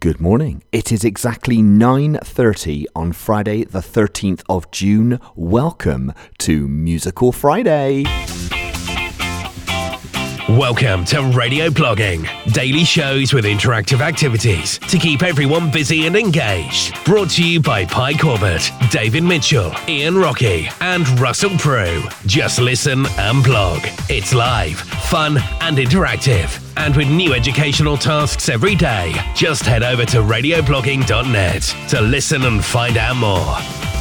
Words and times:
Good 0.00 0.20
morning. 0.20 0.62
It 0.70 0.92
is 0.92 1.02
exactly 1.02 1.56
9:30 1.56 2.86
on 2.94 3.12
Friday 3.12 3.64
the 3.64 3.80
13th 3.80 4.44
of 4.48 4.70
June. 4.70 5.18
Welcome 5.34 6.12
to 6.38 6.68
Musical 6.68 7.32
Friday. 7.32 8.04
Welcome 10.48 11.04
to 11.06 11.20
Radio 11.36 11.68
Blogging, 11.68 12.26
daily 12.54 12.82
shows 12.82 13.34
with 13.34 13.44
interactive 13.44 14.00
activities 14.00 14.78
to 14.78 14.96
keep 14.96 15.22
everyone 15.22 15.70
busy 15.70 16.06
and 16.06 16.16
engaged. 16.16 17.04
Brought 17.04 17.28
to 17.32 17.46
you 17.46 17.60
by 17.60 17.84
Pie 17.84 18.14
Corbett, 18.14 18.70
David 18.90 19.24
Mitchell, 19.24 19.70
Ian 19.86 20.16
Rockey, 20.16 20.70
and 20.80 21.06
Russell 21.20 21.50
Prue. 21.58 22.02
Just 22.24 22.60
listen 22.60 23.04
and 23.18 23.44
blog. 23.44 23.80
It's 24.08 24.32
live, 24.32 24.80
fun, 24.80 25.36
and 25.60 25.76
interactive. 25.76 26.58
And 26.78 26.96
with 26.96 27.10
new 27.10 27.34
educational 27.34 27.98
tasks 27.98 28.48
every 28.48 28.74
day, 28.74 29.14
just 29.34 29.66
head 29.66 29.82
over 29.82 30.06
to 30.06 30.22
radioblogging.net 30.22 31.62
to 31.90 32.00
listen 32.00 32.44
and 32.44 32.64
find 32.64 32.96
out 32.96 33.16
more. 33.16 33.97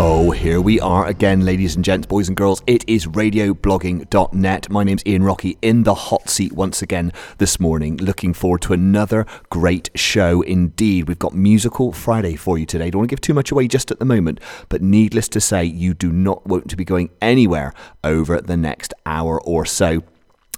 Oh, 0.00 0.30
here 0.30 0.60
we 0.60 0.78
are 0.78 1.08
again, 1.08 1.44
ladies 1.44 1.74
and 1.74 1.84
gents, 1.84 2.06
boys 2.06 2.28
and 2.28 2.36
girls. 2.36 2.62
It 2.68 2.88
is 2.88 3.08
radioblogging.net. 3.08 4.70
My 4.70 4.84
name's 4.84 5.04
Ian 5.04 5.24
Rockey 5.24 5.58
in 5.60 5.82
the 5.82 5.94
hot 5.94 6.30
seat 6.30 6.52
once 6.52 6.82
again 6.82 7.12
this 7.38 7.58
morning. 7.58 7.96
Looking 7.96 8.32
forward 8.32 8.62
to 8.62 8.72
another 8.72 9.26
great 9.50 9.90
show 9.96 10.40
indeed. 10.42 11.08
We've 11.08 11.18
got 11.18 11.34
Musical 11.34 11.90
Friday 11.90 12.36
for 12.36 12.56
you 12.56 12.64
today. 12.64 12.90
Don't 12.90 13.00
want 13.00 13.10
to 13.10 13.12
give 13.12 13.20
too 13.20 13.34
much 13.34 13.50
away 13.50 13.66
just 13.66 13.90
at 13.90 13.98
the 13.98 14.04
moment, 14.04 14.38
but 14.68 14.82
needless 14.82 15.28
to 15.30 15.40
say, 15.40 15.64
you 15.64 15.94
do 15.94 16.12
not 16.12 16.46
want 16.46 16.70
to 16.70 16.76
be 16.76 16.84
going 16.84 17.10
anywhere 17.20 17.74
over 18.04 18.40
the 18.40 18.56
next 18.56 18.94
hour 19.04 19.42
or 19.42 19.66
so. 19.66 20.04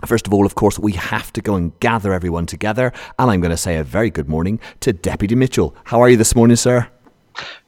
First 0.05 0.27
of 0.27 0.35
all, 0.35 0.45
of 0.45 0.55
course, 0.55 0.79
we 0.79 0.93
have 0.93 1.33
to 1.33 1.41
go 1.41 1.55
and 1.55 1.73
gather 1.81 2.13
everyone 2.13 2.45
together, 2.45 2.93
and 3.19 3.31
I'm 3.31 3.41
going 3.41 3.53
to 3.53 3.57
say 3.57 3.79
a 3.79 3.85
very 3.85 4.11
good 4.11 4.29
morning 4.29 4.61
to 4.81 4.93
Deputy 4.93 5.35
Mitchell. 5.35 5.75
How 5.85 6.03
are 6.03 6.11
you 6.11 6.19
this 6.19 6.37
morning, 6.37 6.57
sir? 6.57 6.89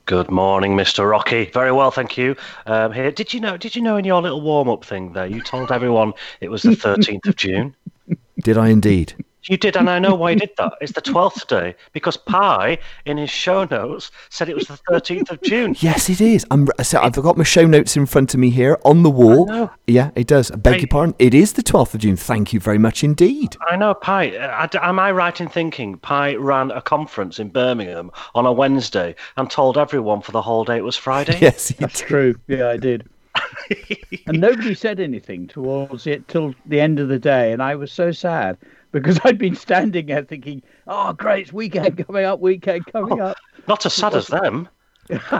Good 0.06 0.30
morning, 0.30 0.76
Mr. 0.76 1.08
Rockey. 1.08 1.46
Very 1.52 1.72
well, 1.72 1.90
thank 1.90 2.18
you. 2.18 2.36
Um, 2.66 2.92
here, 2.92 3.10
did 3.10 3.32
you 3.32 3.40
know? 3.40 3.56
Did 3.56 3.76
you 3.76 3.82
know 3.82 3.96
in 3.96 4.04
your 4.04 4.20
little 4.20 4.40
warm-up 4.40 4.84
thing 4.84 5.12
there, 5.12 5.26
you 5.26 5.40
told 5.40 5.70
everyone 5.70 6.12
it 6.40 6.50
was 6.50 6.62
the 6.62 6.74
thirteenth 6.76 7.26
of 7.26 7.36
June. 7.36 7.74
Did 8.42 8.58
I 8.58 8.68
indeed? 8.70 9.14
You 9.44 9.56
did, 9.56 9.76
and 9.76 9.90
I 9.90 9.98
know 9.98 10.14
why 10.14 10.30
you 10.30 10.36
did 10.36 10.50
that. 10.58 10.74
It's 10.80 10.92
the 10.92 11.00
twelfth 11.00 11.48
day 11.48 11.74
because 11.92 12.16
Pie, 12.16 12.78
in 13.06 13.16
his 13.16 13.30
show 13.30 13.64
notes, 13.64 14.10
said 14.30 14.48
it 14.48 14.54
was 14.54 14.68
the 14.68 14.76
thirteenth 14.88 15.30
of 15.30 15.40
June. 15.42 15.74
Yes, 15.80 16.08
it 16.08 16.20
is. 16.20 16.46
I'm, 16.50 16.68
so 16.82 17.00
I've 17.00 17.12
got 17.14 17.36
my 17.36 17.42
show 17.44 17.66
notes 17.66 17.96
in 17.96 18.06
front 18.06 18.34
of 18.34 18.40
me 18.40 18.50
here 18.50 18.78
on 18.84 19.02
the 19.02 19.10
wall. 19.10 19.46
know. 19.46 19.70
Yeah, 19.86 20.10
it 20.14 20.28
does. 20.28 20.50
I 20.52 20.56
beg 20.56 20.80
your 20.80 20.88
pardon. 20.88 21.14
It 21.18 21.34
is 21.34 21.54
the 21.54 21.62
12th 21.62 21.94
of 21.94 22.00
June. 22.00 22.16
Thank 22.16 22.52
you 22.52 22.60
very 22.60 22.78
much 22.78 23.02
indeed. 23.02 23.56
I 23.68 23.76
know 23.76 23.94
Pie. 23.94 24.36
uh, 24.36 24.68
I- 24.72 24.88
Am 24.88 24.98
I 24.98 25.10
right 25.10 25.40
in 25.40 25.48
thinking 25.48 25.98
Pie 25.98 26.36
ran 26.36 26.70
a 26.70 26.80
conference 26.80 27.38
in 27.38 27.48
Birmingham 27.48 28.10
on 28.34 28.46
a 28.46 28.52
Wednesday 28.52 29.14
and 29.36 29.50
told 29.50 29.76
everyone 29.76 30.20
for 30.22 30.32
the 30.32 30.42
whole 30.42 30.64
day 30.64 30.76
it 30.76 30.84
was 30.84 30.96
Friday? 30.96 31.38
Yes, 31.42 31.68
he 31.68 31.74
That's 31.74 32.00
true. 32.00 32.36
Yeah, 32.46 32.68
I 32.68 32.76
did. 32.76 33.08
and 34.26 34.40
nobody 34.40 34.74
said 34.74 35.00
anything 35.00 35.46
towards 35.48 36.06
it 36.06 36.28
till 36.28 36.54
the 36.66 36.80
end 36.80 37.00
of 37.00 37.08
the 37.08 37.18
day, 37.18 37.52
and 37.52 37.62
I 37.62 37.74
was 37.74 37.90
so 37.92 38.12
sad 38.12 38.56
because 38.92 39.18
I'd 39.24 39.38
been 39.38 39.56
standing 39.56 40.06
there 40.06 40.22
thinking, 40.22 40.62
"Oh, 40.86 41.12
great, 41.12 41.42
it's 41.42 41.52
weekend 41.52 42.04
coming 42.06 42.24
up, 42.24 42.40
weekend 42.40 42.86
coming 42.86 43.20
up." 43.20 43.36
Not 43.66 43.84
as 43.86 43.94
sad 43.94 44.14
as 44.14 44.28
them. 44.28 44.68
Not 45.10 45.30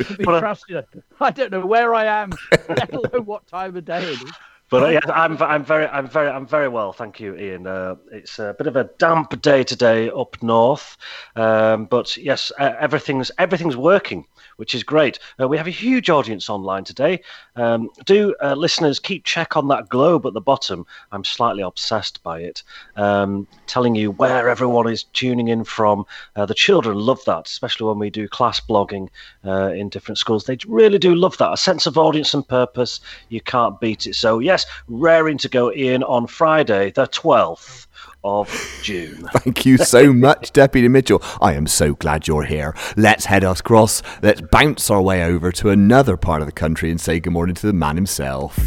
to 0.00 0.14
be 0.16 0.24
But, 0.24 0.34
uh, 0.34 0.40
trusted. 0.40 0.86
I 1.20 1.30
don't 1.30 1.50
know 1.52 1.66
where 1.66 1.94
I 1.94 2.06
am, 2.06 2.32
let 2.68 2.92
alone 2.94 3.26
what 3.26 3.46
time 3.46 3.76
of 3.76 3.84
day 3.84 4.02
it 4.02 4.22
is. 4.22 4.32
But 4.70 4.84
uh, 4.84 4.88
yeah, 4.88 5.00
I'm 5.12 5.36
I'm 5.42 5.64
very 5.64 5.86
I'm 5.86 6.08
very 6.08 6.28
I'm 6.28 6.46
very 6.46 6.68
well, 6.68 6.94
thank 6.94 7.20
you, 7.20 7.36
Ian. 7.36 7.66
Uh, 7.66 7.96
it's 8.10 8.38
a 8.38 8.54
bit 8.56 8.66
of 8.66 8.74
a 8.76 8.84
damp 8.98 9.38
day 9.42 9.64
today 9.64 10.08
up 10.08 10.42
north, 10.42 10.96
um, 11.36 11.84
but 11.84 12.16
yes, 12.16 12.50
uh, 12.58 12.72
everything's 12.80 13.30
everything's 13.38 13.76
working, 13.76 14.24
which 14.56 14.74
is 14.74 14.82
great. 14.82 15.18
Uh, 15.40 15.48
we 15.48 15.56
have 15.56 15.66
a 15.66 15.70
huge 15.70 16.10
audience 16.10 16.48
online 16.48 16.84
today. 16.84 17.20
Um, 17.56 17.90
do 18.04 18.34
uh, 18.42 18.54
listeners 18.54 18.98
keep 18.98 19.24
check 19.24 19.56
on 19.56 19.68
that 19.68 19.88
globe 19.88 20.26
at 20.26 20.32
the 20.32 20.40
bottom? 20.40 20.86
I'm 21.10 21.24
slightly 21.24 21.62
obsessed 21.62 22.22
by 22.22 22.40
it, 22.40 22.62
um, 22.96 23.46
telling 23.66 23.94
you 23.94 24.10
where 24.12 24.48
everyone 24.48 24.88
is 24.88 25.04
tuning 25.04 25.48
in 25.48 25.64
from. 25.64 26.04
Uh, 26.36 26.46
the 26.46 26.54
children 26.54 26.98
love 26.98 27.24
that, 27.26 27.46
especially 27.46 27.88
when 27.88 27.98
we 27.98 28.10
do 28.10 28.28
class 28.28 28.60
blogging 28.60 29.08
uh, 29.44 29.72
in 29.72 29.88
different 29.88 30.18
schools. 30.18 30.44
They 30.44 30.58
really 30.66 30.98
do 30.98 31.14
love 31.14 31.36
that. 31.38 31.52
A 31.52 31.56
sense 31.56 31.86
of 31.86 31.98
audience 31.98 32.34
and 32.34 32.46
purpose. 32.46 33.00
You 33.28 33.40
can't 33.40 33.80
beat 33.80 34.06
it. 34.06 34.14
So 34.14 34.38
yes, 34.38 34.66
raring 34.88 35.38
to 35.38 35.48
go, 35.48 35.72
Ian, 35.72 36.02
on 36.04 36.26
Friday, 36.26 36.90
the 36.90 37.06
12th 37.06 37.86
of 38.24 38.48
June. 38.82 39.28
Thank 39.32 39.66
you 39.66 39.78
so 39.78 40.12
much, 40.12 40.52
Deputy 40.52 40.88
Mitchell. 40.88 41.22
I 41.40 41.54
am 41.54 41.66
so 41.66 41.94
glad 41.94 42.28
you're 42.28 42.44
here. 42.44 42.74
Let's 42.96 43.24
head 43.24 43.44
us 43.44 43.60
across. 43.60 44.02
Let's 44.22 44.40
bounce 44.40 44.90
our 44.90 45.02
way 45.02 45.24
over 45.24 45.52
to 45.52 45.70
another 45.70 46.16
part 46.16 46.42
of 46.42 46.46
the 46.46 46.52
country 46.52 46.90
and 46.90 47.00
say 47.00 47.20
good 47.20 47.32
morning 47.32 47.54
to 47.56 47.66
the 47.66 47.72
man 47.72 47.96
himself. 47.96 48.58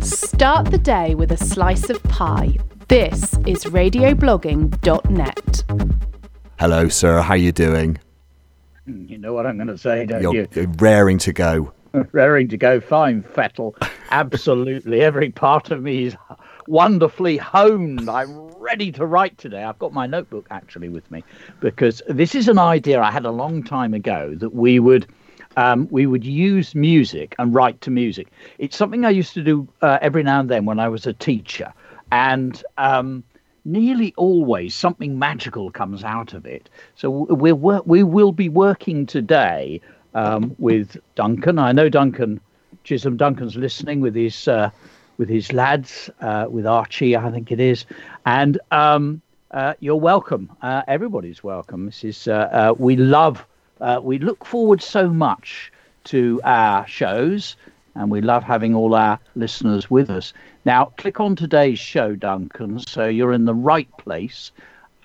Start 0.00 0.70
the 0.70 0.78
day 0.78 1.14
with 1.14 1.32
a 1.32 1.36
slice 1.36 1.90
of 1.90 2.02
pie. 2.04 2.56
This 2.88 3.34
is 3.46 3.64
radioblogging.net. 3.64 5.64
Hello, 6.58 6.88
sir. 6.88 7.20
How 7.22 7.34
you 7.34 7.52
doing? 7.52 7.98
You 8.86 9.18
know 9.18 9.32
what 9.32 9.46
I'm 9.46 9.56
going 9.56 9.68
to 9.68 9.78
say, 9.78 10.06
don't 10.06 10.22
You're 10.22 10.34
you? 10.34 10.48
you're 10.54 10.66
raring 10.78 11.18
to 11.18 11.32
go. 11.32 11.72
Raring 12.12 12.48
to 12.48 12.56
go, 12.56 12.80
fine, 12.80 13.22
Fettle. 13.22 13.76
Absolutely, 14.10 15.02
every 15.02 15.30
part 15.30 15.70
of 15.70 15.82
me 15.82 16.06
is 16.06 16.16
wonderfully 16.66 17.36
honed. 17.36 18.08
I'm 18.08 18.50
ready 18.62 18.92
to 18.92 19.04
write 19.04 19.36
today. 19.38 19.64
I've 19.64 19.78
got 19.78 19.92
my 19.92 20.06
notebook 20.06 20.46
actually 20.50 20.88
with 20.88 21.10
me 21.10 21.24
because 21.60 22.00
this 22.08 22.34
is 22.34 22.48
an 22.48 22.58
idea 22.58 23.02
I 23.02 23.10
had 23.10 23.24
a 23.24 23.30
long 23.30 23.62
time 23.62 23.92
ago 23.92 24.34
that 24.36 24.54
we 24.54 24.78
would. 24.78 25.06
Um, 25.58 25.86
we 25.90 26.06
would 26.06 26.24
use 26.24 26.74
music 26.74 27.34
and 27.38 27.54
write 27.54 27.78
to 27.82 27.90
music. 27.90 28.28
It's 28.56 28.74
something 28.74 29.04
I 29.04 29.10
used 29.10 29.34
to 29.34 29.42
do 29.42 29.68
uh, 29.82 29.98
every 30.00 30.22
now 30.22 30.40
and 30.40 30.48
then 30.48 30.64
when 30.64 30.78
I 30.78 30.88
was 30.88 31.06
a 31.06 31.12
teacher, 31.12 31.74
and 32.10 32.62
um, 32.78 33.22
nearly 33.66 34.14
always 34.16 34.74
something 34.74 35.18
magical 35.18 35.70
comes 35.70 36.04
out 36.04 36.32
of 36.32 36.46
it. 36.46 36.70
So 36.94 37.10
we're 37.10 37.54
wor- 37.54 37.82
we 37.84 38.02
will 38.02 38.32
be 38.32 38.48
working 38.48 39.04
today 39.04 39.82
um, 40.14 40.54
with 40.58 40.96
Duncan. 41.16 41.58
I 41.58 41.72
know 41.72 41.90
Duncan 41.90 42.40
Chisholm. 42.84 43.18
Duncan's 43.18 43.56
listening 43.56 44.00
with 44.00 44.14
his 44.14 44.48
uh, 44.48 44.70
with 45.22 45.28
his 45.28 45.52
lads, 45.52 46.10
uh, 46.20 46.46
with 46.50 46.66
Archie, 46.66 47.16
I 47.16 47.30
think 47.30 47.52
it 47.52 47.60
is, 47.60 47.86
and 48.26 48.58
um, 48.72 49.22
uh, 49.52 49.74
you're 49.78 49.94
welcome. 49.94 50.50
Uh, 50.62 50.82
everybody's 50.88 51.44
welcome. 51.44 51.86
This 51.86 52.02
is 52.02 52.26
uh, 52.26 52.32
uh, 52.32 52.74
we 52.76 52.96
love. 52.96 53.46
Uh, 53.80 54.00
we 54.02 54.18
look 54.18 54.44
forward 54.44 54.82
so 54.82 55.08
much 55.08 55.70
to 56.06 56.40
our 56.42 56.84
shows, 56.88 57.54
and 57.94 58.10
we 58.10 58.20
love 58.20 58.42
having 58.42 58.74
all 58.74 58.96
our 58.96 59.20
listeners 59.36 59.88
with 59.88 60.10
us. 60.10 60.32
Now, 60.64 60.86
click 60.96 61.20
on 61.20 61.36
today's 61.36 61.78
show, 61.78 62.16
Duncan, 62.16 62.80
so 62.80 63.06
you're 63.06 63.32
in 63.32 63.44
the 63.44 63.54
right 63.54 63.90
place. 63.98 64.50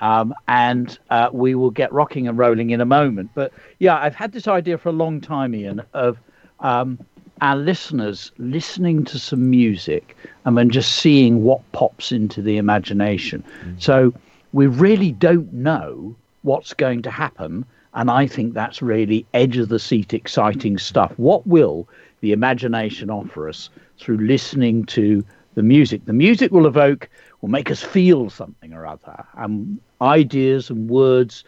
Um, 0.01 0.33
and 0.47 0.97
we 1.31 1.53
will 1.53 1.71
get 1.71 1.93
rocking 1.93 2.27
and 2.27 2.39
rolling 2.39 2.71
in 2.71 2.81
a 2.81 2.85
moment. 2.85 3.29
But 3.35 3.53
yeah, 3.77 3.97
I've 3.97 4.15
had 4.15 4.31
this 4.31 4.47
idea 4.47 4.79
for 4.79 4.89
a 4.89 4.93
long 5.03 5.21
time, 5.21 5.53
Ian, 5.53 5.83
of 5.93 6.17
um, 6.59 6.97
our 7.41 7.55
listeners 7.55 8.31
listening 8.37 9.03
to 9.05 9.19
some 9.19 9.49
music 9.49 10.15
and 10.45 10.57
then 10.57 10.69
just 10.69 10.95
seeing 10.95 11.43
what 11.43 11.61
pops 11.71 12.11
into 12.11 12.41
the 12.41 12.57
imagination. 12.57 13.43
So 13.79 14.13
we 14.53 14.67
really 14.67 15.11
don't 15.11 15.51
know 15.53 16.15
what's 16.41 16.73
going 16.73 17.01
to 17.03 17.11
happen. 17.11 17.65
And 17.93 18.09
I 18.11 18.27
think 18.27 18.53
that's 18.53 18.81
really 18.81 19.25
edge 19.33 19.57
of 19.57 19.69
the 19.69 19.79
seat, 19.79 20.13
exciting 20.13 20.77
stuff. 20.77 21.13
What 21.17 21.45
will 21.47 21.87
the 22.21 22.31
imagination 22.31 23.09
offer 23.09 23.49
us 23.49 23.69
through 23.99 24.17
listening 24.17 24.85
to 24.85 25.23
the 25.55 25.63
music? 25.63 26.05
The 26.05 26.13
music 26.13 26.51
will 26.51 26.67
evoke, 26.67 27.09
will 27.41 27.49
make 27.49 27.71
us 27.71 27.83
feel 27.83 28.29
something 28.29 28.73
or 28.73 28.85
other. 28.85 29.25
And 29.35 29.79
ideas 30.01 30.69
and 30.69 30.89
words, 30.89 31.43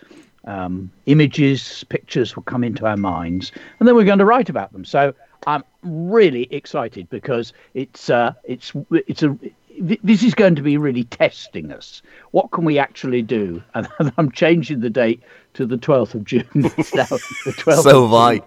um, 0.46 0.92
images, 1.06 1.84
pictures 1.90 2.36
will 2.36 2.44
come 2.44 2.64
into 2.64 2.86
our 2.86 2.98
minds. 2.98 3.52
And 3.80 3.88
then 3.88 3.96
we're 3.96 4.06
going 4.06 4.19
to 4.19 4.25
write 4.25 4.50
about 4.50 4.72
them. 4.72 4.86
So 4.86 5.14
I'm 5.48 5.64
really 5.84 6.48
excited 6.52 7.10
because 7.10 7.54
it's 7.74 8.10
uh, 8.10 8.34
it's 8.44 8.74
it's 8.92 9.24
a 9.24 9.38
this 9.80 10.24
is 10.24 10.36
going 10.36 10.56
to 10.56 10.62
be 10.62 10.78
really 10.78 11.06
testing 11.06 11.72
us. 11.72 12.02
What 12.32 12.52
can 12.52 12.66
we 12.66 12.78
actually 12.78 13.22
do? 13.22 13.64
And 13.74 14.14
I'm 14.18 14.32
changing 14.32 14.82
the 14.82 14.90
date 14.90 15.22
to 15.54 15.66
the 15.66 15.78
12th 15.78 16.16
of 16.16 16.26
June. 16.26 16.46
Now 16.54 16.70
the 16.70 16.74
12th. 17.46 17.84
So 17.84 18.08
have 18.08 18.14
I. 18.14 18.42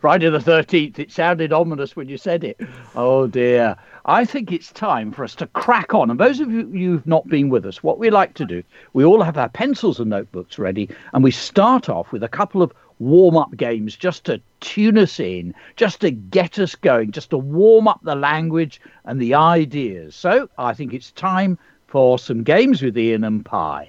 Friday 0.00 0.30
the 0.30 0.38
13th. 0.38 0.98
It 0.98 1.12
sounded 1.12 1.52
ominous 1.52 1.96
when 1.96 2.08
you 2.08 2.16
said 2.16 2.44
it. 2.44 2.60
Oh 2.94 3.26
dear. 3.26 3.76
I 4.06 4.24
think 4.24 4.50
it's 4.52 4.72
time 4.72 5.12
for 5.12 5.24
us 5.24 5.34
to 5.36 5.46
crack 5.48 5.94
on. 5.94 6.10
And 6.10 6.18
those 6.18 6.40
of 6.40 6.50
you 6.50 6.66
who've 6.66 7.06
not 7.06 7.28
been 7.28 7.50
with 7.50 7.66
us, 7.66 7.82
what 7.82 7.98
we 7.98 8.10
like 8.10 8.34
to 8.34 8.46
do, 8.46 8.62
we 8.94 9.04
all 9.04 9.22
have 9.22 9.36
our 9.36 9.48
pencils 9.48 10.00
and 10.00 10.10
notebooks 10.10 10.58
ready, 10.58 10.88
and 11.12 11.22
we 11.22 11.30
start 11.30 11.88
off 11.88 12.10
with 12.10 12.22
a 12.22 12.28
couple 12.28 12.62
of 12.62 12.72
warm 13.00 13.36
up 13.36 13.56
games 13.56 13.96
just 13.96 14.24
to 14.26 14.40
tune 14.60 14.96
us 14.96 15.18
in, 15.18 15.54
just 15.74 16.00
to 16.02 16.10
get 16.10 16.58
us 16.58 16.76
going, 16.76 17.10
just 17.10 17.30
to 17.30 17.38
warm 17.38 17.88
up 17.88 18.00
the 18.04 18.14
language 18.14 18.80
and 19.04 19.20
the 19.20 19.34
ideas. 19.34 20.14
So 20.14 20.48
I 20.58 20.74
think 20.74 20.94
it's 20.94 21.10
time 21.12 21.58
for 21.88 22.18
some 22.18 22.44
games 22.44 22.82
with 22.82 22.96
Ian 22.96 23.24
and 23.24 23.44
Pie. 23.44 23.88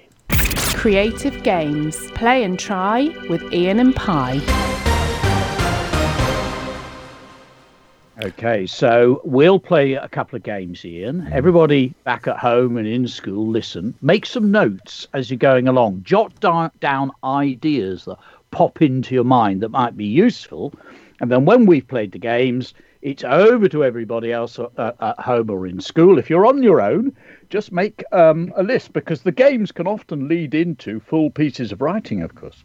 Creative 0.74 1.42
Games. 1.44 2.10
Play 2.12 2.42
and 2.42 2.58
try 2.58 3.14
with 3.28 3.52
Ian 3.52 3.78
and 3.78 3.94
Pie. 3.94 4.40
Okay, 8.24 8.66
so 8.66 9.20
we'll 9.24 9.58
play 9.58 9.94
a 9.94 10.08
couple 10.08 10.36
of 10.36 10.42
games, 10.42 10.84
Ian. 10.84 11.28
Everybody 11.32 11.94
back 12.04 12.26
at 12.28 12.38
home 12.38 12.76
and 12.76 12.86
in 12.86 13.08
school, 13.08 13.48
listen. 13.48 13.94
Make 14.02 14.26
some 14.26 14.50
notes 14.50 15.06
as 15.12 15.30
you're 15.30 15.38
going 15.38 15.66
along. 15.66 16.02
Jot 16.04 16.32
down 16.40 17.10
ideas 17.24 18.04
that 18.04 18.18
pop 18.52 18.80
into 18.80 19.14
your 19.14 19.24
mind 19.24 19.60
that 19.62 19.70
might 19.70 19.96
be 19.96 20.06
useful. 20.06 20.72
And 21.20 21.30
then 21.30 21.44
when 21.44 21.66
we've 21.66 21.86
played 21.86 22.12
the 22.12 22.18
games, 22.18 22.74
it's 23.02 23.24
over 23.24 23.68
to 23.68 23.84
everybody 23.84 24.32
else 24.32 24.60
at, 24.60 24.96
at 25.00 25.18
home 25.18 25.50
or 25.50 25.66
in 25.66 25.80
school. 25.80 26.18
If 26.18 26.30
you're 26.30 26.46
on 26.46 26.62
your 26.62 26.80
own, 26.80 27.16
just 27.50 27.72
make 27.72 28.04
um, 28.12 28.52
a 28.56 28.62
list 28.62 28.92
because 28.92 29.22
the 29.22 29.32
games 29.32 29.72
can 29.72 29.88
often 29.88 30.28
lead 30.28 30.54
into 30.54 31.00
full 31.00 31.30
pieces 31.30 31.72
of 31.72 31.80
writing, 31.80 32.22
of 32.22 32.36
course. 32.36 32.62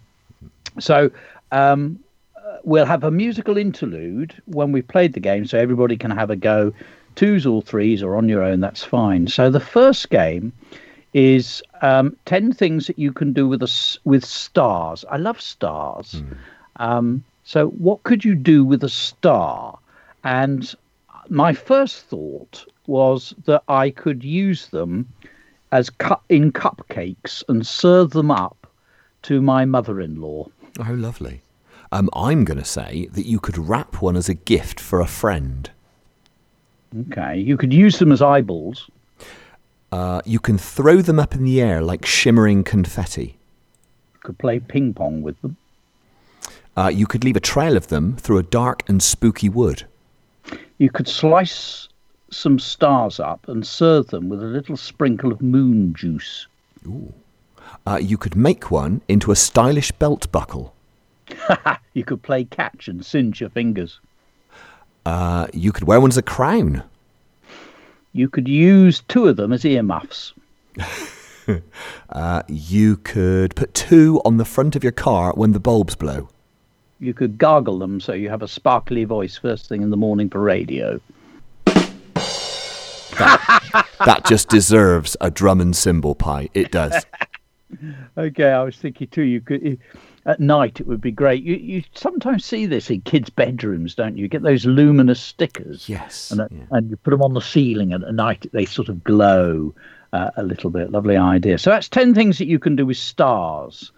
So 0.79 1.09
um, 1.51 1.99
uh, 2.35 2.57
we'll 2.63 2.85
have 2.85 3.03
a 3.03 3.09
musical 3.09 3.57
interlude 3.57 4.39
when 4.45 4.71
we've 4.71 4.87
played 4.87 5.13
the 5.13 5.19
game 5.19 5.47
so 5.47 5.57
everybody 5.57 5.97
can 5.97 6.11
have 6.11 6.29
a 6.29 6.35
go. 6.35 6.71
Twos 7.15 7.47
or 7.47 7.63
threes 7.63 8.03
or 8.03 8.15
on 8.15 8.29
your 8.29 8.43
own, 8.43 8.59
that's 8.59 8.83
fine. 8.83 9.25
So 9.25 9.49
the 9.49 9.59
first 9.59 10.11
game 10.11 10.53
is 11.13 11.63
um, 11.81 12.15
10 12.25 12.54
things 12.54 12.88
that 12.88 13.00
you 13.00 13.12
can 13.12 13.33
do 13.33 13.48
with 13.48 13.63
a, 13.63 13.98
with 14.04 14.25
stars. 14.25 15.06
I 15.09 15.18
love 15.18 15.42
stars. 15.42 16.15
Mm. 16.15 16.38
Um, 16.77 17.24
so, 17.44 17.69
what 17.69 18.04
could 18.04 18.25
you 18.25 18.36
do 18.36 18.65
with 18.65 18.83
a 18.83 18.89
star? 18.89 19.80
And 20.24 20.75
my 21.30 21.54
first 21.54 22.04
thought 22.04 22.65
was 22.88 23.33
that 23.45 23.63
I 23.68 23.89
could 23.89 24.24
use 24.24 24.68
them 24.68 25.07
as 25.71 25.89
cut 25.89 26.21
in 26.30 26.51
cupcakes 26.51 27.44
and 27.48 27.65
serve 27.65 28.12
them 28.12 28.31
up 28.31 28.68
to 29.24 29.42
my 29.42 29.65
mother-in-law. 29.65 30.48
Oh, 30.80 30.94
lovely. 30.94 31.42
Um, 31.92 32.09
I'm 32.13 32.44
going 32.44 32.59
to 32.59 32.65
say 32.65 33.07
that 33.13 33.25
you 33.25 33.39
could 33.39 33.57
wrap 33.57 34.01
one 34.01 34.15
as 34.15 34.30
a 34.30 34.33
gift 34.33 34.80
for 34.80 35.00
a 35.00 35.07
friend. 35.07 35.69
Okay, 37.12 37.38
you 37.38 37.57
could 37.57 37.74
use 37.74 38.00
them 38.00 38.12
as 38.12 38.21
eyeballs. 38.21 38.89
Uh, 39.91 40.21
you 40.25 40.39
can 40.39 40.57
throw 40.57 41.01
them 41.01 41.19
up 41.19 41.33
in 41.33 41.43
the 41.43 41.61
air 41.61 41.81
like 41.81 42.05
shimmering 42.05 42.63
confetti. 42.63 43.37
You 44.13 44.19
could 44.21 44.37
play 44.37 44.59
ping 44.59 44.93
pong 44.93 45.21
with 45.21 45.41
them. 45.41 45.57
Uh, 46.75 46.89
you 46.89 47.07
could 47.07 47.23
leave 47.23 47.35
a 47.35 47.41
trail 47.41 47.75
of 47.75 47.87
them 47.87 48.15
through 48.17 48.37
a 48.37 48.43
dark 48.43 48.83
and 48.87 49.01
spooky 49.01 49.49
wood. 49.49 49.85
You 50.77 50.89
could 50.89 51.07
slice 51.07 51.87
some 52.29 52.59
stars 52.59 53.19
up 53.19 53.47
and 53.47 53.65
serve 53.65 54.07
them 54.07 54.29
with 54.29 54.43
a 54.43 54.47
little 54.47 54.77
sprinkle 54.77 55.31
of 55.31 55.41
moon 55.41 55.93
juice. 55.93 56.47
Ooh. 56.85 57.13
Uh, 57.85 57.99
you 58.01 58.17
could 58.17 58.35
make 58.35 58.69
one 58.69 59.01
into 59.07 59.31
a 59.31 59.35
stylish 59.35 59.91
belt 59.91 60.31
buckle. 60.31 60.73
you 61.93 62.03
could 62.03 62.21
play 62.21 62.43
catch 62.43 62.87
and 62.87 63.05
singe 63.05 63.41
your 63.41 63.49
fingers. 63.49 63.99
Uh, 65.05 65.47
you 65.53 65.71
could 65.71 65.85
wear 65.85 65.99
one 65.99 66.11
as 66.11 66.17
a 66.17 66.21
crown. 66.21 66.83
You 68.17 68.27
could 68.27 68.47
use 68.47 69.03
two 69.07 69.27
of 69.27 69.35
them 69.35 69.53
as 69.53 69.63
earmuffs. 69.63 70.33
uh, 72.09 72.41
you 72.47 72.97
could 72.97 73.55
put 73.55 73.75
two 73.75 74.19
on 74.25 74.37
the 74.37 74.43
front 74.43 74.75
of 74.75 74.81
your 74.81 74.91
car 74.91 75.33
when 75.35 75.51
the 75.51 75.59
bulbs 75.59 75.93
blow. 75.93 76.27
You 76.99 77.13
could 77.13 77.37
gargle 77.37 77.77
them 77.77 77.99
so 77.99 78.13
you 78.13 78.29
have 78.29 78.41
a 78.41 78.47
sparkly 78.47 79.03
voice 79.03 79.37
first 79.37 79.69
thing 79.69 79.83
in 79.83 79.91
the 79.91 79.97
morning 79.97 80.31
for 80.31 80.41
radio. 80.41 80.99
That, 83.19 83.85
that 84.03 84.25
just 84.25 84.49
deserves 84.49 85.15
a 85.21 85.29
drum 85.29 85.61
and 85.61 85.75
cymbal 85.75 86.15
pie. 86.15 86.49
It 86.55 86.71
does. 86.71 87.05
okay, 88.17 88.49
I 88.49 88.63
was 88.63 88.77
thinking 88.77 89.09
too. 89.09 89.21
You 89.21 89.41
could 89.41 89.77
at 90.27 90.41
night 90.41 90.79
it 90.79 90.88
would 90.88 91.01
be 91.01 91.12
great. 91.12 91.41
You 91.41 91.56
you 91.56 91.83
sometimes 91.95 92.45
see 92.45 92.65
this 92.65 92.89
in 92.89 93.01
kids' 93.01 93.29
bedrooms, 93.29 93.95
don't 93.95 94.18
you? 94.18 94.24
you 94.24 94.27
get 94.27 94.44
those 94.44 94.65
luminous 94.65 95.21
stickers. 95.21 95.88
Yes. 95.88 96.31
And, 96.31 96.41
yeah. 96.51 96.63
and 96.71 96.89
you 96.89 96.97
put 96.97 97.12
them 97.12 97.21
on 97.21 97.33
the 97.33 97.41
ceiling, 97.41 97.94
and 97.94 98.03
at 98.03 98.13
night 98.13 98.45
they 98.51 98.65
sort 98.65 98.89
of 98.89 99.03
glow 99.03 99.74
uh, 100.13 100.31
a 100.35 100.44
little 100.44 100.69
bit. 100.69 100.91
Lovely 100.91 101.18
idea. 101.18 101.57
So 101.57 101.69
that's 101.69 101.89
ten 101.89 102.13
things 102.13 102.38
that 102.38 102.47
you 102.47 102.59
can 102.59 102.75
do 102.75 102.85
with 102.85 102.97
stars. 102.97 103.91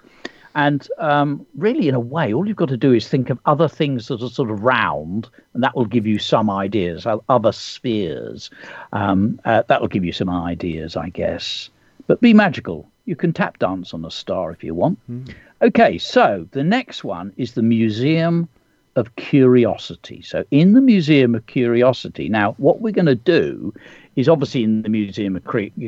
And 0.55 0.87
um, 0.97 1.45
really, 1.55 1.87
in 1.87 1.95
a 1.95 1.99
way, 1.99 2.33
all 2.33 2.47
you've 2.47 2.57
got 2.57 2.69
to 2.69 2.77
do 2.77 2.91
is 2.91 3.07
think 3.07 3.29
of 3.29 3.39
other 3.45 3.67
things 3.67 4.07
that 4.07 4.21
are 4.21 4.29
sort 4.29 4.49
of 4.49 4.63
round, 4.63 5.29
and 5.53 5.63
that 5.63 5.75
will 5.75 5.85
give 5.85 6.07
you 6.07 6.19
some 6.19 6.49
ideas. 6.49 7.07
Other 7.27 7.51
spheres, 7.51 8.49
um, 8.91 9.39
uh, 9.45 9.63
that 9.67 9.81
will 9.81 9.87
give 9.87 10.03
you 10.03 10.11
some 10.11 10.29
ideas, 10.29 10.95
I 10.95 11.09
guess. 11.09 11.69
But 12.07 12.21
be 12.21 12.33
magical. 12.33 12.89
You 13.09 13.15
can 13.15 13.33
tap 13.33 13.57
dance 13.57 13.91
on 13.95 14.05
a 14.05 14.11
star 14.11 14.51
if 14.51 14.63
you 14.63 14.75
want. 14.75 14.99
Mm. 15.09 15.33
Okay, 15.63 15.97
so 15.97 16.47
the 16.51 16.63
next 16.63 17.03
one 17.03 17.33
is 17.37 17.53
the 17.53 17.63
Museum 17.63 18.47
of 18.95 19.15
Curiosity. 19.15 20.21
So, 20.21 20.45
in 20.51 20.73
the 20.73 20.81
Museum 20.81 21.33
of 21.33 21.47
Curiosity, 21.47 22.29
now 22.29 22.53
what 22.59 22.81
we're 22.81 22.93
going 22.93 23.07
to 23.07 23.15
do 23.15 23.73
is 24.15 24.29
obviously 24.29 24.63
in 24.63 24.83
the 24.83 24.89
Museum 24.89 25.35
of 25.35 25.43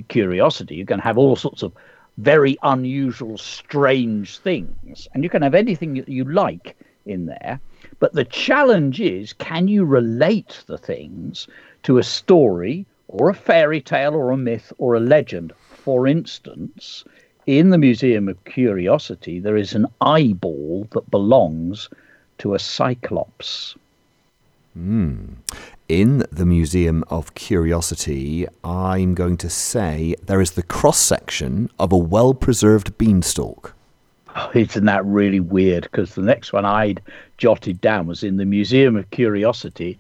Curiosity, 0.07 0.75
you're 0.77 0.85
going 0.85 0.99
to 0.99 1.03
have 1.03 1.19
all 1.19 1.35
sorts 1.35 1.61
of 1.61 1.73
very 2.17 2.57
unusual, 2.63 3.37
strange 3.37 4.39
things, 4.39 5.07
and 5.13 5.23
you 5.23 5.29
can 5.29 5.43
have 5.43 5.53
anything 5.53 5.93
that 5.93 6.09
you 6.09 6.23
like 6.23 6.75
in 7.05 7.27
there. 7.27 7.59
But 7.99 8.13
the 8.13 8.25
challenge 8.25 8.99
is 8.99 9.31
can 9.33 9.67
you 9.67 9.85
relate 9.85 10.63
the 10.65 10.79
things 10.79 11.47
to 11.83 11.99
a 11.99 12.03
story 12.03 12.87
or 13.07 13.29
a 13.29 13.35
fairy 13.35 13.79
tale 13.79 14.15
or 14.15 14.31
a 14.31 14.37
myth 14.37 14.73
or 14.79 14.95
a 14.95 14.99
legend? 14.99 15.53
For 15.83 16.05
instance, 16.05 17.03
in 17.47 17.71
the 17.71 17.77
Museum 17.79 18.29
of 18.29 18.43
Curiosity, 18.45 19.39
there 19.39 19.57
is 19.57 19.73
an 19.73 19.87
eyeball 19.99 20.87
that 20.91 21.09
belongs 21.09 21.89
to 22.37 22.53
a 22.53 22.59
cyclops. 22.59 23.75
Mm. 24.77 25.37
In 25.89 26.23
the 26.31 26.45
Museum 26.45 27.03
of 27.09 27.33
Curiosity, 27.33 28.45
I'm 28.63 29.15
going 29.15 29.37
to 29.37 29.49
say 29.49 30.13
there 30.23 30.39
is 30.39 30.51
the 30.51 30.61
cross 30.61 30.99
section 30.99 31.67
of 31.79 31.91
a 31.91 31.97
well 31.97 32.35
preserved 32.35 32.95
beanstalk. 32.99 33.73
Oh, 34.35 34.51
isn't 34.55 34.85
that 34.85 35.03
really 35.03 35.39
weird? 35.39 35.85
Because 35.85 36.13
the 36.13 36.21
next 36.21 36.53
one 36.53 36.63
I'd 36.63 37.01
jotted 37.37 37.81
down 37.81 38.05
was 38.05 38.23
in 38.23 38.37
the 38.37 38.45
Museum 38.45 38.95
of 38.95 39.09
Curiosity. 39.09 39.97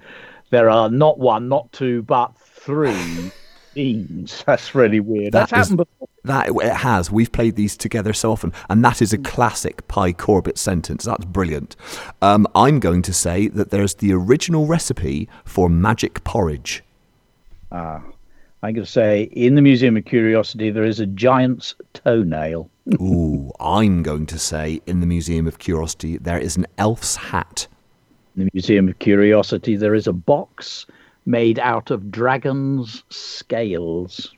There 0.51 0.69
are 0.69 0.91
not 0.91 1.17
one, 1.17 1.49
not 1.49 1.71
two, 1.73 2.03
but 2.03 2.31
three 2.37 3.31
beans. 3.73 4.43
That's 4.47 4.73
really 4.75 4.99
weird. 4.99 5.33
That 5.33 5.49
That's 5.49 5.51
is, 5.51 5.57
happened 5.69 5.77
before. 5.77 6.07
That 6.23 6.49
it 6.49 6.75
has. 6.75 7.09
We've 7.11 7.31
played 7.31 7.55
these 7.55 7.75
together 7.75 8.13
so 8.13 8.31
often, 8.31 8.53
and 8.69 8.83
that 8.85 9.01
is 9.01 9.11
a 9.11 9.17
classic 9.17 9.87
Pie 9.87 10.13
Corbett 10.13 10.57
sentence. 10.57 11.05
That's 11.05 11.25
brilliant. 11.25 11.75
Um, 12.21 12.47
I'm 12.53 12.79
going 12.79 13.01
to 13.03 13.13
say 13.13 13.47
that 13.47 13.71
there's 13.71 13.95
the 13.95 14.13
original 14.13 14.67
recipe 14.67 15.27
for 15.45 15.69
magic 15.69 16.23
porridge. 16.23 16.83
Ah, 17.71 18.03
I'm 18.63 18.75
going 18.75 18.85
to 18.85 18.91
say 18.91 19.23
in 19.31 19.55
the 19.55 19.61
Museum 19.61 19.97
of 19.97 20.05
Curiosity 20.05 20.69
there 20.69 20.83
is 20.83 20.99
a 20.99 21.07
giant's 21.07 21.73
toenail. 21.93 22.69
Ooh, 23.01 23.51
I'm 23.59 24.03
going 24.03 24.27
to 24.27 24.37
say 24.37 24.81
in 24.85 24.99
the 24.99 25.07
Museum 25.07 25.47
of 25.47 25.57
Curiosity 25.57 26.17
there 26.17 26.37
is 26.37 26.57
an 26.57 26.67
elf's 26.77 27.15
hat. 27.15 27.67
In 28.35 28.45
the 28.45 28.49
Museum 28.53 28.87
of 28.87 28.99
Curiosity 28.99 29.75
there 29.75 29.95
is 29.95 30.05
a 30.05 30.13
box 30.13 30.85
made 31.25 31.59
out 31.59 31.91
of 31.91 32.11
dragon's 32.11 33.03
scales. 33.09 34.33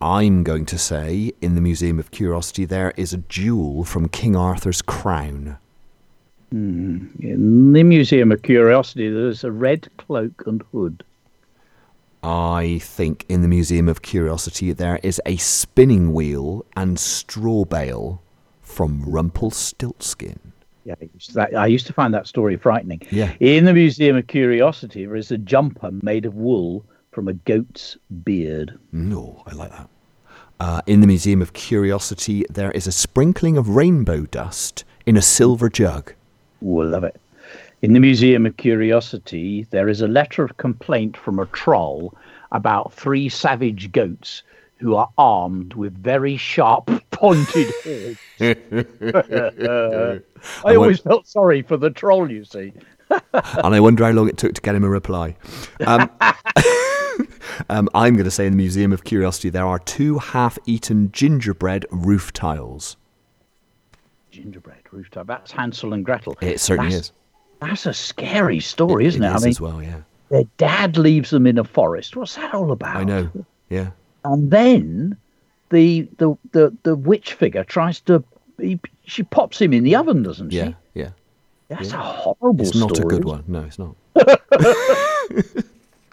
I'm 0.00 0.42
going 0.42 0.66
to 0.66 0.78
say 0.78 1.32
in 1.40 1.54
the 1.54 1.60
Museum 1.60 1.98
of 1.98 2.10
Curiosity 2.10 2.64
there 2.64 2.92
is 2.96 3.12
a 3.12 3.18
jewel 3.18 3.84
from 3.84 4.08
King 4.08 4.36
Arthur's 4.36 4.82
crown. 4.82 5.56
Mm. 6.52 7.20
In 7.20 7.72
the 7.72 7.82
Museum 7.82 8.30
of 8.30 8.42
Curiosity 8.42 9.08
there's 9.08 9.44
a 9.44 9.50
red 9.50 9.88
cloak 9.96 10.42
and 10.46 10.62
hood. 10.72 11.04
I 12.22 12.80
think 12.82 13.26
in 13.28 13.42
the 13.42 13.48
Museum 13.48 13.88
of 13.88 14.02
Curiosity 14.02 14.72
there 14.72 14.98
is 15.02 15.20
a 15.26 15.36
spinning 15.36 16.12
wheel 16.12 16.64
and 16.76 16.98
straw 16.98 17.64
bale 17.64 18.22
from 18.62 19.02
Rumpelstiltskin. 19.04 20.53
Yeah, 20.84 20.94
I 21.56 21.66
used 21.66 21.86
to 21.86 21.92
find 21.92 22.12
that 22.12 22.26
story 22.26 22.56
frightening. 22.56 23.00
Yeah. 23.10 23.32
In 23.40 23.64
the 23.64 23.72
Museum 23.72 24.16
of 24.16 24.26
Curiosity, 24.26 25.06
there 25.06 25.16
is 25.16 25.30
a 25.30 25.38
jumper 25.38 25.90
made 25.90 26.26
of 26.26 26.34
wool 26.34 26.84
from 27.10 27.28
a 27.28 27.32
goat's 27.32 27.96
beard. 28.22 28.78
No, 28.92 29.42
I 29.46 29.54
like 29.54 29.70
that. 29.70 29.88
Uh, 30.60 30.82
in 30.86 31.00
the 31.00 31.06
Museum 31.06 31.40
of 31.40 31.52
Curiosity, 31.52 32.44
there 32.50 32.70
is 32.72 32.86
a 32.86 32.92
sprinkling 32.92 33.56
of 33.56 33.70
rainbow 33.70 34.22
dust 34.26 34.84
in 35.06 35.16
a 35.16 35.22
silver 35.22 35.68
jug. 35.68 36.12
Ooh, 36.62 36.80
I 36.80 36.84
love 36.84 37.04
it. 37.04 37.20
In 37.82 37.92
the 37.92 38.00
Museum 38.00 38.46
of 38.46 38.56
Curiosity, 38.56 39.66
there 39.70 39.88
is 39.88 40.00
a 40.00 40.08
letter 40.08 40.44
of 40.44 40.56
complaint 40.56 41.16
from 41.16 41.38
a 41.38 41.46
troll 41.46 42.14
about 42.52 42.92
three 42.92 43.28
savage 43.28 43.90
goats 43.92 44.42
who 44.84 44.94
are 44.96 45.08
armed 45.16 45.72
with 45.72 45.96
very 45.96 46.36
sharp 46.36 46.90
pointed 47.10 47.72
horns. 47.78 48.18
I 50.62 50.74
always 50.74 51.00
felt 51.00 51.26
sorry 51.26 51.62
for 51.62 51.78
the 51.78 51.88
troll, 51.88 52.30
you 52.30 52.44
see. 52.44 52.74
and 53.10 53.74
I 53.74 53.80
wonder 53.80 54.04
how 54.04 54.10
long 54.10 54.28
it 54.28 54.36
took 54.36 54.52
to 54.52 54.60
get 54.60 54.74
him 54.74 54.84
a 54.84 54.90
reply. 54.90 55.36
Um, 55.86 56.10
um, 57.70 57.88
I'm 57.94 58.12
going 58.12 58.26
to 58.26 58.30
say 58.30 58.44
in 58.44 58.52
the 58.52 58.58
Museum 58.58 58.92
of 58.92 59.04
Curiosity 59.04 59.48
there 59.48 59.64
are 59.64 59.78
two 59.78 60.18
half 60.18 60.58
eaten 60.66 61.10
gingerbread 61.12 61.86
roof 61.90 62.34
tiles. 62.34 62.98
Gingerbread 64.32 64.82
roof 64.90 65.10
tile. 65.10 65.24
That's 65.24 65.50
Hansel 65.50 65.94
and 65.94 66.04
Gretel. 66.04 66.36
It 66.42 66.60
certainly 66.60 66.90
that's, 66.90 67.06
is. 67.06 67.12
That's 67.62 67.86
a 67.86 67.94
scary 67.94 68.60
story, 68.60 69.06
isn't 69.06 69.22
it? 69.22 69.28
it 69.28 69.34
is 69.34 69.42
I 69.42 69.46
mean, 69.46 69.50
as 69.50 69.60
well, 69.62 69.82
yeah. 69.82 70.02
their 70.28 70.44
dad 70.58 70.98
leaves 70.98 71.30
them 71.30 71.46
in 71.46 71.56
a 71.56 71.64
forest. 71.64 72.16
What's 72.16 72.34
that 72.34 72.52
all 72.52 72.70
about? 72.70 72.96
I 72.96 73.04
know. 73.04 73.30
Yeah. 73.70 73.92
And 74.24 74.50
then 74.50 75.16
the 75.70 76.08
the 76.18 76.36
the, 76.52 76.76
the 76.82 76.96
witch 76.96 77.34
figure 77.34 77.64
tries 77.64 78.00
to. 78.02 78.24
He, 78.60 78.78
she 79.04 79.24
pops 79.24 79.60
him 79.60 79.72
in 79.72 79.82
the 79.82 79.96
oven, 79.96 80.22
doesn't 80.22 80.50
she? 80.50 80.58
Yeah. 80.58 80.72
Yeah. 80.94 81.10
That's 81.68 81.92
a 81.92 81.96
horrible 81.98 82.60
It's 82.60 82.74
not 82.76 82.98
a 82.98 83.02
good 83.02 83.24
one. 83.24 83.44
No, 83.48 83.64
it's 83.64 83.78
not. 83.78 83.96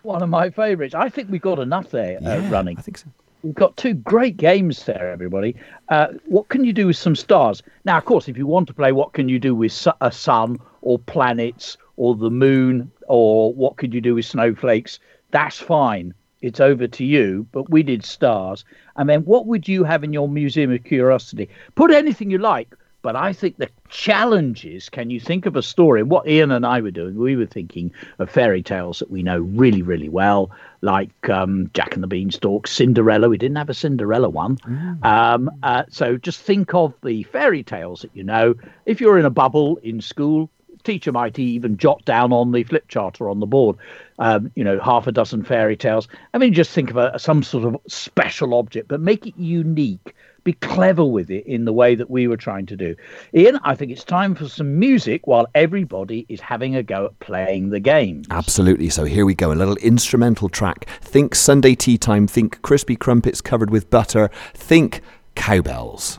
One 0.04 0.24
of 0.24 0.30
my 0.30 0.50
favourites. 0.50 0.96
I 0.96 1.10
think 1.10 1.30
we've 1.30 1.42
got 1.42 1.60
enough 1.60 1.92
there 1.92 2.18
uh, 2.18 2.22
Yeah, 2.22 2.50
running. 2.50 2.78
I 2.78 2.82
think 2.82 2.98
so. 2.98 3.08
We've 3.44 3.56
got 3.56 3.76
two 3.78 3.94
great 3.94 4.38
games 4.38 4.84
there, 4.86 5.12
everybody. 5.12 5.56
Uh, 5.90 6.08
what 6.26 6.50
can 6.50 6.64
you 6.64 6.74
do 6.74 6.88
with 6.88 6.98
some 6.98 7.16
stars? 7.16 7.64
Now, 7.86 7.98
of 7.98 8.06
course, 8.06 8.28
if 8.28 8.38
you 8.38 8.46
want 8.46 8.68
to 8.68 8.74
play, 8.74 8.92
what 8.92 9.14
can 9.14 9.30
you 9.30 9.40
do 9.40 9.56
with 9.56 9.88
a 10.00 10.12
sun 10.12 10.60
or 10.82 11.00
planets 11.00 11.78
or 11.98 12.16
the 12.16 12.30
moon 12.30 12.92
or 13.08 13.54
what 13.54 13.78
could 13.78 13.94
you 13.94 14.02
do 14.02 14.16
with 14.16 14.26
snowflakes? 14.26 15.00
That's 15.32 15.58
fine. 15.58 16.14
It's 16.42 16.60
over 16.60 16.88
to 16.88 17.06
you. 17.06 17.48
But 17.52 17.70
we 17.70 17.84
did 17.84 18.04
stars. 18.04 18.66
And 18.96 19.10
then 19.10 19.22
what 19.22 19.46
would 19.48 19.68
you 19.68 19.84
have 19.84 20.04
in 20.04 20.14
your 20.14 20.28
Museum 20.28 20.72
of 20.72 20.84
Curiosity? 20.84 21.50
Put 21.76 21.92
anything 21.92 22.30
you 22.30 22.38
like. 22.38 22.76
But 23.04 23.16
I 23.16 23.34
think 23.34 23.58
the 23.58 23.70
challenge 23.90 24.64
is 24.64 24.88
can 24.88 25.10
you 25.10 25.20
think 25.20 25.48
of 25.48 25.56
a 25.56 25.64
story? 25.64 26.02
And 26.02 26.10
what 26.10 26.28
Ian 26.28 26.52
and 26.52 26.66
I 26.66 26.82
were 26.82 26.92
doing, 26.92 27.18
we 27.18 27.36
were 27.36 27.48
thinking 27.48 27.92
of 28.20 28.30
fairy 28.30 28.62
tales 28.62 29.00
that 29.00 29.10
we 29.10 29.24
know 29.24 29.40
really, 29.40 29.82
really 29.82 30.10
well, 30.10 30.52
like 30.82 31.28
um, 31.28 31.72
Jack 31.74 31.96
and 31.96 32.04
the 32.04 32.08
Beanstalk, 32.08 32.68
Cinderella. 32.68 33.28
We 33.28 33.40
didn't 33.40 33.58
have 33.58 33.72
a 33.72 33.74
Cinderella 33.74 34.30
one. 34.30 34.60
Um, 35.02 35.50
uh, 35.64 35.84
so 35.90 36.16
just 36.18 36.42
think 36.42 36.76
of 36.76 36.94
the 37.04 37.24
fairy 37.24 37.64
tales 37.64 38.04
that 38.04 38.12
you 38.14 38.24
know. 38.24 38.54
If 38.86 39.02
you're 39.02 39.18
in 39.18 39.26
a 39.26 39.32
bubble 39.32 39.78
in 39.78 40.00
school, 40.00 40.52
teacher 40.82 41.12
might 41.12 41.40
even 41.40 41.78
jot 41.78 42.04
down 42.06 42.34
on 42.34 42.52
the 42.52 42.64
flip 42.64 42.88
chart 42.88 43.22
or 43.22 43.30
on 43.30 43.40
the 43.40 43.46
board, 43.46 43.78
um, 44.20 44.52
you 44.56 44.64
know, 44.64 44.80
half 44.80 45.08
a 45.08 45.12
dozen 45.12 45.44
fairy 45.44 45.76
tales. 45.76 46.08
I 46.34 46.38
mean, 46.38 46.54
just 46.54 46.72
think 46.72 46.90
of 46.90 46.98
a, 46.98 47.18
some 47.18 47.44
sort 47.44 47.66
of 47.66 47.80
special 47.88 48.54
object, 48.54 48.88
but 48.88 49.00
make 49.00 49.26
it 49.26 49.34
unique. 49.38 50.16
Be 50.44 50.54
clever 50.54 51.06
with 51.06 51.30
it 51.30 51.46
in 51.46 51.66
the 51.66 51.74
way 51.74 51.94
that 51.94 52.10
we 52.10 52.28
were 52.28 52.36
trying 52.36 52.66
to 52.66 52.76
do. 52.76 52.96
Ian, 53.36 53.60
I 53.64 53.76
think 53.76 53.92
it's 53.92 54.04
time 54.04 54.34
for 54.34 54.48
some 54.48 54.80
music 54.80 55.28
while 55.28 55.46
everybody 55.54 56.26
is 56.30 56.40
having 56.40 56.76
a 56.76 56.82
go 56.82 57.06
at 57.06 57.20
playing 57.20 57.70
the 57.70 57.80
game. 57.80 58.24
Absolutely. 58.32 58.90
So 58.90 59.04
here 59.04 59.24
we 59.24 59.36
go. 59.36 59.52
A 59.52 59.54
little 59.54 59.76
instrumental 59.78 60.50
track. 60.50 60.88
Think 61.02 61.36
Sunday 61.36 61.76
tea 61.76 62.00
time. 62.00 62.26
Think 62.26 62.60
crispy 62.64 62.96
crumpets 62.96 63.40
covered 63.40 63.70
with 63.70 63.92
butter. 63.92 64.32
Think 64.56 65.02
cowbells. 65.36 66.18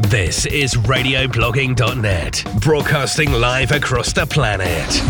This 0.00 0.44
is 0.46 0.74
radioblogging.net, 0.74 2.44
broadcasting 2.60 3.30
live 3.32 3.70
across 3.70 4.12
the 4.12 4.26
planet. 4.26 5.00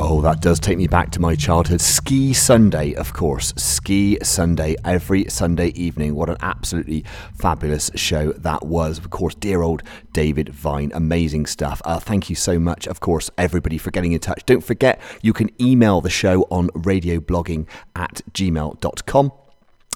Oh, 0.00 0.22
that 0.22 0.40
does 0.40 0.58
take 0.58 0.78
me 0.78 0.86
back 0.86 1.10
to 1.10 1.20
my 1.20 1.34
childhood. 1.34 1.82
Ski 1.82 2.32
Sunday, 2.32 2.94
of 2.94 3.12
course. 3.12 3.52
Ski 3.56 4.16
Sunday, 4.22 4.74
every 4.86 5.28
Sunday 5.28 5.68
evening. 5.68 6.14
What 6.14 6.30
an 6.30 6.38
absolutely 6.40 7.04
fabulous 7.34 7.90
show 7.94 8.32
that 8.32 8.64
was. 8.64 8.96
Of 8.96 9.10
course, 9.10 9.34
dear 9.34 9.60
old 9.60 9.82
David 10.14 10.48
Vine. 10.48 10.90
Amazing 10.94 11.44
stuff. 11.44 11.82
Uh, 11.84 12.00
thank 12.00 12.30
you 12.30 12.36
so 12.36 12.58
much, 12.58 12.86
of 12.86 13.00
course, 13.00 13.30
everybody, 13.36 13.76
for 13.76 13.90
getting 13.90 14.12
in 14.12 14.20
touch. 14.20 14.46
Don't 14.46 14.64
forget, 14.64 14.98
you 15.20 15.34
can 15.34 15.50
email 15.60 16.00
the 16.00 16.10
show 16.10 16.46
on 16.50 16.68
radioblogging 16.70 17.66
at 17.94 18.22
gmail.com. 18.32 19.32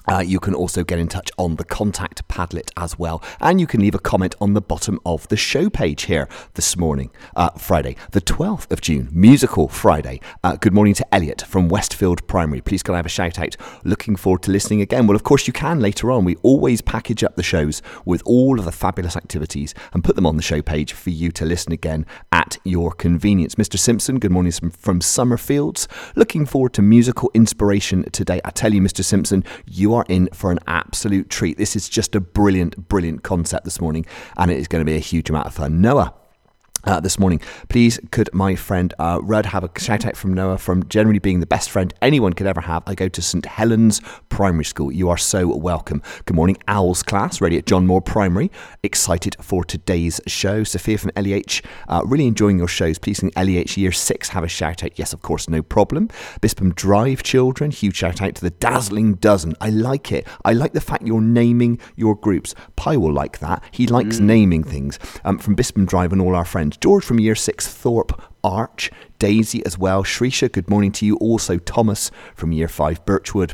Uh, 0.09 0.19
you 0.19 0.39
can 0.39 0.53
also 0.53 0.83
get 0.83 0.99
in 0.99 1.07
touch 1.07 1.29
on 1.37 1.55
the 1.55 1.63
contact 1.63 2.27
Padlet 2.27 2.71
as 2.77 2.99
well. 2.99 3.21
And 3.39 3.59
you 3.59 3.67
can 3.67 3.81
leave 3.81 3.95
a 3.95 3.99
comment 3.99 4.35
on 4.41 4.53
the 4.53 4.61
bottom 4.61 4.99
of 5.05 5.27
the 5.29 5.37
show 5.37 5.69
page 5.69 6.03
here 6.03 6.27
this 6.55 6.75
morning, 6.77 7.09
uh, 7.35 7.49
Friday, 7.51 7.95
the 8.11 8.21
12th 8.21 8.69
of 8.71 8.81
June, 8.81 9.09
Musical 9.11 9.67
Friday. 9.67 10.19
Uh, 10.43 10.55
good 10.55 10.73
morning 10.73 10.93
to 10.95 11.13
Elliot 11.13 11.41
from 11.41 11.69
Westfield 11.69 12.25
Primary. 12.27 12.61
Please 12.61 12.83
can 12.83 12.95
I 12.95 12.97
have 12.97 13.05
a 13.05 13.09
shout 13.09 13.39
out? 13.39 13.55
Looking 13.83 14.15
forward 14.15 14.43
to 14.43 14.51
listening 14.51 14.81
again. 14.81 15.07
Well, 15.07 15.15
of 15.15 15.23
course, 15.23 15.47
you 15.47 15.53
can 15.53 15.79
later 15.79 16.11
on. 16.11 16.25
We 16.25 16.35
always 16.37 16.81
package 16.81 17.23
up 17.23 17.35
the 17.35 17.43
shows 17.43 17.81
with 18.05 18.21
all 18.25 18.59
of 18.59 18.65
the 18.65 18.71
fabulous 18.71 19.15
activities 19.15 19.73
and 19.93 20.03
put 20.03 20.15
them 20.15 20.25
on 20.25 20.35
the 20.37 20.43
show 20.43 20.61
page 20.61 20.93
for 20.93 21.09
you 21.09 21.31
to 21.31 21.45
listen 21.45 21.71
again 21.71 22.05
at 22.31 22.57
your 22.63 22.91
convenience. 22.91 23.55
Mr. 23.55 23.79
Simpson, 23.79 24.19
good 24.19 24.31
morning 24.31 24.51
from, 24.51 24.71
from 24.71 24.99
Summerfields. 24.99 25.87
Looking 26.15 26.45
forward 26.45 26.73
to 26.73 26.81
musical 26.81 27.31
inspiration 27.33 28.03
today. 28.11 28.41
I 28.43 28.49
tell 28.51 28.73
you, 28.73 28.81
Mr. 28.81 29.03
Simpson, 29.03 29.43
you 29.65 29.92
are 29.93 30.05
in 30.07 30.29
for 30.33 30.51
an 30.51 30.59
absolute 30.67 31.29
treat. 31.29 31.57
This 31.57 31.75
is 31.75 31.89
just 31.89 32.15
a 32.15 32.21
brilliant, 32.21 32.87
brilliant 32.87 33.23
concept 33.23 33.65
this 33.65 33.79
morning, 33.81 34.05
and 34.37 34.51
it 34.51 34.57
is 34.57 34.67
going 34.67 34.81
to 34.81 34.89
be 34.89 34.95
a 34.95 34.99
huge 34.99 35.29
amount 35.29 35.47
of 35.47 35.53
fun. 35.53 35.81
Noah, 35.81 36.13
uh, 36.85 36.99
this 36.99 37.19
morning. 37.19 37.39
Please, 37.69 37.99
could 38.11 38.29
my 38.33 38.55
friend 38.55 38.93
uh, 38.99 39.19
Rudd 39.21 39.47
have 39.47 39.63
a 39.63 39.79
shout 39.79 40.05
out 40.05 40.17
from 40.17 40.33
Noah 40.33 40.57
from 40.57 40.87
generally 40.89 41.19
being 41.19 41.39
the 41.39 41.45
best 41.45 41.69
friend 41.69 41.93
anyone 42.01 42.33
could 42.33 42.47
ever 42.47 42.61
have? 42.61 42.83
I 42.85 42.95
go 42.95 43.07
to 43.07 43.21
St 43.21 43.45
Helens 43.45 44.01
Primary 44.29 44.65
School. 44.65 44.91
You 44.91 45.09
are 45.09 45.17
so 45.17 45.47
welcome. 45.55 46.01
Good 46.25 46.35
morning, 46.35 46.57
Owls 46.67 47.03
class, 47.03 47.41
ready 47.41 47.57
at 47.57 47.65
John 47.65 47.85
Moore 47.85 48.01
Primary. 48.01 48.51
Excited 48.83 49.35
for 49.39 49.63
today's 49.63 50.19
show. 50.27 50.63
Sophia 50.63 50.97
from 50.97 51.11
LEH, 51.15 51.61
uh, 51.87 52.01
really 52.05 52.27
enjoying 52.27 52.57
your 52.57 52.67
shows. 52.67 52.99
Please, 52.99 53.19
can 53.19 53.31
LEH 53.35 53.77
Year 53.77 53.91
6 53.91 54.29
have 54.29 54.43
a 54.43 54.47
shout 54.47 54.83
out? 54.83 54.97
Yes, 54.97 55.13
of 55.13 55.21
course, 55.21 55.49
no 55.49 55.61
problem. 55.61 56.09
Bispham 56.41 56.73
Drive 56.75 57.23
children, 57.23 57.71
huge 57.71 57.95
shout 57.95 58.21
out 58.21 58.35
to 58.35 58.41
the 58.41 58.49
Dazzling 58.49 59.15
Dozen. 59.15 59.55
I 59.61 59.69
like 59.69 60.11
it. 60.11 60.27
I 60.43 60.53
like 60.53 60.73
the 60.73 60.81
fact 60.81 61.07
you're 61.07 61.21
naming 61.21 61.79
your 61.95 62.15
groups. 62.15 62.53
Pie 62.75 62.97
will 62.97 63.13
like 63.13 63.39
that. 63.39 63.63
He 63.71 63.87
likes 63.87 64.19
naming 64.19 64.63
things. 64.63 64.99
Um, 65.23 65.37
from 65.37 65.55
Bispham 65.55 65.85
Drive 65.85 66.11
and 66.11 66.21
all 66.21 66.35
our 66.35 66.45
friends. 66.45 66.72
George 66.79 67.03
from 67.03 67.19
Year 67.19 67.35
6, 67.35 67.67
Thorpe 67.67 68.21
Arch, 68.43 68.91
Daisy 69.19 69.65
as 69.65 69.77
well. 69.77 70.03
Shrisha, 70.03 70.51
good 70.51 70.69
morning 70.69 70.91
to 70.93 71.05
you. 71.05 71.17
Also, 71.17 71.57
Thomas 71.57 72.11
from 72.35 72.51
Year 72.51 72.67
5, 72.67 73.05
Birchwood. 73.05 73.53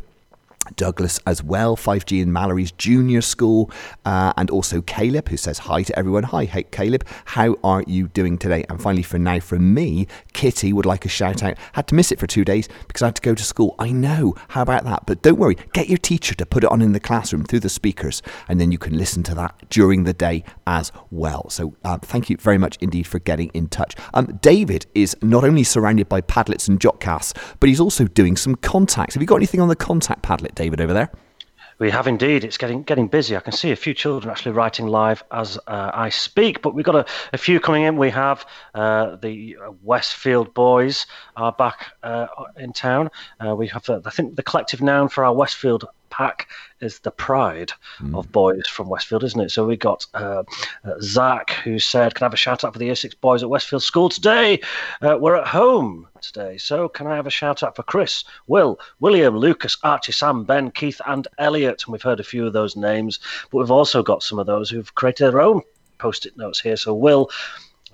Douglas 0.76 1.20
as 1.26 1.42
well, 1.42 1.76
5G 1.76 2.22
in 2.22 2.32
Mallory's 2.32 2.72
junior 2.72 3.22
school, 3.22 3.70
uh, 4.04 4.32
and 4.36 4.50
also 4.50 4.82
Caleb, 4.82 5.28
who 5.28 5.36
says 5.36 5.58
hi 5.58 5.82
to 5.82 5.98
everyone. 5.98 6.24
Hi, 6.24 6.44
hey, 6.44 6.64
Caleb, 6.64 7.06
how 7.24 7.56
are 7.64 7.82
you 7.86 8.08
doing 8.08 8.38
today? 8.38 8.64
And 8.68 8.80
finally, 8.80 9.02
for 9.02 9.18
now, 9.18 9.40
from 9.40 9.74
me, 9.74 10.06
Kitty 10.32 10.72
would 10.72 10.86
like 10.86 11.04
a 11.04 11.08
shout 11.08 11.42
out. 11.42 11.56
Had 11.72 11.86
to 11.88 11.94
miss 11.94 12.12
it 12.12 12.18
for 12.18 12.26
two 12.26 12.44
days 12.44 12.68
because 12.86 13.02
I 13.02 13.06
had 13.06 13.16
to 13.16 13.22
go 13.22 13.34
to 13.34 13.42
school. 13.42 13.74
I 13.78 13.90
know, 13.90 14.34
how 14.48 14.62
about 14.62 14.84
that? 14.84 15.06
But 15.06 15.22
don't 15.22 15.38
worry, 15.38 15.56
get 15.72 15.88
your 15.88 15.98
teacher 15.98 16.34
to 16.34 16.46
put 16.46 16.64
it 16.64 16.70
on 16.70 16.82
in 16.82 16.92
the 16.92 17.00
classroom 17.00 17.44
through 17.44 17.60
the 17.60 17.68
speakers, 17.68 18.22
and 18.48 18.60
then 18.60 18.70
you 18.70 18.78
can 18.78 18.96
listen 18.96 19.22
to 19.24 19.34
that 19.36 19.68
during 19.70 20.04
the 20.04 20.12
day 20.12 20.44
as 20.66 20.92
well. 21.10 21.48
So, 21.50 21.74
uh, 21.84 21.98
thank 21.98 22.30
you 22.30 22.36
very 22.36 22.58
much 22.58 22.76
indeed 22.80 23.06
for 23.06 23.18
getting 23.18 23.50
in 23.54 23.68
touch. 23.68 23.94
Um, 24.14 24.38
David 24.42 24.86
is 24.94 25.16
not 25.22 25.44
only 25.44 25.64
surrounded 25.64 26.08
by 26.08 26.20
Padlets 26.20 26.68
and 26.68 26.78
Jotcasts, 26.78 27.34
but 27.58 27.68
he's 27.68 27.80
also 27.80 28.04
doing 28.04 28.36
some 28.36 28.54
contacts. 28.56 29.14
Have 29.14 29.22
you 29.22 29.26
got 29.26 29.36
anything 29.36 29.60
on 29.60 29.68
the 29.68 29.76
contact 29.76 30.22
Padlet, 30.22 30.49
David, 30.54 30.80
over 30.80 30.92
there? 30.92 31.10
We 31.80 31.90
have 31.90 32.06
indeed. 32.06 32.44
It's 32.44 32.58
getting 32.58 32.82
getting 32.82 33.08
busy. 33.08 33.34
I 33.38 33.40
can 33.40 33.54
see 33.54 33.70
a 33.70 33.76
few 33.76 33.94
children 33.94 34.30
actually 34.30 34.52
writing 34.52 34.86
live 34.86 35.24
as 35.30 35.58
uh, 35.66 35.90
I 35.94 36.10
speak, 36.10 36.60
but 36.60 36.74
we've 36.74 36.84
got 36.84 36.94
a, 36.94 37.06
a 37.32 37.38
few 37.38 37.58
coming 37.58 37.84
in. 37.84 37.96
We 37.96 38.10
have 38.10 38.44
uh, 38.74 39.16
the 39.16 39.56
Westfield 39.82 40.52
boys 40.52 41.06
are 41.36 41.52
back 41.52 41.92
uh, 42.02 42.26
in 42.58 42.74
town. 42.74 43.10
Uh, 43.42 43.56
we 43.56 43.66
have, 43.68 43.88
I 43.88 44.10
think, 44.10 44.36
the 44.36 44.42
collective 44.42 44.82
noun 44.82 45.08
for 45.08 45.24
our 45.24 45.32
Westfield 45.34 45.86
pack 46.20 46.48
is 46.80 46.98
the 46.98 47.10
pride 47.10 47.72
of 48.12 48.30
boys 48.30 48.66
from 48.66 48.90
Westfield, 48.90 49.24
isn't 49.24 49.40
it? 49.40 49.50
So 49.50 49.66
we 49.66 49.76
got 49.76 50.04
uh, 50.12 50.42
uh, 50.84 50.94
Zach 51.00 51.50
who 51.64 51.78
said, 51.78 52.14
"Can 52.14 52.24
I 52.24 52.26
have 52.26 52.34
a 52.34 52.44
shout 52.44 52.62
out 52.62 52.74
for 52.74 52.78
the 52.78 52.84
Year 52.84 52.94
Six 52.94 53.14
boys 53.14 53.42
at 53.42 53.48
Westfield 53.48 53.82
School 53.82 54.10
today? 54.10 54.60
Uh, 55.00 55.16
we're 55.18 55.36
at 55.36 55.46
home 55.46 56.06
today, 56.20 56.58
so 56.58 56.90
can 56.90 57.06
I 57.06 57.16
have 57.16 57.26
a 57.26 57.30
shout 57.40 57.62
out 57.62 57.74
for 57.74 57.84
Chris, 57.84 58.24
Will, 58.48 58.78
William, 59.00 59.34
Lucas, 59.38 59.78
Archie, 59.82 60.12
Sam, 60.12 60.44
Ben, 60.44 60.70
Keith, 60.70 61.00
and 61.06 61.26
Elliot? 61.38 61.84
And 61.86 61.92
we've 61.92 62.02
heard 62.02 62.20
a 62.20 62.30
few 62.32 62.46
of 62.46 62.52
those 62.52 62.76
names, 62.76 63.18
but 63.50 63.58
we've 63.58 63.70
also 63.70 64.02
got 64.02 64.22
some 64.22 64.38
of 64.38 64.46
those 64.46 64.68
who've 64.68 64.94
created 64.94 65.24
their 65.32 65.40
own 65.40 65.62
post-it 65.96 66.36
notes 66.36 66.60
here. 66.60 66.76
So 66.76 66.92
Will." 66.92 67.30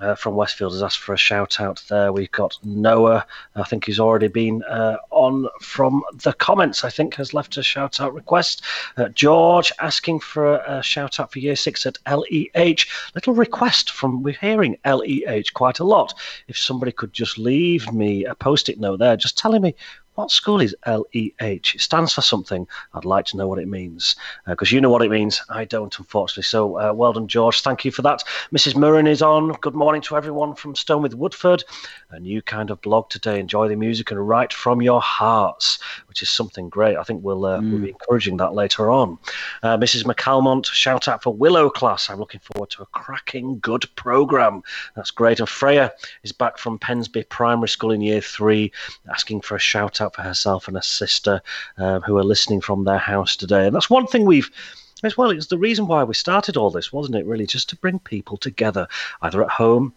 Uh, 0.01 0.15
from 0.15 0.35
Westfield 0.35 0.73
has 0.73 0.83
asked 0.83 0.99
for 0.99 1.15
a 1.15 1.19
shout 1.19 1.61
out 1.61 1.83
there. 1.89 2.13
We've 2.13 2.31
got 2.31 2.59
Noah, 2.63 3.27
I 3.55 3.63
think 3.65 3.85
he's 3.85 4.01
already 4.01 4.29
been 4.29 4.63
uh, 4.65 4.97
on 5.11 5.49
from 5.61 6.03
the 6.23 6.33
comments, 6.35 6.85
I 6.85 6.91
think 6.91 7.15
has 7.15 7.35
left 7.35 7.57
a 7.57 7.63
shout 7.63 8.01
out 8.01 8.15
request. 8.15 8.63
Uh, 8.97 9.09
George 9.09 9.73
asking 9.81 10.21
for 10.21 10.57
a, 10.57 10.79
a 10.79 10.83
shout 10.83 11.19
out 11.21 11.33
for 11.33 11.39
year 11.39 11.57
six 11.57 11.87
at 11.87 11.99
LEH. 12.07 12.85
Little 13.15 13.35
request 13.35 13.91
from, 13.91 14.23
we're 14.23 14.35
hearing 14.35 14.77
LEH 14.85 15.53
quite 15.55 15.79
a 15.79 15.85
lot. 15.85 16.15
If 16.49 16.59
somebody 16.59 16.93
could 16.93 17.13
just 17.13 17.39
leave 17.39 17.91
me 17.93 18.25
a 18.25 18.35
post 18.35 18.69
it 18.69 18.79
note 18.79 18.99
there, 18.99 19.17
just 19.17 19.39
telling 19.39 19.63
me 19.63 19.75
what 20.17 20.31
school 20.31 20.63
is 20.63 20.75
LEH? 20.87 21.35
It 21.41 21.81
stands 21.81 22.15
for 22.15 22.23
something. 22.23 22.67
I'd 22.95 23.05
like 23.05 23.27
to 23.27 23.37
know 23.37 23.47
what 23.47 23.59
it 23.59 23.69
means 23.69 24.17
because 24.47 24.73
uh, 24.73 24.75
you 24.75 24.81
know 24.81 24.89
what 24.89 25.03
it 25.03 25.11
means. 25.11 25.43
I 25.51 25.67
don't, 25.67 25.97
unfortunately. 25.99 26.45
So 26.45 26.81
uh, 26.81 26.93
well 26.95 27.13
done, 27.13 27.29
George. 27.29 27.61
Thank 27.61 27.85
you 27.85 27.91
for 27.91 28.01
that. 28.03 28.25
Mrs. 28.51 28.75
Murren 28.75 29.07
is 29.07 29.21
on. 29.21 29.53
Good 29.61 29.75
morning 29.75 30.01
to 30.03 30.17
everyone 30.17 30.55
from 30.55 30.75
Stonewith 30.75 31.15
Woodford. 31.15 31.65
A 32.11 32.19
new 32.19 32.41
kind 32.41 32.71
of 32.71 32.81
blog 32.81 33.11
today. 33.11 33.39
Enjoy 33.39 33.69
the 33.69 33.77
music 33.77 34.11
and 34.11 34.27
write 34.27 34.55
from 34.55 34.81
your 34.81 35.03
hearts, 35.03 35.79
which 36.09 36.23
is 36.23 36.31
something 36.31 36.71
great. 36.71 36.97
I 36.97 37.03
think 37.03 37.23
we'll, 37.23 37.45
uh, 37.45 37.61
mm. 37.61 37.71
we'll 37.71 37.83
be 37.83 37.91
encouraging 37.91 38.39
that 38.39 38.55
later 38.55 38.91
on. 38.91 39.19
Uh, 39.63 39.77
Mrs. 39.77 40.05
McCalmont, 40.05 40.65
shout 40.65 41.09
out 41.09 41.23
for 41.23 41.35
Willow 41.35 41.69
class. 41.69 42.09
I'm 42.09 42.19
looking 42.19 42.41
forward 42.41 42.71
to 42.71 42.83
a 42.83 42.87
cracking 42.87 43.59
good 43.59 43.85
program. 43.97 44.63
That's 44.95 45.11
great. 45.11 45.41
And 45.41 45.49
Freya 45.49 45.93
is 46.23 46.33
back 46.33 46.57
from 46.57 46.79
Pensby 46.79 47.29
Primary 47.29 47.69
School 47.69 47.91
in 47.91 48.01
year 48.01 48.23
three, 48.23 48.73
asking 49.11 49.43
for 49.43 49.57
a 49.57 49.61
shout 49.61 50.01
out 50.01 50.06
for 50.15 50.23
herself 50.23 50.69
and 50.69 50.77
her 50.77 50.83
sister 50.83 51.43
um, 51.79 52.03
who 52.03 52.17
are 52.17 52.25
listening 52.25 52.61
from 52.61 52.85
their 52.85 52.99
house 52.99 53.37
today. 53.37 53.67
And 53.67 53.75
that's 53.75 53.91
one 53.91 54.07
thing 54.07 54.25
we've 54.25 54.51
as 55.03 55.17
well, 55.17 55.31
it's 55.31 55.47
the 55.49 55.59
reason 55.59 55.87
why 55.87 56.05
we 56.05 56.15
started 56.15 56.57
all 56.57 56.71
this, 56.71 56.93
wasn't 56.93 57.17
it? 57.17 57.27
Really, 57.27 57.47
just 57.47 57.69
to 57.69 57.77
bring 57.77 57.99
people 57.99 58.39
together, 58.39 58.89
either 59.21 59.45
at 59.45 59.51
home 59.51 59.93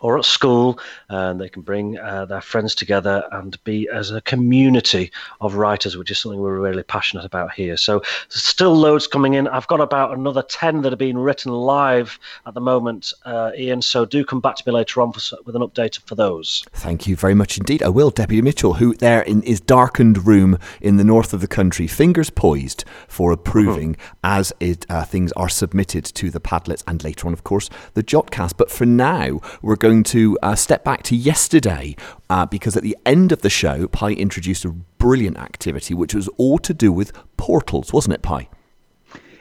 or 0.00 0.18
at 0.18 0.24
school, 0.24 0.78
and 1.08 1.40
they 1.40 1.48
can 1.48 1.62
bring 1.62 1.98
uh, 1.98 2.24
their 2.24 2.40
friends 2.40 2.74
together 2.74 3.24
and 3.32 3.62
be 3.64 3.88
as 3.92 4.10
a 4.10 4.20
community 4.22 5.10
of 5.40 5.54
writers, 5.54 5.96
which 5.96 6.10
is 6.10 6.18
something 6.18 6.40
we're 6.40 6.58
really 6.58 6.82
passionate 6.82 7.24
about 7.24 7.52
here. 7.52 7.76
So 7.76 8.00
there's 8.00 8.44
still 8.44 8.74
loads 8.74 9.06
coming 9.06 9.34
in. 9.34 9.48
I've 9.48 9.66
got 9.66 9.80
about 9.80 10.16
another 10.16 10.42
10 10.42 10.82
that 10.82 10.92
are 10.92 10.96
being 10.96 11.18
written 11.18 11.52
live 11.52 12.18
at 12.46 12.54
the 12.54 12.60
moment, 12.60 13.12
uh, 13.24 13.52
Ian. 13.56 13.82
So 13.82 14.04
do 14.04 14.24
come 14.24 14.40
back 14.40 14.56
to 14.56 14.62
me 14.66 14.72
later 14.72 15.00
on 15.00 15.12
for, 15.12 15.36
with 15.44 15.56
an 15.56 15.62
update 15.62 16.00
for 16.06 16.14
those. 16.14 16.64
Thank 16.72 17.06
you 17.06 17.16
very 17.16 17.34
much 17.34 17.58
indeed. 17.58 17.82
I 17.82 17.88
will, 17.88 18.10
Deputy 18.10 18.42
Mitchell, 18.42 18.74
who 18.74 18.94
there 18.94 19.22
in 19.22 19.42
his 19.42 19.60
darkened 19.60 20.26
room 20.26 20.58
in 20.80 20.96
the 20.96 21.04
north 21.04 21.32
of 21.32 21.40
the 21.40 21.48
country, 21.48 21.86
fingers 21.86 22.30
poised 22.30 22.84
for 23.06 23.32
approving 23.32 23.94
mm-hmm. 23.94 24.16
as 24.22 24.52
it, 24.60 24.86
uh, 24.88 25.04
things 25.04 25.32
are 25.32 25.48
submitted 25.48 26.04
to 26.04 26.30
the 26.30 26.40
Padlets 26.40 26.84
and 26.86 27.02
later 27.02 27.26
on, 27.26 27.32
of 27.32 27.44
course, 27.44 27.68
the 27.94 28.02
Jotcast. 28.02 28.56
But 28.56 28.70
for 28.70 28.86
now, 28.86 29.40
we're 29.62 29.76
going 29.76 29.87
going 29.88 30.02
to 30.02 30.36
uh, 30.42 30.54
step 30.54 30.84
back 30.84 31.02
to 31.02 31.16
yesterday 31.16 31.96
uh, 32.28 32.44
because 32.44 32.76
at 32.76 32.82
the 32.82 32.94
end 33.06 33.32
of 33.32 33.40
the 33.40 33.48
show, 33.48 33.88
Pie 33.88 34.12
introduced 34.12 34.66
a 34.66 34.68
brilliant 34.68 35.38
activity 35.38 35.94
which 35.94 36.12
was 36.12 36.28
all 36.36 36.58
to 36.58 36.74
do 36.74 36.92
with 36.92 37.10
portals, 37.38 37.90
wasn't 37.90 38.14
it, 38.14 38.20
Pie? 38.20 38.50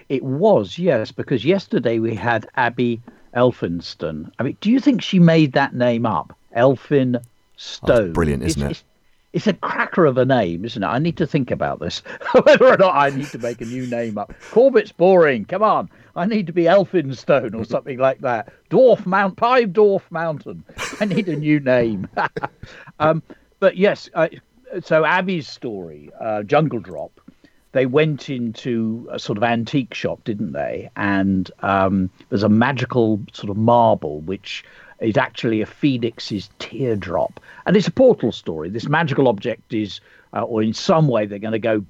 It 0.08 0.24
was, 0.24 0.80
yes, 0.80 1.12
because 1.12 1.44
yesterday 1.44 2.00
we 2.00 2.16
had 2.16 2.48
Abi 2.56 3.02
Elphinstone. 3.36 4.32
I 4.40 4.44
mean, 4.44 4.56
do 4.62 4.72
you 4.72 4.80
think 4.80 5.02
she 5.02 5.20
made 5.20 5.52
that 5.52 5.76
name 5.76 6.06
up? 6.06 6.34
Elphinstone. 6.56 7.20
Oh, 7.90 8.14
brilliant, 8.14 8.44
isn't 8.44 8.62
it's, 8.62 8.70
it? 8.70 8.72
It's, 8.72 8.84
it's 9.34 9.48
a 9.48 9.54
cracker 9.54 10.06
of 10.06 10.18
a 10.18 10.24
name, 10.24 10.64
isn't 10.64 10.82
it? 10.82 10.88
I 10.88 11.00
need 11.00 11.18
to 11.18 11.28
think 11.28 11.52
about 11.52 11.82
this, 11.82 12.00
whether 12.46 12.68
or 12.68 12.78
not 12.78 12.96
I 12.96 13.10
need 13.10 13.28
to 13.28 13.38
make 13.38 13.60
a 13.60 13.66
new 13.66 13.86
name 13.86 14.18
up. 14.18 14.34
Corbett's 14.52 14.94
boring. 14.94 15.44
Come 15.44 15.62
on, 15.62 15.90
I 16.18 16.26
need 16.26 16.48
to 16.48 16.54
be 16.54 16.64
Elphinstone 16.64 17.54
or 17.54 17.64
something 17.64 18.00
like 18.00 18.20
that. 18.22 18.52
Dwarf 18.72 19.06
Mount, 19.06 19.38
Pie 19.38 19.66
Dwarf 19.66 20.02
Mountain. 20.10 20.64
I 21.00 21.06
need 21.06 21.30
a 21.30 21.36
new 21.36 21.60
name. 21.60 22.08
um, 23.00 23.22
but 23.60 23.78
yes, 23.78 24.10
uh, 24.16 24.28
so 24.84 25.06
Abi's 25.06 25.48
story, 25.48 26.10
uh, 26.20 26.42
Jungledrop. 26.42 27.12
They 27.74 27.86
went 27.86 28.30
into 28.30 29.08
a 29.12 29.20
sort 29.20 29.38
of 29.38 29.44
antique 29.44 29.94
shop, 29.94 30.24
didn't 30.24 30.54
they? 30.54 30.90
And 30.96 31.52
um, 31.62 32.10
there's 32.30 32.44
a 32.44 32.50
magical 32.50 33.22
sort 33.34 33.52
of 33.52 33.58
marble 33.58 34.22
which 34.22 34.66
is 35.00 35.18
actually 35.18 35.62
a 35.62 35.68
phoenix's 35.68 36.50
teardrop. 36.58 37.40
And 37.68 37.78
it's 37.78 37.88
a 37.88 37.92
portal 37.92 38.32
story. 38.32 38.70
This 38.70 38.90
magical 38.90 39.28
object 39.28 39.74
is, 39.74 40.02
uh, 40.34 40.42
or 40.42 40.64
in 40.64 40.74
some 40.74 41.08
way, 41.08 41.28
they're 41.28 41.38
going 41.38 41.52
to 41.52 41.60
go 41.60 41.86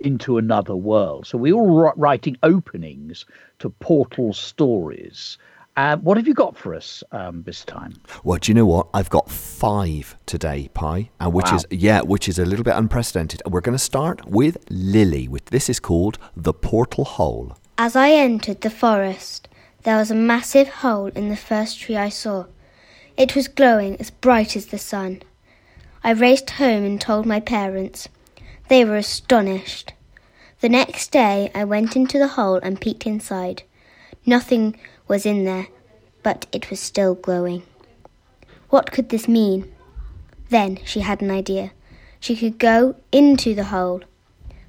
into 0.00 0.38
another 0.38 0.76
world. 0.76 1.26
So 1.26 1.38
we're 1.38 1.54
all 1.54 1.92
writing 1.96 2.36
openings 2.42 3.24
to 3.60 3.70
portal 3.70 4.32
stories. 4.32 5.38
Uh, 5.76 5.96
what 5.98 6.16
have 6.16 6.26
you 6.26 6.32
got 6.32 6.56
for 6.56 6.74
us 6.74 7.04
um, 7.12 7.42
this 7.42 7.62
time? 7.64 7.94
Well, 8.24 8.38
do 8.38 8.50
you 8.50 8.54
know 8.54 8.64
what? 8.64 8.88
I've 8.94 9.10
got 9.10 9.30
five 9.30 10.16
today, 10.24 10.70
Pie, 10.72 11.10
and 11.20 11.34
which 11.34 11.50
wow. 11.50 11.56
is 11.56 11.66
yeah, 11.70 12.00
which 12.00 12.28
is 12.30 12.38
a 12.38 12.46
little 12.46 12.64
bit 12.64 12.74
unprecedented. 12.76 13.42
We're 13.46 13.60
going 13.60 13.76
to 13.76 13.84
start 13.84 14.24
with 14.24 14.56
Lily. 14.70 15.28
With 15.28 15.44
this 15.46 15.68
is 15.68 15.78
called 15.78 16.18
the 16.34 16.54
portal 16.54 17.04
hole. 17.04 17.58
As 17.76 17.94
I 17.94 18.12
entered 18.12 18.62
the 18.62 18.70
forest, 18.70 19.48
there 19.82 19.98
was 19.98 20.10
a 20.10 20.14
massive 20.14 20.68
hole 20.68 21.08
in 21.08 21.28
the 21.28 21.36
first 21.36 21.78
tree 21.78 21.96
I 21.96 22.08
saw. 22.08 22.46
It 23.18 23.36
was 23.36 23.46
glowing 23.46 23.96
as 24.00 24.10
bright 24.10 24.56
as 24.56 24.66
the 24.66 24.78
sun. 24.78 25.22
I 26.02 26.12
raced 26.12 26.50
home 26.50 26.84
and 26.84 26.98
told 26.98 27.26
my 27.26 27.40
parents. 27.40 28.08
They 28.68 28.84
were 28.84 28.96
astonished. 28.96 29.92
The 30.60 30.68
next 30.68 31.12
day 31.12 31.50
I 31.54 31.64
went 31.64 31.94
into 31.94 32.18
the 32.18 32.28
hole 32.28 32.56
and 32.56 32.80
peeked 32.80 33.06
inside. 33.06 33.62
Nothing 34.24 34.76
was 35.06 35.24
in 35.24 35.44
there, 35.44 35.68
but 36.24 36.46
it 36.50 36.68
was 36.68 36.80
still 36.80 37.14
glowing. 37.14 37.62
What 38.70 38.90
could 38.90 39.10
this 39.10 39.28
mean? 39.28 39.72
Then 40.48 40.78
she 40.84 41.00
had 41.00 41.22
an 41.22 41.30
idea. 41.30 41.70
She 42.18 42.34
could 42.34 42.58
go 42.58 42.96
into 43.12 43.54
the 43.54 43.64
hole. 43.64 44.02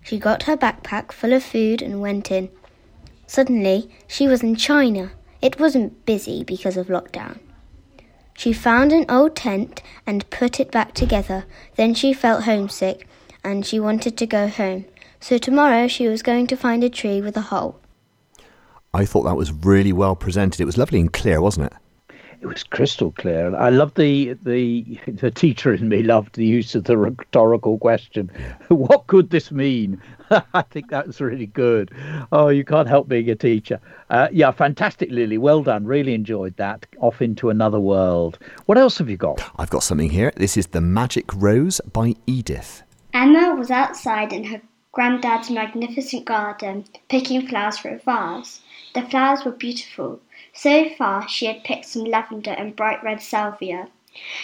She 0.04 0.20
got 0.20 0.44
her 0.44 0.56
backpack 0.56 1.12
full 1.12 1.34
of 1.34 1.44
food 1.44 1.82
and 1.82 2.00
went 2.00 2.32
in. 2.32 2.50
Suddenly, 3.26 3.90
she 4.08 4.28
was 4.28 4.44
in 4.44 4.56
China. 4.56 5.12
It 5.42 5.60
wasn't 5.60 6.06
busy 6.06 6.44
because 6.44 6.78
of 6.78 6.88
lockdown. 6.88 7.40
She 8.36 8.54
found 8.54 8.92
an 8.92 9.06
old 9.10 9.36
tent 9.36 9.82
and 10.06 10.30
put 10.30 10.60
it 10.60 10.72
back 10.72 10.94
together. 10.94 11.46
Then 11.76 11.96
she 11.96 12.14
felt 12.14 12.44
homesick 12.44 13.08
and 13.48 13.66
she 13.66 13.80
wanted 13.80 14.18
to 14.18 14.28
go 14.28 14.50
home. 14.50 14.86
So 15.22 15.38
tomorrow 15.38 15.88
she 15.88 16.08
was 16.10 16.22
going 16.22 16.48
to 16.48 16.58
find 16.58 16.84
a 16.84 16.90
tree 16.90 17.22
with 17.22 17.38
a 17.38 17.42
hole. 17.42 17.80
I 18.94 19.06
thought 19.06 19.24
that 19.24 19.38
was 19.38 19.54
really 19.54 19.94
well 19.94 20.16
presented. 20.16 20.60
It 20.60 20.66
was 20.66 20.78
lovely 20.78 21.00
and 21.00 21.12
clear, 21.12 21.40
wasn't 21.40 21.68
it? 21.68 21.74
It 22.40 22.46
was 22.46 22.64
crystal 22.64 23.12
clear. 23.14 23.56
I 23.56 23.70
loved 23.70 23.96
the 23.96 24.38
the 24.44 25.00
the 25.08 25.32
teacher 25.32 25.74
in 25.74 25.90
me 25.90 26.04
loved 26.04 26.36
the 26.36 26.46
use 26.46 26.76
of 26.76 26.84
the 26.84 26.96
rhetorical 26.96 27.80
question. 27.80 28.30
what 28.68 29.08
could 29.08 29.32
this 29.32 29.52
mean? 29.52 30.00
I 30.54 30.62
think 30.62 30.92
that 30.92 31.08
was 31.08 31.20
really 31.20 31.48
good. 31.48 31.92
Oh, 32.32 32.50
you 32.50 32.64
can't 32.64 32.88
help 32.88 33.08
being 33.08 33.30
a 33.30 33.36
teacher. 33.36 33.80
Uh, 34.12 34.28
yeah, 34.32 34.52
fantastic, 34.52 35.10
Lily. 35.10 35.40
Well 35.40 35.64
done. 35.64 35.86
Really 35.86 36.14
enjoyed 36.14 36.56
that. 36.58 36.86
Off 37.00 37.22
into 37.22 37.50
another 37.50 37.80
world. 37.80 38.38
What 38.66 38.78
else 38.78 39.00
have 39.00 39.10
you 39.10 39.18
got? 39.18 39.42
I've 39.58 39.72
got 39.72 39.84
something 39.84 40.12
here. 40.12 40.32
This 40.36 40.58
is 40.58 40.68
The 40.68 40.82
Magic 40.82 41.34
Rose 41.34 41.82
by 41.92 42.14
Edith. 42.28 42.84
Emma 43.14 43.56
was 43.56 43.72
outside 43.72 44.34
in 44.34 44.46
her 44.46 44.62
granddad's 44.92 45.50
magnificent 45.50 46.26
garden, 46.26 46.86
picking 47.08 47.48
flowers 47.48 47.78
for 47.78 47.90
a 47.90 47.98
vase. 48.00 48.62
The 48.94 49.04
flowers 49.04 49.46
were 49.46 49.52
beautiful. 49.52 50.20
So 50.54 50.90
far, 50.90 51.28
she 51.30 51.46
had 51.46 51.64
picked 51.64 51.86
some 51.86 52.04
lavender 52.04 52.52
and 52.52 52.76
bright 52.76 53.04
red 53.04 53.22
salvia. 53.22 53.90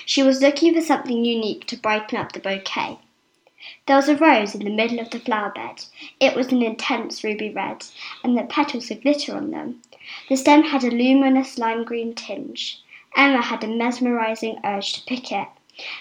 She 0.06 0.22
was 0.22 0.42
looking 0.42 0.74
for 0.74 0.82
something 0.82 1.26
unique 1.26 1.66
to 1.68 1.78
brighten 1.78 2.18
up 2.18 2.32
the 2.32 2.40
bouquet. 2.40 3.00
There 3.86 3.96
was 3.96 4.10
a 4.10 4.16
rose 4.16 4.54
in 4.54 4.64
the 4.64 4.70
middle 4.70 5.00
of 5.00 5.10
the 5.10 5.20
flower 5.20 5.50
bed. 5.50 5.86
It 6.20 6.36
was 6.36 6.52
an 6.52 6.62
intense 6.62 7.24
ruby 7.24 7.50
red, 7.50 7.86
and 8.24 8.38
the 8.38 8.44
petals 8.44 8.90
had 8.90 9.02
glitter 9.02 9.36
on 9.36 9.52
them. 9.52 9.82
The 10.30 10.36
stem 10.38 10.64
had 10.64 10.84
a 10.84 10.92
luminous 10.92 11.58
lime 11.58 11.84
green 11.84 12.14
tinge. 12.14 12.82
Emma 13.16 13.42
had 13.42 13.64
a 13.64 13.68
mesmerizing 13.68 14.60
urge 14.64 14.94
to 14.94 15.06
pick 15.06 15.32
it, 15.32 15.48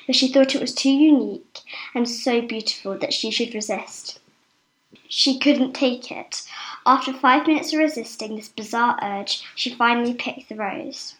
but 0.06 0.14
she 0.14 0.28
thought 0.28 0.54
it 0.54 0.60
was 0.60 0.74
too 0.74 0.90
unique 0.90 1.60
and 1.94 2.08
so 2.08 2.42
beautiful 2.42 2.98
that 2.98 3.12
she 3.12 3.30
should 3.30 3.54
resist. 3.54 4.20
She 5.08 5.38
couldn't 5.38 5.72
take 5.72 6.10
it. 6.10 6.42
After 6.84 7.12
five 7.12 7.46
minutes 7.46 7.72
of 7.72 7.78
resisting 7.78 8.36
this 8.36 8.48
bizarre 8.48 8.98
urge, 9.02 9.42
she 9.54 9.74
finally 9.74 10.14
picked 10.14 10.48
the 10.48 10.56
rose. 10.56 11.14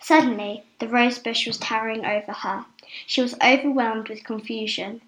Suddenly, 0.00 0.64
the 0.78 0.88
rose 0.88 1.18
bush 1.18 1.46
was 1.46 1.58
towering 1.58 2.04
over 2.04 2.32
her. 2.32 2.66
She 3.06 3.20
was 3.20 3.34
overwhelmed 3.42 4.08
with 4.08 4.24
confusion. 4.24 5.02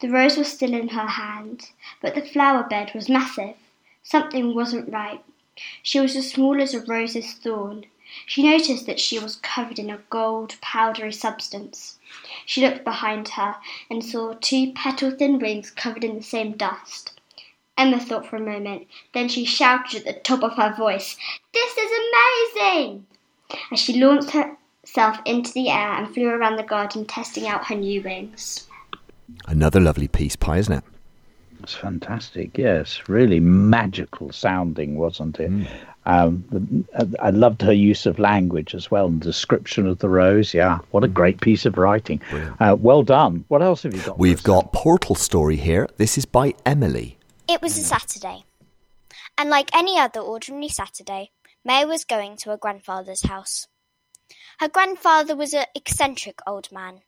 The 0.00 0.10
rose 0.10 0.36
was 0.36 0.52
still 0.52 0.74
in 0.74 0.88
her 0.88 1.06
hand, 1.06 1.70
but 2.00 2.14
the 2.14 2.22
flower 2.22 2.62
bed 2.62 2.92
was 2.94 3.08
massive. 3.08 3.54
Something 4.02 4.54
wasn't 4.54 4.92
right. 4.92 5.22
She 5.82 6.00
was 6.00 6.16
as 6.16 6.30
small 6.30 6.60
as 6.60 6.74
a 6.74 6.80
rose's 6.80 7.34
thorn. 7.34 7.86
She 8.26 8.42
noticed 8.42 8.86
that 8.86 9.00
she 9.00 9.18
was 9.18 9.36
covered 9.36 9.78
in 9.78 9.90
a 9.90 10.02
gold, 10.10 10.56
powdery 10.60 11.12
substance. 11.12 11.98
She 12.46 12.60
looked 12.60 12.84
behind 12.84 13.28
her 13.30 13.56
and 13.90 14.04
saw 14.04 14.34
two 14.34 14.72
petal 14.72 15.10
thin 15.10 15.38
wings 15.38 15.70
covered 15.70 16.04
in 16.04 16.16
the 16.16 16.22
same 16.22 16.52
dust. 16.52 17.18
Emma 17.76 17.98
thought 17.98 18.26
for 18.26 18.36
a 18.36 18.40
moment, 18.40 18.86
then 19.14 19.28
she 19.28 19.44
shouted 19.44 20.06
at 20.06 20.14
the 20.14 20.20
top 20.20 20.42
of 20.42 20.54
her 20.54 20.74
voice, 20.74 21.16
This 21.52 21.76
is 21.76 21.90
amazing! 21.90 23.06
as 23.70 23.80
she 23.80 24.00
launched 24.00 24.30
herself 24.30 25.18
into 25.24 25.52
the 25.52 25.68
air 25.68 25.92
and 25.92 26.12
flew 26.12 26.28
around 26.28 26.56
the 26.56 26.62
garden 26.62 27.04
testing 27.04 27.46
out 27.46 27.66
her 27.66 27.74
new 27.74 28.02
wings. 28.02 28.66
Another 29.46 29.80
lovely 29.80 30.08
piece, 30.08 30.36
Pie, 30.36 30.58
isn't 30.58 30.78
it? 30.78 30.84
It's 31.62 31.74
fantastic. 31.74 32.58
Yes, 32.58 33.08
really 33.08 33.40
magical 33.40 34.32
sounding, 34.32 34.96
wasn't 34.96 35.38
it? 35.38 35.50
Mm. 35.50 35.68
Um, 36.04 36.86
I 37.20 37.30
loved 37.30 37.62
her 37.62 37.72
use 37.72 38.06
of 38.06 38.18
language 38.18 38.74
as 38.74 38.90
well 38.90 39.06
and 39.06 39.20
description 39.20 39.86
of 39.86 39.98
the 39.98 40.08
rose. 40.08 40.52
Yeah, 40.52 40.78
what 40.90 41.04
a 41.04 41.08
mm. 41.08 41.14
great 41.14 41.40
piece 41.40 41.64
of 41.64 41.78
writing. 41.78 42.20
Uh, 42.58 42.76
well 42.78 43.02
done. 43.02 43.44
What 43.48 43.62
else 43.62 43.84
have 43.84 43.94
you 43.94 44.02
got? 44.02 44.18
We've 44.18 44.42
got 44.42 44.72
Portal 44.72 45.14
Story 45.14 45.56
here. 45.56 45.88
This 45.96 46.18
is 46.18 46.24
by 46.24 46.54
Emily. 46.66 47.18
It 47.48 47.62
was 47.62 47.78
a 47.78 47.82
Saturday. 47.82 48.44
And 49.38 49.50
like 49.50 49.74
any 49.74 49.98
other 49.98 50.20
ordinary 50.20 50.68
Saturday, 50.68 51.30
May 51.64 51.84
was 51.84 52.04
going 52.04 52.36
to 52.38 52.50
her 52.50 52.56
grandfather's 52.56 53.22
house. 53.22 53.68
Her 54.58 54.68
grandfather 54.68 55.36
was 55.36 55.54
an 55.54 55.66
eccentric 55.74 56.40
old 56.46 56.70
man 56.72 57.02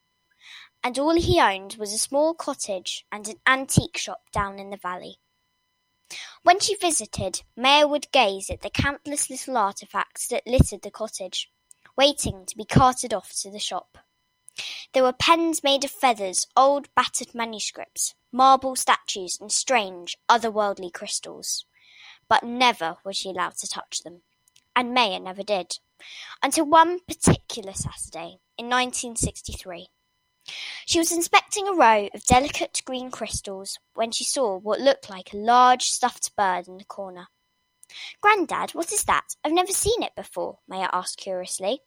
and 0.84 0.98
all 0.98 1.16
he 1.16 1.40
owned 1.40 1.76
was 1.78 1.94
a 1.94 1.98
small 1.98 2.34
cottage 2.34 3.06
and 3.10 3.26
an 3.26 3.36
antique 3.46 3.96
shop 3.96 4.20
down 4.30 4.58
in 4.58 4.68
the 4.68 4.76
valley. 4.76 5.16
When 6.42 6.60
she 6.60 6.74
visited, 6.74 7.42
Maya 7.56 7.86
would 7.86 8.12
gaze 8.12 8.50
at 8.50 8.60
the 8.60 8.70
countless 8.70 9.30
little 9.30 9.56
artifacts 9.56 10.28
that 10.28 10.46
littered 10.46 10.82
the 10.82 10.90
cottage, 10.90 11.50
waiting 11.96 12.46
to 12.46 12.56
be 12.56 12.64
carted 12.64 13.14
off 13.14 13.32
to 13.42 13.50
the 13.50 13.58
shop. 13.58 13.98
There 14.92 15.02
were 15.02 15.12
pens 15.12 15.64
made 15.64 15.84
of 15.84 15.90
feathers, 15.90 16.46
old 16.56 16.94
battered 16.94 17.34
manuscripts, 17.34 18.14
marble 18.30 18.76
statues, 18.76 19.38
and 19.40 19.50
strange, 19.50 20.16
otherworldly 20.28 20.92
crystals. 20.92 21.66
But 22.28 22.44
never 22.44 22.98
was 23.04 23.16
she 23.16 23.30
allowed 23.30 23.56
to 23.56 23.68
touch 23.68 24.02
them, 24.02 24.22
and 24.76 24.94
Maya 24.94 25.18
never 25.18 25.42
did, 25.42 25.78
until 26.42 26.66
one 26.66 27.00
particular 27.00 27.72
Saturday 27.72 28.38
in 28.56 28.68
1963. 28.68 29.88
She 30.86 30.98
was 30.98 31.12
inspecting 31.12 31.66
a 31.66 31.72
row 31.72 32.08
of 32.14 32.24
delicate 32.24 32.82
green 32.84 33.10
crystals 33.10 33.78
when 33.94 34.10
she 34.10 34.24
saw 34.24 34.58
what 34.58 34.80
looked 34.80 35.08
like 35.08 35.32
a 35.32 35.38
large 35.38 35.84
stuffed 35.84 36.36
bird 36.36 36.68
in 36.68 36.76
the 36.76 36.84
corner. 36.84 37.28
Grandad, 38.20 38.72
what 38.72 38.92
is 38.92 39.04
that? 39.04 39.36
I've 39.44 39.52
never 39.52 39.72
seen 39.72 40.02
it 40.02 40.14
before, 40.16 40.58
Maya 40.68 40.88
asked 40.92 41.18
curiously. 41.18 41.80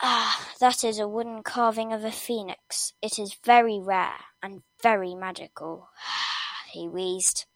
Ah, 0.00 0.52
that 0.58 0.82
is 0.82 0.98
a 0.98 1.06
wooden 1.06 1.42
carving 1.44 1.92
of 1.92 2.04
a 2.04 2.10
phoenix. 2.10 2.92
It 3.00 3.18
is 3.18 3.36
very 3.44 3.78
rare 3.78 4.18
and 4.42 4.62
very 4.82 5.14
magical, 5.14 5.88
he 6.72 6.88
wheezed. 6.88 7.46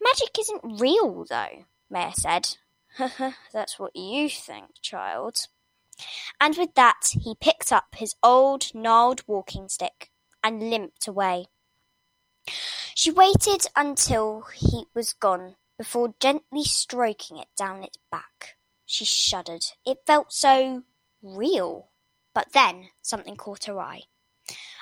Magic 0.00 0.38
isn't 0.38 0.80
real, 0.80 1.24
though, 1.28 1.64
Maya 1.90 2.12
said. 2.14 2.56
That's 3.52 3.78
what 3.78 3.96
you 3.96 4.28
think, 4.28 4.80
child. 4.80 5.48
And 6.40 6.56
with 6.56 6.74
that 6.74 7.12
he 7.20 7.34
picked 7.40 7.72
up 7.72 7.94
his 7.96 8.14
old 8.22 8.74
gnarled 8.74 9.22
walking 9.26 9.68
stick 9.68 10.10
and 10.42 10.70
limped 10.70 11.06
away. 11.06 11.46
She 12.94 13.10
waited 13.10 13.66
until 13.74 14.46
he 14.54 14.84
was 14.94 15.14
gone 15.14 15.56
before 15.78 16.14
gently 16.20 16.64
stroking 16.64 17.38
it 17.38 17.48
down 17.56 17.82
its 17.82 17.98
back. 18.10 18.56
She 18.86 19.04
shuddered. 19.04 19.64
It 19.84 19.98
felt 20.06 20.32
so 20.32 20.82
real. 21.22 21.90
But 22.34 22.52
then 22.52 22.90
something 23.02 23.36
caught 23.36 23.64
her 23.64 23.80
eye. 23.80 24.02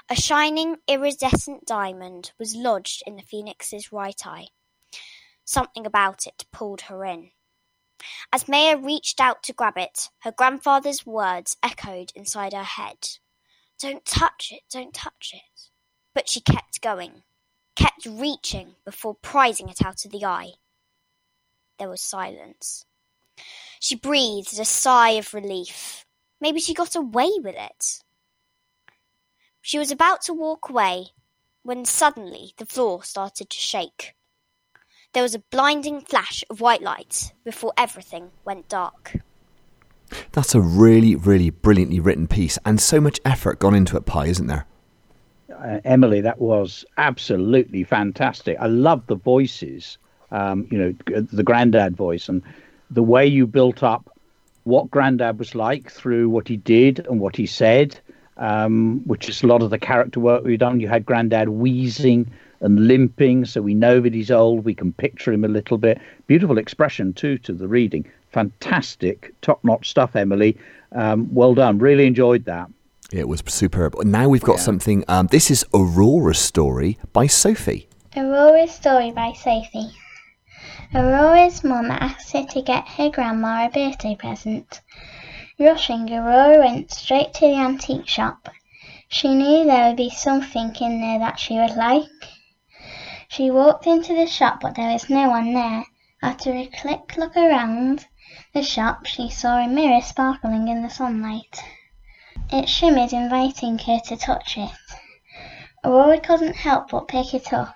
A 0.09 0.16
shining, 0.16 0.79
iridescent 0.88 1.64
diamond 1.66 2.33
was 2.38 2.57
lodged 2.57 3.03
in 3.07 3.16
the 3.16 3.22
phoenix's 3.22 3.92
right 3.92 4.20
eye. 4.27 4.48
Something 5.44 5.87
about 5.87 6.27
it 6.27 6.44
pulled 6.53 6.83
her 6.83 7.05
in. 7.05 7.31
As 8.33 8.49
Maya 8.49 8.77
reached 8.77 9.21
out 9.21 9.43
to 9.45 9.53
grab 9.53 9.77
it, 9.77 10.11
her 10.21 10.33
grandfather's 10.33 11.07
words 11.07 11.57
echoed 11.62 12.12
inside 12.15 12.53
her 12.53 12.62
head. 12.62 13.19
Don't 13.79 14.05
touch 14.05 14.53
it, 14.53 14.62
don't 14.71 14.95
touch 14.95 15.33
it. 15.35 15.69
But 16.15 16.29
she 16.29 16.41
kept 16.41 16.81
going, 16.83 17.23
kept 17.75 18.07
reaching 18.07 18.77
before 18.85 19.15
prizing 19.15 19.69
it 19.69 19.85
out 19.85 20.05
of 20.05 20.12
the 20.12 20.25
eye. 20.25 20.53
There 21.79 21.88
was 21.88 22.01
silence. 22.01 22.87
She 23.81 23.97
breathed 23.97 24.59
a 24.59 24.65
sigh 24.65 25.11
of 25.11 25.35
relief. 25.35 26.07
Maybe 26.41 26.61
she 26.61 26.75
got 26.75 26.95
away 26.95 27.31
with 27.43 27.57
it. 27.57 28.03
She 29.61 29.79
was 29.79 29.91
about 29.91 30.23
to 30.23 30.33
walk 30.33 30.69
away 30.69 31.09
when 31.62 31.85
suddenly 31.85 32.55
the 32.59 32.67
floor 32.67 33.05
started 33.05 33.49
to 33.51 33.57
shake. 33.57 34.15
There 35.12 35.22
was 35.22 35.35
a 35.35 35.40
blinding 35.51 36.01
flash 36.01 36.42
of 36.48 36.62
white 36.62 36.81
light 36.81 37.35
before 37.44 37.75
everything 37.77 38.31
went 38.46 38.68
dark. 38.68 39.16
That's 40.33 40.55
a 40.55 40.61
really, 40.61 41.14
really 41.16 41.51
brilliantly 41.51 42.01
written 42.01 42.27
piece, 42.27 42.59
and 42.64 42.81
so 42.81 43.01
much 43.01 43.20
effort 43.25 43.59
gone 43.59 43.75
into 43.75 43.96
it, 43.96 44.07
Pie, 44.07 44.27
isn't 44.27 44.46
there? 44.46 44.66
Uh, 45.55 45.81
Emily, 45.85 46.22
that 46.22 46.40
was 46.40 46.85
absolutely 46.96 47.85
fantastic. 47.85 48.57
I 48.59 48.66
love 48.66 49.07
the 49.07 49.16
voices, 49.16 49.98
um, 50.31 50.66
you 50.70 50.79
know, 50.79 51.22
the 51.33 51.42
granddad 51.42 51.94
voice, 51.94 52.29
and 52.29 52.42
the 52.90 53.03
way 53.03 53.27
you 53.27 53.46
built 53.46 53.83
up 53.83 54.09
what 54.64 54.90
granddad 54.90 55.38
was 55.38 55.55
like 55.55 55.90
through 55.90 56.31
what 56.31 56.48
he 56.48 56.57
did 56.57 57.07
and 57.07 57.20
what 57.20 57.37
he 57.37 57.46
said, 57.46 57.98
um, 58.38 59.03
which 59.07 59.29
is 59.29 59.42
a 59.42 59.46
lot 59.46 59.62
of 59.62 59.70
the 59.70 59.79
character 59.79 60.20
work 60.20 60.42
we've 60.44 60.59
done. 60.59 60.81
You 60.81 60.88
had 60.88 61.05
granddad 61.05 61.51
wheezing 61.51 62.31
and 62.62 62.87
limping, 62.88 63.44
so 63.44 63.61
we 63.61 63.75
know 63.75 64.01
that 64.01 64.14
he's 64.14 64.31
old. 64.31 64.64
We 64.64 64.75
can 64.75 64.92
picture 64.92 65.33
him 65.33 65.44
a 65.44 65.48
little 65.48 65.79
bit. 65.79 66.01
Beautiful 66.27 66.59
expression, 66.59 67.12
too, 67.12 67.38
to 67.38 67.53
the 67.53 67.68
reading. 67.68 68.11
Fantastic, 68.33 69.35
top 69.42 69.62
notch 69.62 69.90
stuff, 69.90 70.16
Emily. 70.16 70.57
Um, 70.92 71.33
well 71.35 71.55
done. 71.55 71.79
Really 71.79 72.07
enjoyed 72.07 72.44
that. 72.46 72.70
It 73.12 73.29
was 73.29 73.42
superb. 73.46 73.94
Now 74.05 74.29
we've 74.29 74.42
got 74.42 74.57
yeah. 74.57 74.62
something. 74.62 75.05
Um, 75.07 75.27
this 75.27 75.51
is 75.51 75.66
Aurora's 75.75 76.38
story 76.38 76.98
by 77.12 77.27
Sophie. 77.27 77.88
Aurora's 78.16 78.70
story 78.70 79.11
by 79.12 79.33
Sophie. 79.33 79.90
Aurora's 80.94 81.62
mum 81.64 81.90
asked 81.90 82.33
her 82.33 82.44
to 82.44 82.62
get 82.62 82.87
her 82.87 83.11
grandma 83.11 83.66
a 83.66 83.70
birthday 83.70 84.14
present. 84.14 84.81
Rushing, 85.59 86.11
Aurora 86.12 86.59
went 86.59 86.90
straight 86.90 87.35
to 87.35 87.40
the 87.46 87.55
antique 87.55 88.09
shop. 88.09 88.48
She 89.09 89.35
knew 89.35 89.64
there 89.64 89.88
would 89.88 89.96
be 89.96 90.11
something 90.11 90.75
in 90.81 91.01
there 91.01 91.18
that 91.18 91.38
she 91.38 91.55
would 91.55 91.77
like. 91.77 92.09
She 93.35 93.51
walked 93.51 93.87
into 93.87 94.12
the 94.14 94.27
shop, 94.27 94.61
but 94.61 94.75
there 94.75 94.92
was 94.92 95.09
no 95.09 95.31
one 95.31 95.55
there. 95.55 95.87
After 96.23 96.53
a 96.53 96.66
quick 96.66 97.16
look 97.16 97.35
around 97.35 98.07
the 98.53 98.62
shop, 98.62 99.07
she 99.07 99.31
saw 99.31 99.57
a 99.57 99.66
mirror 99.66 100.03
sparkling 100.03 100.68
in 100.68 100.83
the 100.83 100.90
sunlight. 100.90 101.64
It 102.51 102.68
shimmered, 102.68 103.14
inviting 103.14 103.79
her 103.79 104.01
to 104.01 104.18
touch 104.18 104.59
it. 104.59 104.71
Aurora 105.83 106.21
couldn't 106.21 106.57
help 106.57 106.90
but 106.90 107.09
pick 107.09 107.33
it 107.33 107.55
up. 107.55 107.75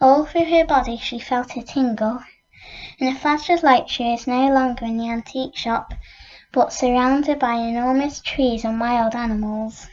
All 0.00 0.24
through 0.24 0.46
her 0.46 0.64
body 0.64 0.96
she 0.96 1.18
felt 1.18 1.58
a 1.58 1.62
tingle. 1.62 2.22
In 2.98 3.08
a 3.08 3.14
flash 3.14 3.50
of 3.50 3.62
light 3.62 3.90
she 3.90 4.04
was 4.04 4.26
no 4.26 4.46
longer 4.50 4.86
in 4.86 4.96
the 4.96 5.10
antique 5.10 5.56
shop, 5.56 5.92
but 6.52 6.72
surrounded 6.72 7.38
by 7.38 7.52
enormous 7.56 8.22
trees 8.22 8.64
and 8.64 8.80
wild 8.80 9.14
animals. 9.14 9.88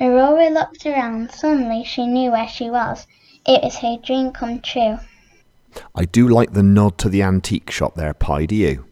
Aurora 0.00 0.50
looked 0.50 0.84
around. 0.86 1.30
Suddenly 1.30 1.84
she 1.84 2.08
knew 2.08 2.32
where 2.32 2.48
she 2.48 2.68
was. 2.68 3.06
It 3.50 3.64
is 3.64 3.74
her 3.78 3.96
dream 4.04 4.30
come 4.30 4.60
true. 4.60 5.00
I 5.96 6.04
do 6.04 6.28
like 6.28 6.52
the 6.52 6.62
nod 6.62 6.98
to 6.98 7.08
the 7.08 7.24
antique 7.24 7.68
shop 7.68 7.96
there, 7.96 8.14
Pie. 8.14 8.46
Do 8.46 8.54
you? 8.54 8.84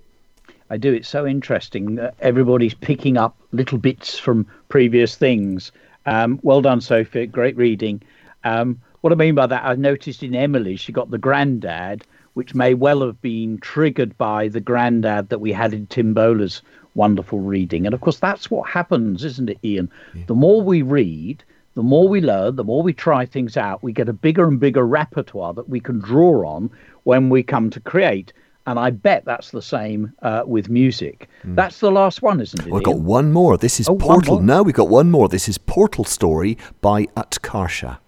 I 0.68 0.76
do. 0.76 0.92
It's 0.92 1.08
so 1.08 1.28
interesting 1.28 1.94
that 1.94 2.14
everybody's 2.18 2.74
picking 2.74 3.16
up 3.16 3.36
little 3.52 3.78
bits 3.78 4.18
from 4.18 4.48
previous 4.68 5.14
things. 5.14 5.70
Um, 6.06 6.40
well 6.42 6.60
done, 6.60 6.80
Sophie. 6.80 7.28
Great 7.28 7.56
reading. 7.56 8.02
Um, 8.42 8.80
what 9.00 9.12
I 9.12 9.16
mean 9.16 9.36
by 9.36 9.46
that, 9.46 9.64
I 9.64 9.76
noticed 9.76 10.24
in 10.24 10.34
Emily, 10.34 10.74
she 10.74 10.90
got 10.90 11.12
the 11.12 11.18
granddad, 11.18 12.04
which 12.34 12.52
may 12.52 12.74
well 12.74 13.02
have 13.02 13.22
been 13.22 13.58
triggered 13.58 14.18
by 14.18 14.48
the 14.48 14.60
granddad 14.60 15.28
that 15.28 15.38
we 15.38 15.52
had 15.52 15.72
in 15.72 15.86
Tim 15.86 16.14
Bowler's 16.14 16.62
wonderful 16.96 17.38
reading. 17.38 17.86
And 17.86 17.94
of 17.94 18.00
course, 18.00 18.18
that's 18.18 18.50
what 18.50 18.68
happens, 18.68 19.22
isn't 19.22 19.50
it, 19.50 19.58
Ian? 19.62 19.88
Yeah. 20.14 20.24
The 20.26 20.34
more 20.34 20.62
we 20.62 20.82
read, 20.82 21.44
the 21.78 21.84
more 21.84 22.08
we 22.08 22.20
learn, 22.20 22.56
the 22.56 22.64
more 22.64 22.82
we 22.82 22.92
try 22.92 23.24
things 23.24 23.56
out, 23.56 23.84
we 23.84 23.92
get 23.92 24.08
a 24.08 24.12
bigger 24.12 24.48
and 24.48 24.58
bigger 24.58 24.84
repertoire 24.84 25.54
that 25.54 25.68
we 25.68 25.78
can 25.78 26.00
draw 26.00 26.44
on 26.44 26.68
when 27.04 27.30
we 27.30 27.40
come 27.40 27.70
to 27.70 27.78
create. 27.78 28.32
And 28.66 28.80
I 28.80 28.90
bet 28.90 29.24
that's 29.24 29.52
the 29.52 29.62
same 29.62 30.12
uh, 30.22 30.42
with 30.44 30.68
music. 30.68 31.28
Mm. 31.44 31.54
That's 31.54 31.78
the 31.78 31.92
last 31.92 32.20
one, 32.20 32.40
isn't 32.40 32.66
it? 32.66 32.72
We've 32.72 32.82
got 32.82 32.98
one 32.98 33.32
more. 33.32 33.56
This 33.56 33.78
is 33.78 33.88
oh, 33.88 33.94
Portal. 33.94 34.40
No, 34.40 34.64
we've 34.64 34.74
got 34.74 34.88
one 34.88 35.08
more. 35.12 35.28
This 35.28 35.48
is 35.48 35.56
Portal 35.56 36.02
Story 36.02 36.58
by 36.80 37.04
Utkarsha. 37.16 37.98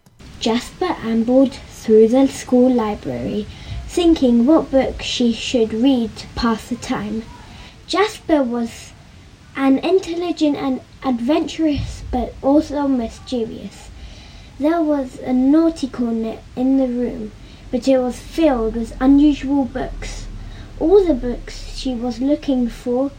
Jasper 0.41 0.97
ambled 1.05 1.55
through 1.55 2.09
the 2.09 2.27
school 2.27 2.75
library, 2.75 3.47
thinking 3.87 4.47
what 4.47 4.73
book 4.73 5.01
she 5.01 5.33
should 5.33 5.73
read 5.73 6.17
to 6.17 6.27
pass 6.35 6.69
the 6.69 6.75
time. 6.75 7.23
Jasper 7.87 8.43
was 8.43 8.91
an 9.55 9.79
intelligent 9.79 10.57
and 10.57 10.81
adventurous 11.05 12.00
but 12.11 12.35
also 12.43 12.89
mischievous. 12.89 13.91
There 14.59 14.83
was 14.83 15.19
a 15.21 15.33
naughty 15.33 15.89
corner 15.89 16.39
in 16.57 16.77
the 16.77 16.87
room, 16.87 17.33
but 17.71 17.87
it 17.89 17.99
was 17.99 18.19
filled 18.19 18.75
with 18.75 18.97
unusual 19.01 19.65
books. 19.65 20.27
All 20.79 21.05
the 21.05 21.15
books 21.15 21.77
she 21.77 21.95
was 21.95 22.21
looking 22.21 22.69
for 22.69 23.11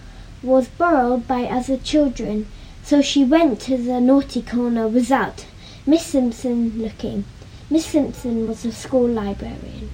was 0.44 0.68
borrowed 0.68 1.28
by 1.28 1.44
other 1.44 1.78
children, 1.78 2.48
so 2.84 3.02
she 3.02 3.24
went 3.24 3.62
to 3.62 3.78
the 3.78 4.02
naughty 4.02 4.42
corner 4.42 4.88
without 4.88 5.46
Miss 5.86 6.06
Simpson 6.06 6.78
looking. 6.78 7.26
Miss 7.70 7.86
Simpson 7.86 8.48
was 8.48 8.66
a 8.66 8.72
school 8.72 9.08
librarian. 9.08 9.90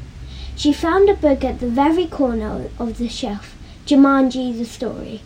She 0.56 0.74
found 0.74 1.08
a 1.08 1.14
book 1.14 1.44
at 1.44 1.60
the 1.60 1.70
very 1.70 2.08
corner 2.08 2.70
of 2.80 2.98
the 2.98 3.08
shelf, 3.08 3.56
Jumanji 3.86 4.58
the 4.58 4.66
Story. 4.66 5.22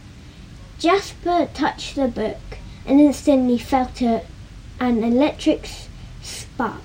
Jasper 0.77 1.47
touched 1.53 1.95
the 1.95 2.07
book 2.07 2.50
and 2.85 2.99
instantly 2.99 3.57
felt 3.57 4.01
a, 4.01 4.21
an 4.79 5.03
electric 5.03 5.69
spark. 6.21 6.81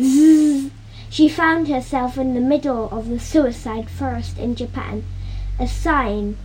Zzz. 0.00 0.70
She 1.08 1.28
found 1.28 1.68
herself 1.68 2.18
in 2.18 2.34
the 2.34 2.40
middle 2.40 2.90
of 2.90 3.08
the 3.08 3.18
suicide 3.18 3.88
forest 3.88 4.38
in 4.38 4.54
Japan. 4.54 5.04
A 5.58 5.66
sign 5.66 6.36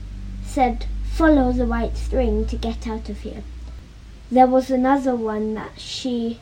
said, 0.45 0.85
Follow 1.11 1.51
the 1.51 1.65
white 1.65 1.97
string 1.97 2.45
to 2.45 2.55
get 2.55 2.87
out 2.87 3.09
of 3.09 3.19
here. 3.19 3.43
There 4.31 4.47
was 4.47 4.71
another 4.71 5.13
one 5.13 5.55
that 5.55 5.77
she 5.77 6.39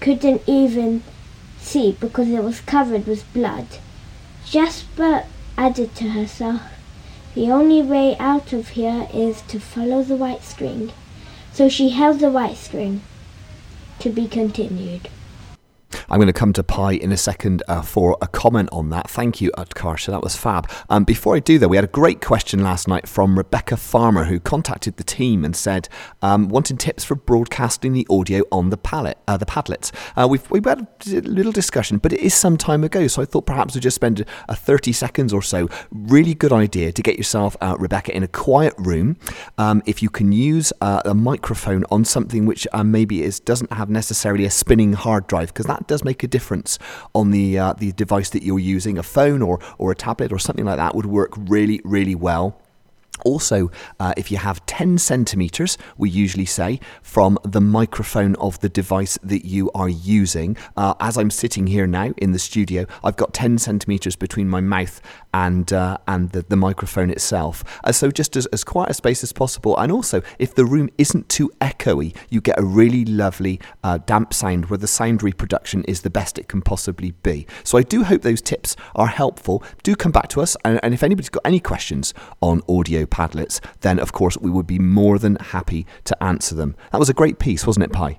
couldn't 0.00 0.42
even 0.46 1.02
see 1.60 1.92
because 2.00 2.28
it 2.30 2.42
was 2.42 2.60
covered 2.60 3.06
with 3.06 3.30
blood. 3.34 3.66
Jasper 4.46 5.24
added 5.58 5.94
to 5.96 6.08
herself, 6.08 6.62
The 7.34 7.50
only 7.50 7.82
way 7.82 8.16
out 8.18 8.52
of 8.54 8.70
here 8.70 9.08
is 9.12 9.42
to 9.42 9.60
follow 9.60 10.02
the 10.02 10.16
white 10.16 10.42
string. 10.42 10.90
So 11.52 11.68
she 11.68 11.90
held 11.90 12.20
the 12.20 12.30
white 12.30 12.56
string. 12.56 13.02
To 14.00 14.10
be 14.10 14.26
continued. 14.26 15.08
I'm 16.08 16.18
going 16.18 16.26
to 16.26 16.32
come 16.32 16.52
to 16.54 16.62
Pie 16.62 16.92
in 16.92 17.12
a 17.12 17.16
second 17.16 17.62
uh, 17.68 17.82
for 17.82 18.16
a 18.20 18.26
comment 18.26 18.68
on 18.72 18.90
that. 18.90 19.08
Thank 19.10 19.40
you, 19.40 19.50
Utkarsha. 19.58 20.06
That 20.06 20.22
was 20.22 20.36
fab. 20.36 20.70
Um, 20.88 21.04
before 21.04 21.36
I 21.36 21.40
do, 21.40 21.58
though, 21.58 21.68
we 21.68 21.76
had 21.76 21.84
a 21.84 21.88
great 21.88 22.20
question 22.20 22.62
last 22.62 22.88
night 22.88 23.08
from 23.08 23.36
Rebecca 23.36 23.76
Farmer, 23.76 24.24
who 24.24 24.40
contacted 24.40 24.96
the 24.96 25.04
team 25.04 25.44
and 25.44 25.54
said, 25.54 25.88
um, 26.22 26.48
wanting 26.48 26.76
tips 26.76 27.04
for 27.04 27.14
broadcasting 27.14 27.92
the 27.92 28.06
audio 28.10 28.42
on 28.50 28.70
the 28.70 28.76
palette, 28.76 29.18
uh, 29.28 29.36
the 29.36 29.46
Padlets. 29.46 29.92
Uh, 30.16 30.26
we've, 30.28 30.48
we've 30.50 30.64
had 30.64 30.86
a 31.06 31.20
little 31.20 31.52
discussion, 31.52 31.98
but 31.98 32.12
it 32.12 32.20
is 32.20 32.34
some 32.34 32.56
time 32.56 32.84
ago, 32.84 33.06
so 33.06 33.22
I 33.22 33.24
thought 33.24 33.46
perhaps 33.46 33.74
we'd 33.74 33.82
just 33.82 33.96
spend 33.96 34.24
a 34.48 34.56
30 34.56 34.92
seconds 34.92 35.32
or 35.32 35.42
so. 35.42 35.68
Really 35.90 36.34
good 36.34 36.52
idea 36.52 36.92
to 36.92 37.02
get 37.02 37.16
yourself, 37.16 37.56
uh, 37.60 37.76
Rebecca, 37.78 38.14
in 38.14 38.22
a 38.22 38.28
quiet 38.28 38.74
room. 38.78 39.16
Um, 39.58 39.82
if 39.86 40.02
you 40.02 40.10
can 40.10 40.32
use 40.32 40.72
uh, 40.80 41.02
a 41.04 41.14
microphone 41.14 41.84
on 41.90 42.04
something 42.04 42.46
which 42.46 42.66
uh, 42.72 42.84
maybe 42.84 43.22
is 43.22 43.40
doesn't 43.40 43.72
have 43.72 43.90
necessarily 43.90 44.44
a 44.44 44.50
spinning 44.50 44.92
hard 44.92 45.26
drive, 45.26 45.48
because 45.48 45.66
that 45.66 45.81
does 45.86 46.04
make 46.04 46.22
a 46.22 46.28
difference 46.28 46.78
on 47.14 47.30
the 47.30 47.58
uh, 47.58 47.72
the 47.74 47.92
device 47.92 48.30
that 48.30 48.42
you're 48.42 48.58
using. 48.58 48.98
A 48.98 49.02
phone 49.02 49.42
or 49.42 49.58
or 49.78 49.90
a 49.90 49.94
tablet 49.94 50.32
or 50.32 50.38
something 50.38 50.64
like 50.64 50.76
that 50.76 50.94
would 50.94 51.06
work 51.06 51.32
really 51.36 51.80
really 51.84 52.14
well. 52.14 52.61
Also, 53.24 53.70
uh, 54.00 54.12
if 54.16 54.30
you 54.30 54.36
have 54.38 54.64
10 54.66 54.98
centimeters, 54.98 55.78
we 55.96 56.10
usually 56.10 56.46
say, 56.46 56.80
from 57.02 57.38
the 57.44 57.60
microphone 57.60 58.34
of 58.36 58.60
the 58.60 58.68
device 58.68 59.18
that 59.22 59.44
you 59.44 59.70
are 59.72 59.88
using. 59.88 60.56
Uh, 60.76 60.94
as 61.00 61.16
I'm 61.16 61.30
sitting 61.30 61.66
here 61.66 61.86
now 61.86 62.12
in 62.16 62.32
the 62.32 62.38
studio, 62.38 62.86
I've 63.02 63.16
got 63.16 63.34
10 63.34 63.58
centimeters 63.58 64.16
between 64.16 64.48
my 64.48 64.60
mouth 64.60 65.00
and 65.34 65.72
uh, 65.72 65.98
and 66.06 66.30
the, 66.30 66.42
the 66.42 66.56
microphone 66.56 67.10
itself. 67.10 67.64
Uh, 67.84 67.92
so 67.92 68.10
just 68.10 68.36
as, 68.36 68.46
as 68.46 68.64
quiet 68.64 68.90
a 68.90 68.94
space 68.94 69.22
as 69.22 69.32
possible. 69.32 69.76
And 69.78 69.90
also, 69.90 70.22
if 70.38 70.54
the 70.54 70.64
room 70.64 70.90
isn't 70.98 71.28
too 71.28 71.50
echoey, 71.60 72.14
you 72.28 72.40
get 72.40 72.58
a 72.58 72.64
really 72.64 73.04
lovely 73.04 73.60
uh, 73.82 73.98
damp 73.98 74.32
sound 74.34 74.66
where 74.66 74.78
the 74.78 74.86
sound 74.86 75.22
reproduction 75.22 75.84
is 75.84 76.02
the 76.02 76.10
best 76.10 76.38
it 76.38 76.48
can 76.48 76.62
possibly 76.62 77.12
be. 77.22 77.46
So 77.64 77.78
I 77.78 77.82
do 77.82 78.04
hope 78.04 78.22
those 78.22 78.42
tips 78.42 78.76
are 78.94 79.06
helpful. 79.06 79.62
Do 79.82 79.96
come 79.96 80.12
back 80.12 80.28
to 80.28 80.40
us, 80.40 80.56
and, 80.64 80.78
and 80.82 80.94
if 80.94 81.02
anybody's 81.02 81.30
got 81.30 81.46
any 81.46 81.60
questions 81.60 82.14
on 82.40 82.62
audio 82.68 83.06
Padlets, 83.12 83.60
then 83.80 83.98
of 83.98 84.12
course 84.12 84.36
we 84.38 84.50
would 84.50 84.66
be 84.66 84.78
more 84.78 85.18
than 85.18 85.36
happy 85.36 85.86
to 86.04 86.22
answer 86.22 86.54
them. 86.54 86.74
That 86.90 86.98
was 86.98 87.10
a 87.10 87.14
great 87.14 87.38
piece, 87.38 87.66
wasn't 87.66 87.84
it, 87.84 87.92
Pie? 87.92 88.18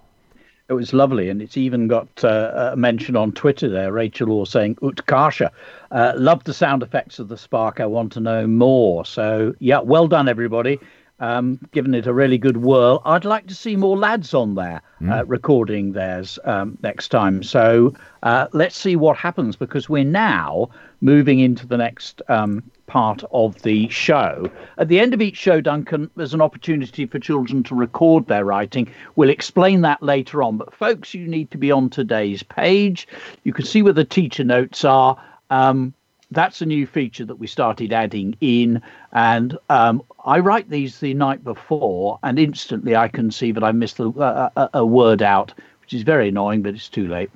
It 0.69 0.73
was 0.73 0.93
lovely, 0.93 1.29
and 1.29 1.41
it's 1.41 1.57
even 1.57 1.87
got 1.87 2.23
uh, 2.23 2.71
a 2.71 2.77
mention 2.77 3.17
on 3.17 3.33
Twitter 3.33 3.69
there. 3.69 3.91
Rachel 3.91 4.31
Orr 4.31 4.45
saying 4.45 4.75
Utkarsha, 4.75 5.49
uh, 5.91 6.13
love 6.15 6.45
the 6.45 6.53
sound 6.53 6.81
effects 6.83 7.19
of 7.19 7.27
the 7.27 7.37
Spark. 7.37 7.81
I 7.81 7.85
want 7.85 8.13
to 8.13 8.21
know 8.21 8.47
more. 8.47 9.03
So 9.05 9.53
yeah, 9.59 9.79
well 9.79 10.07
done 10.07 10.29
everybody. 10.29 10.79
Um, 11.19 11.59
giving 11.71 11.93
it 11.93 12.07
a 12.07 12.13
really 12.13 12.37
good 12.37 12.57
whirl. 12.57 13.01
I'd 13.05 13.23
like 13.23 13.47
to 13.47 13.55
see 13.55 13.75
more 13.75 13.95
lads 13.97 14.33
on 14.33 14.55
there 14.55 14.81
mm. 14.99 15.11
uh, 15.11 15.25
recording 15.25 15.93
theirs 15.93 16.39
um, 16.43 16.77
next 16.81 17.09
time. 17.09 17.43
So 17.43 17.93
uh, 18.23 18.47
let's 18.51 18.75
see 18.75 18.95
what 18.95 19.15
happens 19.15 19.55
because 19.55 19.87
we're 19.87 20.03
now 20.03 20.69
moving 21.01 21.39
into 21.39 21.67
the 21.67 21.77
next 21.77 22.21
um, 22.29 22.63
part 22.93 23.23
of 23.31 23.59
the 23.63 23.89
show. 23.89 24.47
At 24.77 24.87
the 24.87 24.99
end 24.99 25.15
of 25.15 25.21
each 25.21 25.35
show, 25.35 25.61
Duncan, 25.61 26.11
there's 26.15 26.35
an 26.35 26.41
opportunity 26.41 27.07
for 27.07 27.17
children 27.17 27.63
to 27.63 27.73
record 27.73 28.27
their 28.27 28.45
writing. 28.45 28.87
We'll 29.15 29.31
explain 29.31 29.81
that 29.81 30.03
later 30.03 30.43
on. 30.43 30.57
But, 30.57 30.75
folks, 30.75 31.15
you 31.15 31.27
need 31.27 31.49
to 31.49 31.57
be 31.57 31.71
on 31.71 31.89
today's 31.89 32.43
page. 32.43 33.07
You 33.45 33.51
can 33.51 33.65
see 33.65 33.81
where 33.81 33.93
the 33.93 34.05
teacher 34.05 34.43
notes 34.43 34.85
are. 34.85 35.19
Um, 35.49 35.95
that's 36.29 36.61
a 36.61 36.67
new 36.67 36.85
feature 36.85 37.25
that 37.25 37.37
we 37.37 37.47
started 37.47 37.91
adding 37.91 38.37
in. 38.41 38.79
And 39.11 39.57
um, 39.71 40.03
I 40.23 40.37
write 40.37 40.69
these 40.69 40.99
the 40.99 41.15
night 41.15 41.43
before, 41.43 42.19
and 42.21 42.37
instantly 42.37 42.95
I 42.95 43.07
can 43.07 43.31
see 43.31 43.51
that 43.53 43.63
I 43.63 43.71
missed 43.71 43.99
a, 43.99 44.05
a, 44.55 44.69
a 44.75 44.85
word 44.85 45.23
out, 45.23 45.51
which 45.93 45.99
is 45.99 46.03
very 46.03 46.29
annoying, 46.29 46.63
but 46.63 46.73
it's 46.73 46.89
too 46.89 47.07
late. 47.07 47.29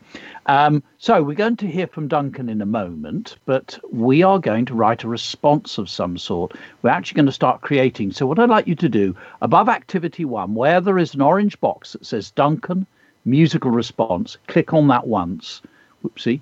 Um, 0.48 0.82
so 0.98 1.22
we're 1.22 1.36
going 1.36 1.58
to 1.58 1.68
hear 1.68 1.86
from 1.86 2.08
Duncan 2.08 2.50
in 2.50 2.60
a 2.60 2.66
moment, 2.66 3.38
but 3.46 3.78
we 3.92 4.24
are 4.24 4.40
going 4.40 4.66
to 4.66 4.74
write 4.74 5.04
a 5.04 5.08
response 5.08 5.78
of 5.78 5.88
some 5.88 6.18
sort. 6.18 6.54
We're 6.82 6.90
actually 6.90 7.18
going 7.18 7.28
to 7.28 7.32
start 7.32 7.62
creating. 7.62 8.14
So 8.14 8.26
what 8.26 8.40
I'd 8.40 8.50
like 8.50 8.66
you 8.66 8.74
to 8.74 8.90
do 8.90 9.16
above 9.44 9.70
activity 9.70 10.26
one, 10.26 10.56
where 10.56 10.82
there 10.82 10.98
is 10.98 11.14
an 11.14 11.22
orange 11.22 11.60
box 11.60 11.94
that 11.94 12.04
says 12.04 12.32
Duncan 12.32 12.88
musical 13.26 13.70
response, 13.70 14.38
click 14.48 14.74
on 14.74 14.88
that 14.88 15.06
once. 15.06 15.62
Whoopsie. 16.04 16.42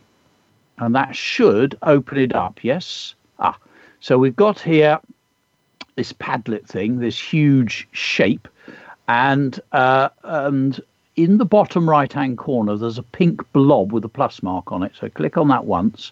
And 0.78 0.96
that 0.96 1.18
should 1.18 1.78
open 1.82 2.18
it 2.18 2.34
up. 2.34 2.64
Yes. 2.64 3.14
Ah, 3.40 3.58
so 4.00 4.18
we've 4.18 4.38
got 4.38 4.62
here 4.62 5.02
this 5.96 6.14
Padlet 6.14 6.66
thing, 6.66 7.00
this 7.00 7.20
huge 7.20 7.90
shape, 7.92 8.48
and 9.10 9.60
uh, 9.74 10.10
and 10.24 10.82
in 11.16 11.38
the 11.38 11.46
bottom 11.46 11.90
right 11.90 12.12
hand 12.12 12.38
corner, 12.38 12.76
there's 12.76 12.98
a 12.98 13.04
pink 13.04 13.42
blob 13.54 13.92
with 13.94 14.04
a 14.06 14.10
plus 14.10 14.44
mark 14.44 14.72
on 14.72 14.84
it. 14.84 14.94
So 15.00 15.10
click 15.10 15.38
on 15.38 15.48
that 15.50 15.66
once, 15.66 16.12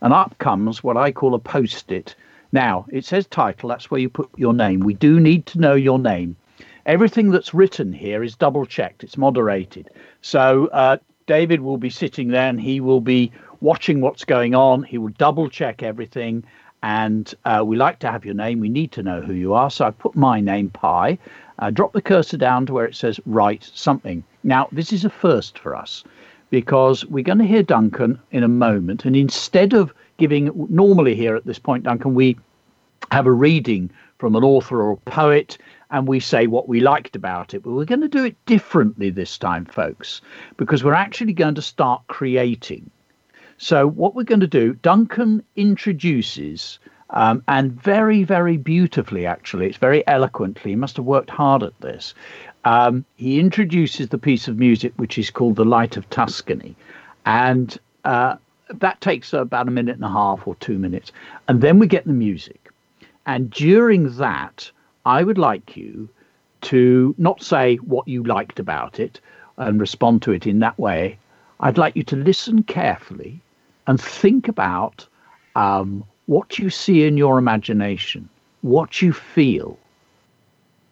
and 0.00 0.12
up 0.12 0.36
comes 0.38 0.82
what 0.82 0.96
I 0.96 1.12
call 1.12 1.34
a 1.34 1.38
post 1.38 1.90
it. 1.90 2.14
Now, 2.52 2.84
it 2.90 3.04
says 3.04 3.26
title, 3.26 3.70
that's 3.70 3.90
where 3.90 4.00
you 4.00 4.10
put 4.10 4.28
your 4.36 4.52
name. 4.52 4.80
We 4.80 4.94
do 4.94 5.18
need 5.18 5.46
to 5.46 5.58
know 5.58 5.74
your 5.74 5.98
name. 5.98 6.36
Everything 6.84 7.30
that's 7.30 7.54
written 7.54 7.92
here 7.92 8.22
is 8.22 8.36
double 8.36 8.66
checked, 8.66 9.04
it's 9.04 9.16
moderated. 9.16 9.88
So, 10.20 10.66
uh, 10.66 10.98
David 11.26 11.60
will 11.60 11.78
be 11.78 11.88
sitting 11.88 12.28
there 12.28 12.48
and 12.48 12.60
he 12.60 12.80
will 12.80 13.00
be 13.00 13.32
watching 13.60 14.00
what's 14.00 14.24
going 14.24 14.54
on. 14.54 14.82
He 14.82 14.98
will 14.98 15.14
double 15.16 15.48
check 15.48 15.82
everything. 15.82 16.44
And 16.82 17.32
uh, 17.44 17.62
we 17.64 17.76
like 17.76 18.00
to 18.00 18.10
have 18.10 18.24
your 18.24 18.34
name. 18.34 18.58
We 18.58 18.68
need 18.68 18.90
to 18.92 19.04
know 19.04 19.20
who 19.20 19.32
you 19.32 19.54
are. 19.54 19.70
So 19.70 19.84
I 19.84 19.92
put 19.92 20.16
my 20.16 20.40
name, 20.40 20.68
Pie. 20.70 21.16
Uh, 21.62 21.70
drop 21.70 21.92
the 21.92 22.02
cursor 22.02 22.36
down 22.36 22.66
to 22.66 22.72
where 22.72 22.86
it 22.86 22.96
says 22.96 23.20
write 23.24 23.70
something. 23.72 24.24
Now, 24.42 24.66
this 24.72 24.92
is 24.92 25.04
a 25.04 25.08
first 25.10 25.60
for 25.60 25.76
us 25.76 26.02
because 26.50 27.06
we're 27.06 27.22
going 27.22 27.38
to 27.38 27.44
hear 27.44 27.62
Duncan 27.62 28.18
in 28.32 28.42
a 28.42 28.48
moment. 28.48 29.04
And 29.04 29.14
instead 29.14 29.72
of 29.72 29.94
giving, 30.16 30.50
normally 30.68 31.14
here 31.14 31.36
at 31.36 31.46
this 31.46 31.60
point, 31.60 31.84
Duncan, 31.84 32.14
we 32.14 32.36
have 33.12 33.28
a 33.28 33.32
reading 33.32 33.90
from 34.18 34.34
an 34.34 34.42
author 34.42 34.82
or 34.82 34.90
a 34.94 35.10
poet 35.10 35.56
and 35.92 36.08
we 36.08 36.18
say 36.18 36.48
what 36.48 36.68
we 36.68 36.80
liked 36.80 37.14
about 37.14 37.54
it. 37.54 37.62
But 37.62 37.74
we're 37.74 37.84
going 37.84 38.00
to 38.00 38.08
do 38.08 38.24
it 38.24 38.44
differently 38.44 39.10
this 39.10 39.38
time, 39.38 39.64
folks, 39.64 40.20
because 40.56 40.82
we're 40.82 40.94
actually 40.94 41.32
going 41.32 41.54
to 41.54 41.62
start 41.62 42.02
creating. 42.08 42.90
So, 43.58 43.86
what 43.86 44.16
we're 44.16 44.24
going 44.24 44.40
to 44.40 44.48
do, 44.48 44.74
Duncan 44.74 45.44
introduces 45.54 46.80
um, 47.12 47.42
and 47.46 47.72
very, 47.72 48.24
very 48.24 48.56
beautifully, 48.56 49.26
actually. 49.26 49.66
It's 49.66 49.76
very 49.76 50.06
eloquently. 50.06 50.72
He 50.72 50.76
must 50.76 50.96
have 50.96 51.04
worked 51.04 51.30
hard 51.30 51.62
at 51.62 51.78
this. 51.80 52.14
Um, 52.64 53.04
he 53.16 53.38
introduces 53.38 54.08
the 54.08 54.18
piece 54.18 54.48
of 54.48 54.58
music 54.58 54.92
which 54.96 55.18
is 55.18 55.30
called 55.30 55.56
The 55.56 55.64
Light 55.64 55.96
of 55.96 56.08
Tuscany. 56.10 56.74
And 57.26 57.78
uh, 58.04 58.36
that 58.70 59.00
takes 59.00 59.32
about 59.32 59.68
a 59.68 59.70
minute 59.70 59.96
and 59.96 60.04
a 60.04 60.08
half 60.08 60.46
or 60.46 60.54
two 60.56 60.78
minutes. 60.78 61.12
And 61.48 61.60
then 61.60 61.78
we 61.78 61.86
get 61.86 62.06
the 62.06 62.12
music. 62.12 62.70
And 63.26 63.50
during 63.50 64.16
that, 64.16 64.70
I 65.04 65.22
would 65.22 65.38
like 65.38 65.76
you 65.76 66.08
to 66.62 67.14
not 67.18 67.42
say 67.42 67.76
what 67.76 68.08
you 68.08 68.22
liked 68.22 68.58
about 68.58 68.98
it 68.98 69.20
and 69.58 69.80
respond 69.80 70.22
to 70.22 70.32
it 70.32 70.46
in 70.46 70.60
that 70.60 70.78
way. 70.78 71.18
I'd 71.60 71.78
like 71.78 71.94
you 71.94 72.02
to 72.04 72.16
listen 72.16 72.62
carefully 72.62 73.40
and 73.86 74.00
think 74.00 74.48
about 74.48 75.06
um, 75.54 76.04
what 76.26 76.58
you 76.58 76.70
see 76.70 77.06
in 77.06 77.16
your 77.16 77.38
imagination, 77.38 78.28
what 78.62 79.02
you 79.02 79.12
feel, 79.12 79.78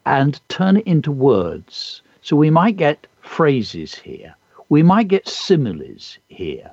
and 0.05 0.39
turn 0.49 0.77
it 0.77 0.87
into 0.87 1.11
words. 1.11 2.01
So 2.21 2.35
we 2.35 2.49
might 2.49 2.77
get 2.77 3.07
phrases 3.21 3.95
here. 3.95 4.35
We 4.69 4.83
might 4.83 5.07
get 5.07 5.27
similes 5.27 6.17
here. 6.27 6.71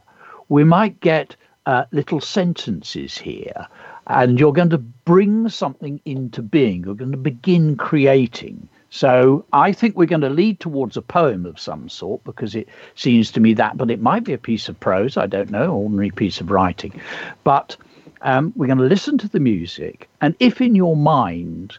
We 0.49 0.65
might 0.65 1.01
get 1.01 1.37
uh, 1.67 1.85
little 1.93 2.21
sentences 2.21 3.19
here. 3.19 3.67
And 4.07 4.41
you're 4.41 4.53
going 4.55 4.71
to 4.71 4.79
bring 4.79 5.49
something 5.49 6.01
into 6.05 6.41
being. 6.43 6.85
You're 6.85 6.95
going 6.95 7.13
to 7.13 7.19
begin 7.19 7.77
creating 7.77 8.69
So 8.91 9.45
I 9.53 9.73
think 9.73 9.97
we're 9.97 10.07
going 10.07 10.23
to 10.23 10.31
lead 10.31 10.61
towards 10.61 10.97
a 10.97 11.03
poem 11.03 11.45
of 11.45 11.61
some 11.61 11.89
sort 11.89 12.25
because 12.25 12.55
it 12.55 12.69
seems 12.95 13.31
to 13.33 13.41
me 13.41 13.53
that, 13.55 13.77
but 13.77 13.91
it 13.91 14.01
might 14.01 14.25
be 14.25 14.33
a 14.33 14.39
piece 14.39 14.69
of 14.69 14.81
prose. 14.81 15.17
I 15.17 15.27
don't 15.27 15.51
know, 15.51 15.73
ordinary 15.73 16.11
piece 16.11 16.41
of 16.41 16.51
writing. 16.51 16.99
But 17.45 17.77
um, 18.23 18.53
we're 18.57 18.67
going 18.67 18.79
to 18.79 18.85
listen 18.85 19.19
to 19.19 19.29
the 19.29 19.41
music, 19.41 20.09
and 20.21 20.35
if 20.41 20.61
in 20.61 20.75
your 20.75 20.97
mind 20.97 21.79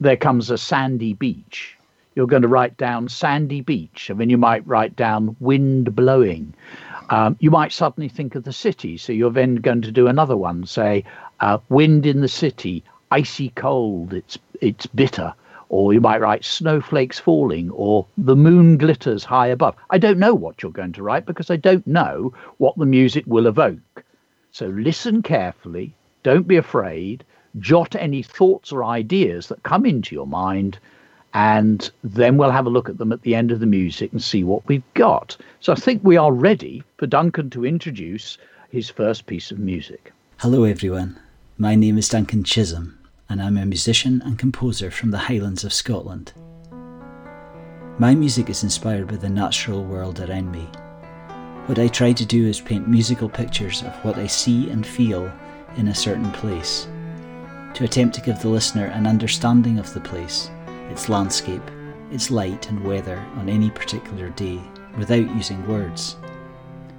there 0.00 0.16
comes 0.16 0.50
a 0.50 0.58
sandy 0.58 1.12
beach, 1.12 1.76
you're 2.14 2.26
going 2.26 2.42
to 2.42 2.48
write 2.48 2.76
down 2.76 3.08
sandy 3.08 3.60
beach, 3.60 4.10
and 4.10 4.20
then 4.20 4.30
you 4.30 4.38
might 4.38 4.66
write 4.66 4.96
down 4.96 5.36
wind 5.40 5.94
blowing. 5.94 6.54
Um, 7.10 7.36
you 7.40 7.50
might 7.50 7.72
suddenly 7.72 8.08
think 8.08 8.34
of 8.34 8.44
the 8.44 8.52
city, 8.52 8.96
so 8.96 9.12
you're 9.12 9.30
then 9.30 9.56
going 9.56 9.82
to 9.82 9.92
do 9.92 10.06
another 10.06 10.36
one, 10.36 10.64
say 10.66 11.04
uh, 11.40 11.58
wind 11.68 12.06
in 12.06 12.20
the 12.20 12.28
city, 12.28 12.82
icy 13.10 13.50
cold, 13.50 14.14
it's 14.14 14.38
it's 14.60 14.86
bitter 14.86 15.34
or 15.68 15.92
you 15.92 16.00
might 16.00 16.20
write 16.20 16.44
snowflakes 16.44 17.18
falling 17.18 17.70
or 17.70 18.06
the 18.16 18.36
moon 18.36 18.78
glitters 18.78 19.24
high 19.24 19.48
above. 19.48 19.74
I 19.90 19.98
don't 19.98 20.18
know 20.18 20.34
what 20.34 20.62
you're 20.62 20.70
going 20.70 20.92
to 20.92 21.02
write 21.02 21.26
because 21.26 21.50
I 21.50 21.56
don't 21.56 21.86
know 21.86 22.32
what 22.58 22.76
the 22.76 22.86
music 22.86 23.24
will 23.26 23.46
evoke. 23.46 24.04
So 24.54 24.68
listen 24.68 25.20
carefully, 25.20 25.96
don't 26.22 26.46
be 26.46 26.54
afraid, 26.54 27.24
jot 27.58 27.96
any 27.96 28.22
thoughts 28.22 28.70
or 28.70 28.84
ideas 28.84 29.48
that 29.48 29.64
come 29.64 29.84
into 29.84 30.14
your 30.14 30.28
mind, 30.28 30.78
and 31.32 31.90
then 32.04 32.36
we'll 32.36 32.52
have 32.52 32.66
a 32.66 32.70
look 32.70 32.88
at 32.88 32.98
them 32.98 33.10
at 33.10 33.22
the 33.22 33.34
end 33.34 33.50
of 33.50 33.58
the 33.58 33.66
music 33.66 34.12
and 34.12 34.22
see 34.22 34.44
what 34.44 34.64
we've 34.68 34.94
got. 34.94 35.36
So 35.58 35.72
I 35.72 35.74
think 35.74 36.04
we 36.04 36.16
are 36.16 36.32
ready 36.32 36.84
for 36.98 37.08
Duncan 37.08 37.50
to 37.50 37.66
introduce 37.66 38.38
his 38.70 38.88
first 38.88 39.26
piece 39.26 39.50
of 39.50 39.58
music. 39.58 40.12
Hello, 40.36 40.62
everyone. 40.62 41.18
My 41.58 41.74
name 41.74 41.98
is 41.98 42.08
Duncan 42.08 42.44
Chisholm 42.44 42.96
and 43.28 43.42
I'm 43.42 43.58
a 43.58 43.66
musician 43.66 44.22
and 44.24 44.38
composer 44.38 44.92
from 44.92 45.10
the 45.10 45.18
Highlands 45.18 45.64
of 45.64 45.72
Scotland. 45.72 46.32
My 47.98 48.14
music 48.14 48.48
is 48.48 48.62
inspired 48.62 49.08
by 49.08 49.16
the 49.16 49.28
natural 49.28 49.82
world 49.82 50.20
around 50.20 50.52
me. 50.52 50.68
What 51.66 51.78
I 51.78 51.88
try 51.88 52.12
to 52.12 52.26
do 52.26 52.46
is 52.46 52.60
paint 52.60 52.88
musical 52.88 53.26
pictures 53.26 53.82
of 53.84 53.94
what 54.04 54.18
I 54.18 54.26
see 54.26 54.68
and 54.68 54.86
feel 54.86 55.32
in 55.78 55.88
a 55.88 55.94
certain 55.94 56.30
place, 56.32 56.86
to 57.72 57.84
attempt 57.84 58.14
to 58.16 58.20
give 58.20 58.38
the 58.42 58.50
listener 58.50 58.86
an 58.88 59.06
understanding 59.06 59.78
of 59.78 59.92
the 59.94 60.00
place, 60.00 60.50
its 60.90 61.08
landscape, 61.08 61.62
its 62.12 62.30
light 62.30 62.68
and 62.68 62.84
weather 62.84 63.16
on 63.36 63.48
any 63.48 63.70
particular 63.70 64.28
day 64.28 64.60
without 64.98 65.34
using 65.34 65.66
words, 65.66 66.16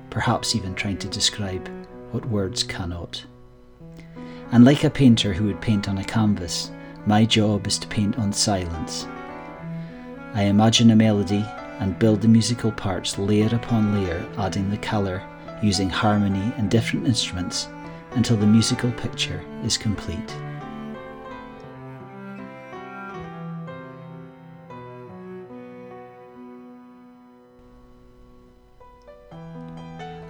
perhaps 0.09 0.55
even 0.55 0.73
trying 0.73 0.97
to 0.97 1.07
describe 1.09 1.69
what 2.09 2.25
words 2.25 2.63
cannot. 2.63 3.23
And 4.51 4.65
like 4.65 4.83
a 4.83 4.89
painter 4.89 5.31
who 5.31 5.45
would 5.45 5.61
paint 5.61 5.87
on 5.87 5.99
a 5.99 6.03
canvas, 6.03 6.71
my 7.05 7.23
job 7.23 7.67
is 7.67 7.77
to 7.77 7.87
paint 7.87 8.17
on 8.17 8.33
silence. 8.33 9.05
I 10.33 10.43
imagine 10.43 10.89
a 10.89 10.95
melody 10.95 11.45
and 11.79 11.99
build 11.99 12.21
the 12.21 12.27
musical 12.27 12.71
parts 12.71 13.17
layer 13.17 13.53
upon 13.53 13.93
layer, 13.93 14.25
adding 14.37 14.69
the 14.69 14.77
colour, 14.77 15.23
using 15.61 15.89
harmony 15.89 16.53
and 16.57 16.69
different 16.69 17.07
instruments 17.07 17.67
until 18.11 18.37
the 18.37 18.45
musical 18.45 18.91
picture 18.93 19.43
is 19.63 19.77
complete. 19.77 20.35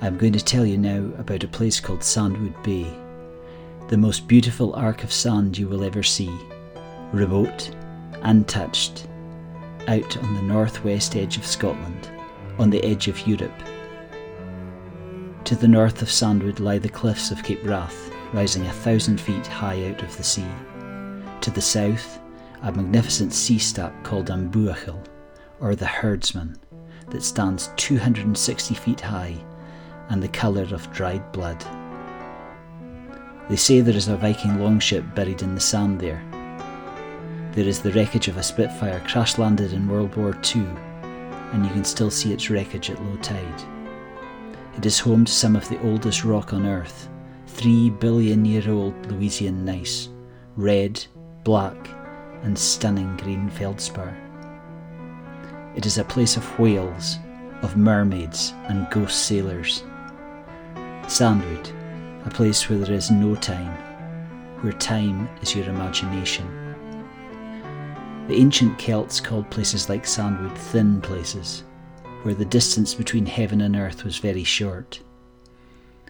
I'm 0.02 0.18
going 0.18 0.34
to 0.34 0.44
tell 0.44 0.66
you 0.66 0.78
now 0.78 1.12
about 1.18 1.44
a 1.44 1.48
place 1.48 1.80
called 1.80 2.02
Sandwood 2.02 2.62
Bay 2.64 2.94
the 3.88 3.98
most 3.98 4.28
beautiful 4.28 4.74
arc 4.74 5.04
of 5.04 5.14
sand 5.14 5.56
you 5.56 5.68
will 5.68 5.84
ever 5.84 6.02
see, 6.02 6.32
remote, 7.14 7.70
untouched, 8.24 9.08
out 9.88 10.18
on 10.18 10.34
the 10.34 10.42
northwest 10.42 11.16
edge 11.16 11.38
of 11.38 11.46
Scotland, 11.46 12.10
on 12.58 12.70
the 12.70 12.84
edge 12.84 13.08
of 13.08 13.28
Europe. 13.28 13.60
To 15.46 15.56
the 15.56 15.68
north 15.68 16.02
of 16.02 16.12
Sandwood 16.12 16.60
lie 16.60 16.80
the 16.80 16.90
cliffs 16.90 17.32
of 17.32 17.44
Cape 17.44 17.64
Wrath, 17.64 18.12
rising 18.34 18.66
a 18.66 18.72
thousand 18.72 19.22
feet 19.22 19.46
high 19.48 19.90
out 19.90 20.02
of 20.02 20.16
the 20.18 20.24
sea. 20.24 20.48
To 21.42 21.52
the 21.52 21.62
south, 21.62 22.20
a 22.64 22.72
magnificent 22.72 23.34
sea 23.34 23.60
stack 23.60 24.04
called 24.04 24.32
Am 24.32 24.52
Buachaille, 24.52 25.06
or 25.60 25.76
the 25.76 25.86
Herdsman, 25.86 26.58
that 27.10 27.24
stands 27.24 27.70
260 27.78 28.76
feet 28.76 29.02
high 29.02 29.38
and 30.10 30.22
the 30.22 30.28
colour 30.28 30.64
of 30.64 30.92
dried 30.92 31.32
blood. 31.32 31.64
They 33.50 33.56
say 33.56 33.82
there 33.82 33.96
is 33.96 34.08
a 34.08 34.18
Viking 34.18 34.60
longship 34.60 35.04
buried 35.14 35.44
in 35.44 35.54
the 35.54 35.62
sand 35.62 36.00
there. 36.00 36.24
There 37.56 37.66
is 37.66 37.80
the 37.80 37.94
wreckage 37.94 38.28
of 38.28 38.36
a 38.36 38.44
Spitfire 38.44 39.02
crash 39.08 39.38
landed 39.38 39.72
in 39.72 39.88
World 39.88 40.14
War 40.18 40.38
II, 40.54 40.68
and 41.54 41.66
you 41.66 41.72
can 41.72 41.86
still 41.86 42.12
see 42.12 42.34
its 42.34 42.50
wreckage 42.50 42.90
at 42.90 43.02
low 43.02 43.16
tide. 43.22 43.64
It 44.76 44.86
is 44.86 45.00
home 45.00 45.24
to 45.24 45.32
some 45.32 45.56
of 45.56 45.70
the 45.70 45.82
oldest 45.82 46.26
rock 46.26 46.52
on 46.52 46.66
Earth, 46.66 47.08
three 47.48 47.90
billion 47.90 48.44
year 48.44 48.70
old 48.70 48.94
Lewisian 49.04 49.64
gneiss, 49.64 50.10
red, 50.58 51.02
black, 51.46 51.78
and 52.44 52.60
stunning 52.60 53.16
green 53.16 53.50
feldspar. 53.50 54.14
It 55.78 55.86
is 55.86 55.98
a 55.98 56.04
place 56.04 56.36
of 56.36 56.60
whales, 56.60 57.20
of 57.62 57.78
mermaids, 57.78 58.52
and 58.66 58.90
ghost 58.90 59.28
sailors. 59.28 59.82
Sandwood, 61.08 61.72
a 62.26 62.30
place 62.30 62.70
where 62.70 62.80
there 62.80 62.94
is 62.94 63.12
no 63.12 63.34
time, 63.36 63.72
where 64.62 64.74
time 64.74 65.30
is 65.42 65.56
your 65.56 65.70
imagination. 65.70 66.65
The 68.28 68.36
ancient 68.36 68.80
Celts 68.80 69.20
called 69.20 69.52
places 69.52 69.88
like 69.88 70.08
Sandwood 70.08 70.58
thin 70.58 71.00
places, 71.00 71.64
where 72.24 72.34
the 72.34 72.44
distance 72.44 72.96
between 72.96 73.28
heaven 73.28 73.62
and 73.62 73.76
earth 73.76 74.04
was 74.04 74.18
very 74.18 74.44
short. 74.44 75.00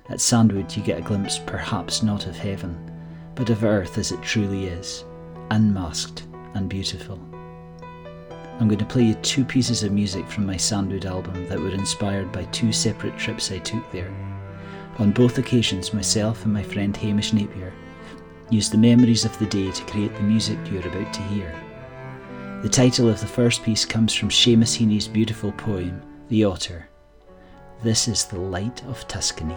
At 0.07 0.21
Sandwood, 0.21 0.77
you 0.77 0.81
get 0.81 0.99
a 0.99 1.01
glimpse, 1.01 1.39
perhaps 1.39 2.03
not 2.03 2.25
of 2.25 2.37
heaven, 2.37 2.89
but 3.35 3.49
of 3.49 3.65
earth 3.65 3.97
as 3.97 4.13
it 4.13 4.21
truly 4.21 4.67
is, 4.67 5.03
unmasked 5.51 6.23
and 6.53 6.69
beautiful. 6.69 7.19
I'm 8.61 8.69
going 8.69 8.79
to 8.79 8.85
play 8.85 9.03
you 9.03 9.15
two 9.15 9.43
pieces 9.43 9.83
of 9.83 9.91
music 9.91 10.25
from 10.29 10.45
my 10.45 10.55
Sandwood 10.55 11.03
album 11.03 11.49
that 11.49 11.59
were 11.59 11.71
inspired 11.71 12.31
by 12.31 12.45
two 12.45 12.71
separate 12.71 13.17
trips 13.17 13.51
I 13.51 13.57
took 13.57 13.91
there. 13.91 14.15
On 14.99 15.11
both 15.11 15.37
occasions, 15.37 15.93
myself 15.93 16.45
and 16.45 16.53
my 16.53 16.63
friend 16.63 16.95
Hamish 16.95 17.33
Napier 17.33 17.73
used 18.49 18.71
the 18.71 18.77
memories 18.77 19.25
of 19.25 19.37
the 19.37 19.47
day 19.47 19.69
to 19.69 19.83
create 19.83 20.15
the 20.15 20.21
music 20.21 20.57
you're 20.71 20.87
about 20.87 21.13
to 21.13 21.21
hear. 21.23 21.64
The 22.65 22.71
title 22.71 23.07
of 23.07 23.19
the 23.19 23.27
first 23.27 23.61
piece 23.61 23.85
comes 23.85 24.11
from 24.11 24.29
Seamus 24.29 24.75
Heaney's 24.75 25.07
beautiful 25.07 25.51
poem, 25.51 26.01
The 26.29 26.45
Otter. 26.45 26.89
This 27.83 28.07
is 28.07 28.25
the 28.25 28.39
light 28.39 28.83
of 28.85 29.07
Tuscany. 29.07 29.55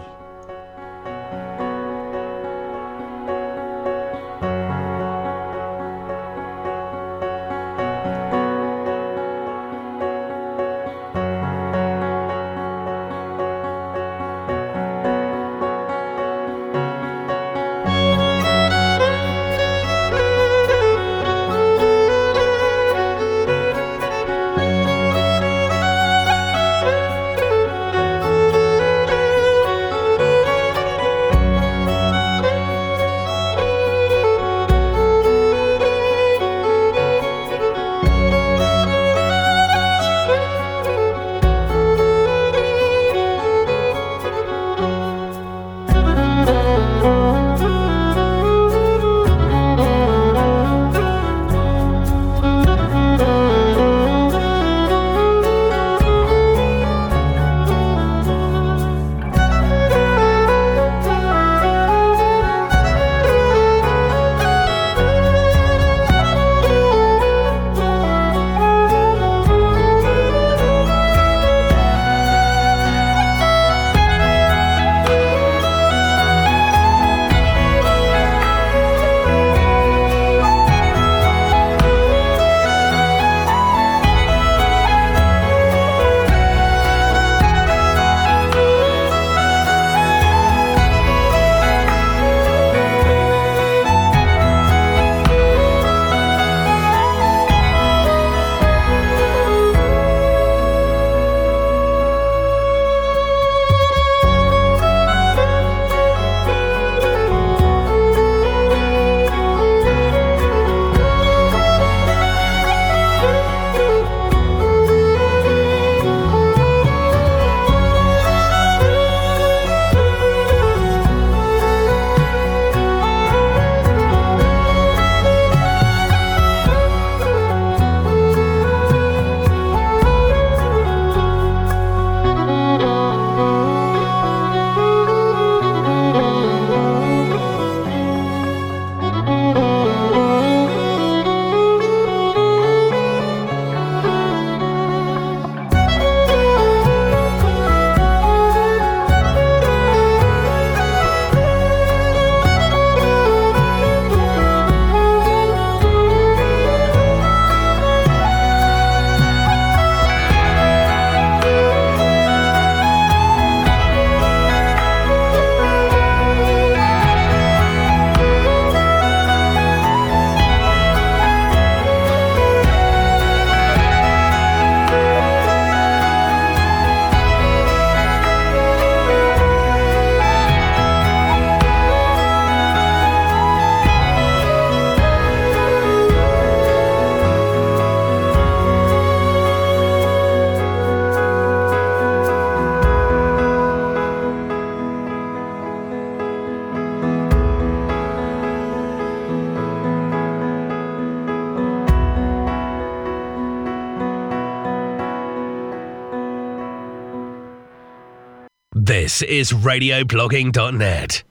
This 209.19 209.29
is 209.29 209.51
radioblogging.net. 209.51 211.23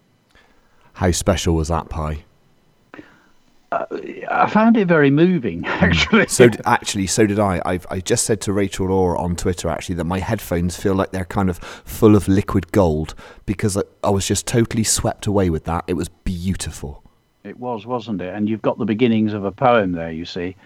How 0.92 1.10
special 1.10 1.54
was 1.54 1.68
that 1.68 1.88
Pie? 1.88 2.24
Uh, 3.72 3.86
I 4.30 4.50
found 4.50 4.76
it 4.76 4.88
very 4.88 5.10
moving, 5.10 5.64
actually. 5.66 6.26
So 6.26 6.50
actually, 6.66 7.06
so 7.06 7.26
did 7.26 7.38
I. 7.38 7.62
I've 7.64 7.86
I 7.88 8.00
just 8.00 8.24
said 8.24 8.42
to 8.42 8.52
Rachel 8.52 8.92
Orr 8.92 9.16
on 9.16 9.36
Twitter 9.36 9.70
actually 9.70 9.94
that 9.94 10.04
my 10.04 10.18
headphones 10.18 10.76
feel 10.76 10.94
like 10.94 11.12
they're 11.12 11.24
kind 11.24 11.48
of 11.48 11.56
full 11.56 12.14
of 12.14 12.28
liquid 12.28 12.72
gold 12.72 13.14
because 13.46 13.74
I, 13.74 13.84
I 14.04 14.10
was 14.10 14.26
just 14.26 14.46
totally 14.46 14.84
swept 14.84 15.26
away 15.26 15.48
with 15.48 15.64
that. 15.64 15.84
It 15.86 15.94
was 15.94 16.10
beautiful. 16.10 17.02
It 17.42 17.58
was, 17.58 17.86
wasn't 17.86 18.20
it? 18.20 18.34
And 18.34 18.50
you've 18.50 18.60
got 18.60 18.76
the 18.76 18.84
beginnings 18.84 19.32
of 19.32 19.46
a 19.46 19.52
poem 19.52 19.92
there. 19.92 20.12
You 20.12 20.26
see, 20.26 20.56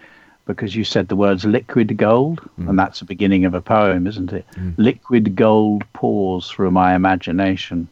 because 0.45 0.75
you 0.75 0.83
said 0.83 1.07
the 1.07 1.15
words 1.15 1.45
liquid 1.45 1.95
gold, 1.97 2.41
mm. 2.59 2.69
and 2.69 2.77
that's 2.77 2.99
the 2.99 3.05
beginning 3.05 3.45
of 3.45 3.53
a 3.53 3.61
poem, 3.61 4.07
isn't 4.07 4.33
it? 4.33 4.45
Mm. 4.55 4.73
Liquid 4.77 5.35
gold 5.35 5.83
pours 5.93 6.49
through 6.49 6.71
my 6.71 6.95
imagination. 6.95 7.87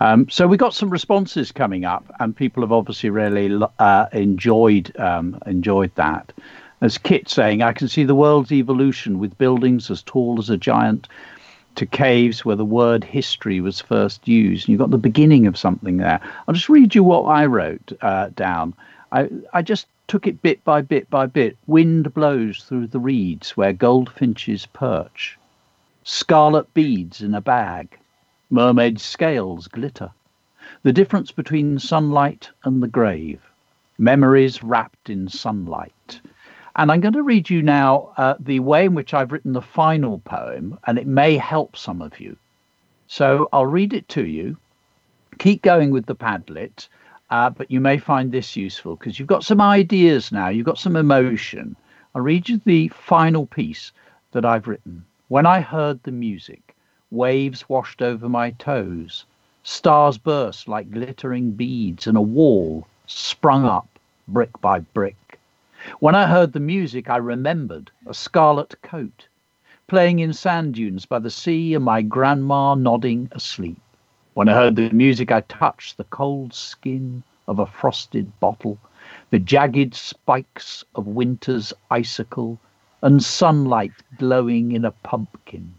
Um, 0.00 0.28
so 0.28 0.48
we 0.48 0.56
got 0.56 0.74
some 0.74 0.90
responses 0.90 1.52
coming 1.52 1.84
up, 1.84 2.04
and 2.18 2.36
people 2.36 2.62
have 2.62 2.72
obviously 2.72 3.10
really 3.10 3.62
uh, 3.78 4.06
enjoyed 4.12 4.94
um, 4.98 5.38
enjoyed 5.46 5.94
that. 5.94 6.32
As 6.80 6.98
Kit 6.98 7.28
saying, 7.28 7.62
I 7.62 7.72
can 7.72 7.86
see 7.86 8.02
the 8.02 8.14
world's 8.16 8.50
evolution 8.50 9.20
with 9.20 9.38
buildings 9.38 9.88
as 9.88 10.02
tall 10.02 10.40
as 10.40 10.50
a 10.50 10.56
giant 10.56 11.06
to 11.76 11.86
caves 11.86 12.44
where 12.44 12.56
the 12.56 12.64
word 12.64 13.04
history 13.04 13.60
was 13.60 13.80
first 13.80 14.26
used. 14.26 14.66
And 14.66 14.72
you've 14.72 14.80
got 14.80 14.90
the 14.90 14.98
beginning 14.98 15.46
of 15.46 15.56
something 15.56 15.98
there. 15.98 16.20
I'll 16.46 16.54
just 16.54 16.68
read 16.68 16.94
you 16.94 17.04
what 17.04 17.22
I 17.22 17.46
wrote 17.46 17.92
uh, 18.02 18.30
down. 18.34 18.74
I, 19.12 19.30
I 19.52 19.62
just 19.62 19.86
took 20.12 20.26
it 20.26 20.42
bit 20.42 20.62
by 20.62 20.82
bit 20.82 21.08
by 21.08 21.24
bit. 21.24 21.56
Wind 21.66 22.12
blows 22.12 22.64
through 22.64 22.86
the 22.86 23.00
reeds 23.00 23.56
where 23.56 23.72
goldfinches 23.72 24.66
perch. 24.66 25.38
Scarlet 26.04 26.74
beads 26.74 27.22
in 27.22 27.34
a 27.34 27.40
bag. 27.40 27.98
Mermaid 28.50 29.00
scales 29.00 29.68
glitter. 29.68 30.10
The 30.82 30.92
difference 30.92 31.32
between 31.32 31.78
sunlight 31.78 32.50
and 32.62 32.82
the 32.82 32.88
grave. 32.88 33.40
Memories 33.96 34.62
wrapped 34.62 35.08
in 35.08 35.28
sunlight. 35.28 36.20
And 36.76 36.92
I'm 36.92 37.00
going 37.00 37.14
to 37.14 37.22
read 37.22 37.48
you 37.48 37.62
now 37.62 38.12
uh, 38.18 38.34
the 38.38 38.60
way 38.60 38.84
in 38.84 38.94
which 38.94 39.14
I've 39.14 39.32
written 39.32 39.54
the 39.54 39.62
final 39.62 40.18
poem, 40.18 40.78
and 40.86 40.98
it 40.98 41.06
may 41.06 41.38
help 41.38 41.74
some 41.74 42.02
of 42.02 42.20
you. 42.20 42.36
So 43.06 43.48
I'll 43.50 43.64
read 43.64 43.94
it 43.94 44.10
to 44.10 44.26
you. 44.26 44.58
Keep 45.38 45.62
going 45.62 45.90
with 45.90 46.04
the 46.04 46.14
Padlet, 46.14 46.88
uh, 47.32 47.48
but 47.48 47.70
you 47.70 47.80
may 47.80 47.96
find 47.96 48.30
this 48.30 48.56
useful 48.56 48.94
because 48.94 49.18
you've 49.18 49.26
got 49.26 49.42
some 49.42 49.60
ideas 49.60 50.30
now, 50.32 50.48
you've 50.48 50.66
got 50.66 50.78
some 50.78 50.96
emotion. 50.96 51.74
I'll 52.14 52.20
read 52.20 52.46
you 52.46 52.60
the 52.62 52.88
final 52.88 53.46
piece 53.46 53.90
that 54.32 54.44
I've 54.44 54.68
written. 54.68 55.06
When 55.28 55.46
I 55.46 55.62
heard 55.62 56.02
the 56.02 56.12
music, 56.12 56.76
Waves 57.10 57.70
washed 57.70 58.02
over 58.02 58.28
my 58.28 58.50
toes. 58.50 59.24
Stars 59.62 60.18
burst 60.18 60.68
like 60.68 60.90
glittering 60.90 61.52
beads, 61.52 62.06
and 62.06 62.18
a 62.18 62.20
wall 62.20 62.86
sprung 63.06 63.64
up 63.64 63.88
brick 64.28 64.60
by 64.60 64.80
brick. 64.80 65.38
When 66.00 66.14
I 66.14 66.26
heard 66.26 66.52
the 66.52 66.60
music, 66.60 67.08
I 67.08 67.16
remembered 67.16 67.90
a 68.06 68.12
scarlet 68.12 68.74
coat, 68.82 69.26
playing 69.88 70.18
in 70.18 70.34
sand 70.34 70.74
dunes 70.74 71.06
by 71.06 71.18
the 71.18 71.30
sea, 71.30 71.74
and 71.74 71.84
my 71.84 72.02
grandma 72.02 72.74
nodding 72.74 73.30
asleep. 73.32 73.81
When 74.34 74.48
I 74.48 74.54
heard 74.54 74.76
the 74.76 74.88
music, 74.88 75.30
I 75.30 75.42
touched 75.42 75.98
the 75.98 76.04
cold 76.04 76.54
skin 76.54 77.22
of 77.46 77.58
a 77.58 77.66
frosted 77.66 78.40
bottle, 78.40 78.78
the 79.28 79.38
jagged 79.38 79.94
spikes 79.94 80.82
of 80.94 81.06
winter's 81.06 81.74
icicle, 81.90 82.58
and 83.02 83.22
sunlight 83.22 83.92
glowing 84.16 84.72
in 84.72 84.86
a 84.86 84.90
pumpkin. 84.90 85.74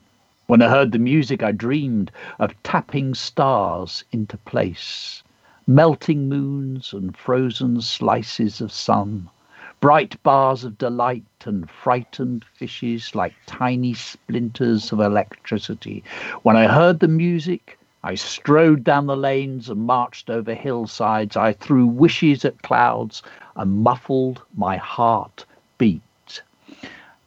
When 0.46 0.62
I 0.62 0.70
heard 0.70 0.92
the 0.92 1.00
music, 1.00 1.42
I 1.42 1.52
dreamed 1.52 2.12
of 2.38 2.54
tapping 2.62 3.16
stars 3.16 4.04
into 4.12 4.38
place, 4.38 5.24
melting 5.66 6.30
moons 6.30 6.94
and 6.94 7.18
frozen 7.18 7.82
slices 7.82 8.62
of 8.62 8.72
sun, 8.72 9.32
bright 9.80 10.22
bars 10.22 10.64
of 10.64 10.78
delight 10.78 11.24
and 11.46 11.68
frightened 11.68 12.46
fishes 12.54 13.16
like 13.16 13.34
tiny 13.48 13.96
splinters 13.96 14.92
of 14.92 15.00
electricity. 15.00 16.04
When 16.44 16.56
I 16.56 16.68
heard 16.68 17.00
the 17.00 17.08
music, 17.08 17.80
I 18.04 18.16
strode 18.16 18.84
down 18.84 19.08
the 19.08 19.16
lanes 19.16 19.70
and 19.70 19.82
marched 19.82 20.30
over 20.30 20.54
hillsides. 20.54 21.38
I 21.38 21.54
threw 21.54 21.86
wishes 21.86 22.44
at 22.44 22.62
clouds 22.62 23.24
and 23.56 23.84
muffled 23.84 24.42
my 24.56 24.78
heart 24.78 25.46
beat. 25.78 26.02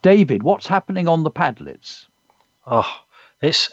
David, 0.02 0.42
what's 0.42 0.66
happening 0.66 1.08
on 1.08 1.22
the 1.22 1.30
Padlets? 1.30 2.06
Oh, 2.66 3.00
it's 3.40 3.72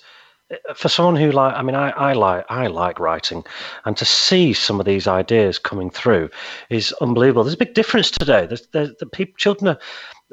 for 0.75 0.89
someone 0.89 1.15
who 1.15 1.31
like 1.31 1.53
i 1.55 1.61
mean 1.61 1.75
I, 1.75 1.89
I 1.91 2.13
like 2.13 2.45
i 2.49 2.67
like 2.67 2.99
writing 2.99 3.43
and 3.85 3.95
to 3.97 4.05
see 4.05 4.53
some 4.53 4.79
of 4.79 4.85
these 4.85 5.07
ideas 5.07 5.57
coming 5.57 5.89
through 5.89 6.29
is 6.69 6.93
unbelievable 7.01 7.43
there's 7.43 7.55
a 7.55 7.57
big 7.57 7.73
difference 7.73 8.11
today 8.11 8.45
there's, 8.45 8.67
there's 8.67 8.91
the 8.99 9.05
people 9.05 9.33
children 9.37 9.69
are 9.69 9.79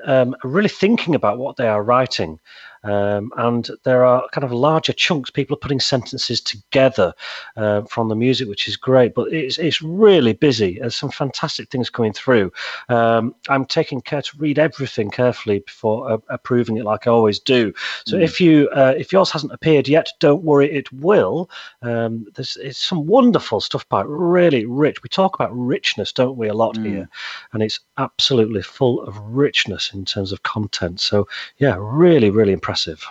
um, 0.05 0.35
really 0.45 0.69
thinking 0.69 1.15
about 1.15 1.39
what 1.39 1.57
they 1.57 1.69
are 1.69 1.83
writing 1.83 2.39
um, 2.83 3.33
and 3.37 3.69
there 3.85 4.05
are 4.05 4.27
kind 4.33 4.45
of 4.45 4.53
larger 4.53 4.93
chunks. 4.93 5.31
People 5.31 5.55
are 5.55 5.61
putting 5.61 5.81
sentences 5.81 6.41
together 6.41 7.13
uh, 7.57 7.83
from 7.83 8.09
the 8.09 8.17
music, 8.17 8.49
which 8.49 8.69
is 8.69 8.77
great. 8.77 9.15
But 9.15 9.33
it's, 9.33 9.59
it's 9.59 9.83
really 9.83 10.33
busy. 10.33 10.79
There's 10.79 10.97
some 10.97 11.11
fantastic 11.11 11.71
things 11.71 11.91
coming 11.91 12.13
through. 12.13 12.53
Um, 12.89 13.35
I'm 13.49 13.67
taking 13.67 14.01
care 14.01 14.23
to 14.23 14.37
read 14.39 14.59
everything 14.59 15.11
carefully 15.11 15.61
before 15.61 16.11
uh, 16.11 16.19
approving 16.29 16.79
it, 16.79 16.85
like 16.85 17.07
I 17.07 17.11
always 17.11 17.39
do. 17.39 17.73
So 18.07 18.17
mm. 18.17 18.23
if 18.23 18.41
you 18.41 18.69
uh, 18.71 18.95
if 18.97 19.13
yours 19.13 19.31
hasn't 19.31 19.53
appeared 19.53 19.89
yet, 19.89 20.09
don't 20.19 20.43
worry, 20.43 20.71
it 20.71 20.91
will. 20.93 21.51
Um, 21.83 22.27
there's 22.35 22.57
it's 22.57 22.79
some 22.79 23.07
wonderful 23.07 23.61
stuff 23.61 23.87
by 23.89 24.03
really 24.07 24.65
rich. 24.65 25.03
We 25.03 25.09
talk 25.09 25.35
about 25.35 25.57
richness, 25.57 26.13
don't 26.13 26.37
we, 26.37 26.49
a 26.49 26.55
lot 26.55 26.77
mm. 26.77 26.87
here, 26.87 27.09
and 27.53 27.63
it's 27.63 27.81
absolutely 27.99 28.63
full 28.63 29.03
of 29.03 29.19
richness 29.19 29.93
in 29.93 30.05
terms 30.05 30.33
of 30.33 30.43
content. 30.43 31.01
So 31.01 31.29
yeah, 31.59 31.77
really, 31.79 32.31
really 32.31 32.53
impressive 32.53 32.70
impressive. 32.71 33.05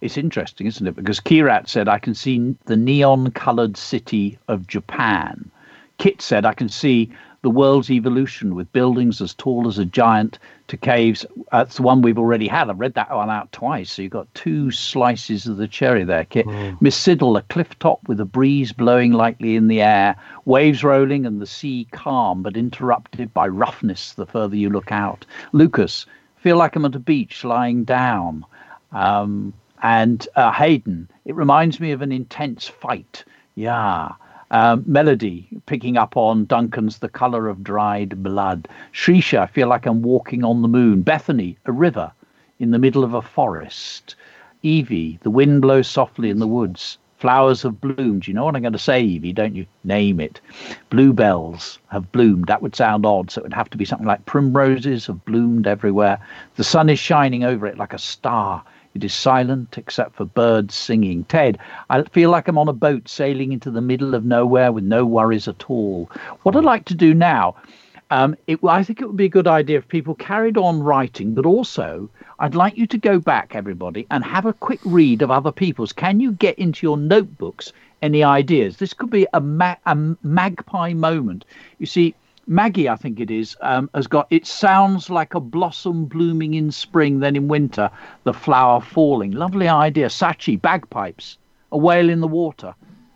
It's 0.00 0.18
interesting, 0.18 0.66
isn't 0.66 0.86
it? 0.86 0.96
Because 0.96 1.20
Kirat 1.20 1.68
said, 1.68 1.88
I 1.88 1.98
can 1.98 2.14
see 2.14 2.56
the 2.66 2.76
neon 2.76 3.30
colored 3.30 3.76
city 3.76 4.38
of 4.48 4.66
Japan. 4.66 5.50
Kit 5.98 6.20
said, 6.20 6.44
I 6.44 6.54
can 6.54 6.68
see 6.68 7.10
the 7.42 7.50
world's 7.50 7.90
evolution 7.90 8.56
with 8.56 8.72
buildings 8.72 9.20
as 9.20 9.34
tall 9.34 9.68
as 9.68 9.78
a 9.78 9.84
giant 9.84 10.40
to 10.66 10.76
caves. 10.76 11.24
That's 11.52 11.76
the 11.76 11.82
one 11.82 12.02
we've 12.02 12.18
already 12.18 12.48
had. 12.48 12.68
I've 12.68 12.80
read 12.80 12.94
that 12.94 13.14
one 13.14 13.30
out 13.30 13.52
twice. 13.52 13.92
So 13.92 14.02
you've 14.02 14.12
got 14.12 14.32
two 14.34 14.72
slices 14.72 15.46
of 15.46 15.56
the 15.56 15.68
cherry 15.68 16.02
there, 16.02 16.24
Kit. 16.24 16.46
Mm. 16.46 16.80
Miss 16.80 16.98
Siddle, 16.98 17.38
a 17.38 17.42
cliff 17.42 17.78
top 17.78 18.00
with 18.08 18.18
a 18.18 18.24
breeze 18.24 18.72
blowing 18.72 19.12
lightly 19.12 19.54
in 19.54 19.68
the 19.68 19.80
air, 19.80 20.16
waves 20.44 20.82
rolling 20.82 21.24
and 21.24 21.40
the 21.40 21.46
sea 21.46 21.86
calm 21.92 22.42
but 22.42 22.56
interrupted 22.56 23.32
by 23.32 23.46
roughness 23.46 24.14
the 24.14 24.26
further 24.26 24.56
you 24.56 24.70
look 24.70 24.90
out. 24.90 25.24
Lucas, 25.52 26.06
feel 26.36 26.56
like 26.56 26.76
I'm 26.76 26.84
at 26.84 26.94
a 26.94 27.00
beach 27.00 27.44
lying 27.44 27.84
down. 27.84 28.44
Um, 28.92 29.52
and 29.82 30.26
uh, 30.34 30.52
Hayden, 30.52 31.08
it 31.24 31.34
reminds 31.34 31.78
me 31.80 31.92
of 31.92 32.02
an 32.02 32.12
intense 32.12 32.66
fight. 32.66 33.24
Yeah. 33.54 34.12
Um, 34.50 34.82
Melody, 34.86 35.46
picking 35.66 35.96
up 35.98 36.16
on 36.16 36.46
Duncan's 36.46 36.98
The 36.98 37.08
Color 37.08 37.48
of 37.48 37.62
Dried 37.62 38.22
Blood. 38.22 38.66
Shrisha, 38.92 39.40
I 39.40 39.46
feel 39.46 39.68
like 39.68 39.86
I'm 39.86 40.02
walking 40.02 40.42
on 40.42 40.62
the 40.62 40.68
moon. 40.68 41.02
Bethany, 41.02 41.58
a 41.66 41.72
river 41.72 42.12
in 42.58 42.70
the 42.70 42.78
middle 42.78 43.04
of 43.04 43.14
a 43.14 43.22
forest. 43.22 44.16
Evie, 44.62 45.18
the 45.22 45.30
wind 45.30 45.62
blows 45.62 45.86
softly 45.86 46.30
in 46.30 46.38
the 46.38 46.46
woods. 46.46 46.98
Flowers 47.18 47.62
have 47.62 47.80
bloomed. 47.80 48.26
You 48.26 48.34
know 48.34 48.44
what 48.44 48.54
I'm 48.56 48.62
going 48.62 48.72
to 48.72 48.78
say, 48.78 49.02
Evie, 49.02 49.32
don't 49.32 49.54
you? 49.54 49.66
Name 49.84 50.20
it. 50.20 50.40
Bluebells 50.88 51.78
have 51.88 52.10
bloomed. 52.12 52.46
That 52.46 52.62
would 52.62 52.76
sound 52.76 53.04
odd, 53.04 53.30
so 53.30 53.40
it 53.40 53.44
would 53.44 53.52
have 53.52 53.70
to 53.70 53.76
be 53.76 53.84
something 53.84 54.06
like 54.06 54.24
primroses 54.24 55.06
have 55.06 55.24
bloomed 55.24 55.66
everywhere. 55.66 56.18
The 56.56 56.64
sun 56.64 56.88
is 56.88 56.98
shining 56.98 57.44
over 57.44 57.66
it 57.66 57.76
like 57.76 57.92
a 57.92 57.98
star. 57.98 58.64
It 58.98 59.04
is 59.04 59.14
silent 59.14 59.78
except 59.78 60.16
for 60.16 60.24
birds 60.24 60.74
singing. 60.74 61.22
Ted, 61.22 61.58
I 61.88 62.02
feel 62.02 62.30
like 62.30 62.48
I'm 62.48 62.58
on 62.58 62.66
a 62.66 62.72
boat 62.72 63.08
sailing 63.08 63.52
into 63.52 63.70
the 63.70 63.80
middle 63.80 64.12
of 64.12 64.24
nowhere 64.24 64.72
with 64.72 64.82
no 64.82 65.06
worries 65.06 65.46
at 65.46 65.70
all. 65.70 66.10
What 66.42 66.56
I'd 66.56 66.64
like 66.64 66.84
to 66.86 66.96
do 66.96 67.14
now, 67.14 67.54
um, 68.10 68.34
it, 68.48 68.58
I 68.64 68.82
think 68.82 69.00
it 69.00 69.06
would 69.06 69.16
be 69.16 69.26
a 69.26 69.28
good 69.28 69.46
idea 69.46 69.78
if 69.78 69.86
people 69.86 70.16
carried 70.16 70.56
on 70.58 70.82
writing, 70.82 71.32
but 71.32 71.46
also 71.46 72.10
I'd 72.40 72.56
like 72.56 72.76
you 72.76 72.88
to 72.88 72.98
go 72.98 73.20
back, 73.20 73.54
everybody, 73.54 74.04
and 74.10 74.24
have 74.24 74.46
a 74.46 74.52
quick 74.52 74.80
read 74.84 75.22
of 75.22 75.30
other 75.30 75.52
people's. 75.52 75.92
Can 75.92 76.18
you 76.18 76.32
get 76.32 76.58
into 76.58 76.84
your 76.84 76.96
notebooks 76.96 77.72
any 78.02 78.24
ideas? 78.24 78.78
This 78.78 78.94
could 78.94 79.10
be 79.10 79.28
a, 79.32 79.40
ma- 79.40 79.76
a 79.86 79.94
magpie 80.24 80.92
moment. 80.92 81.44
You 81.78 81.86
see, 81.86 82.16
Maggie, 82.48 82.88
I 82.88 82.96
think 82.96 83.20
it 83.20 83.30
is, 83.30 83.56
um, 83.60 83.90
has 83.94 84.06
got. 84.06 84.26
It 84.30 84.46
sounds 84.46 85.10
like 85.10 85.34
a 85.34 85.40
blossom 85.40 86.06
blooming 86.06 86.54
in 86.54 86.72
spring, 86.72 87.20
then 87.20 87.36
in 87.36 87.46
winter, 87.46 87.90
the 88.24 88.32
flower 88.32 88.80
falling. 88.80 89.32
Lovely 89.32 89.68
idea. 89.68 90.06
Sachi, 90.06 90.60
bagpipes, 90.60 91.36
a 91.70 91.76
whale 91.76 92.08
in 92.08 92.20
the 92.20 92.26
water, 92.26 92.74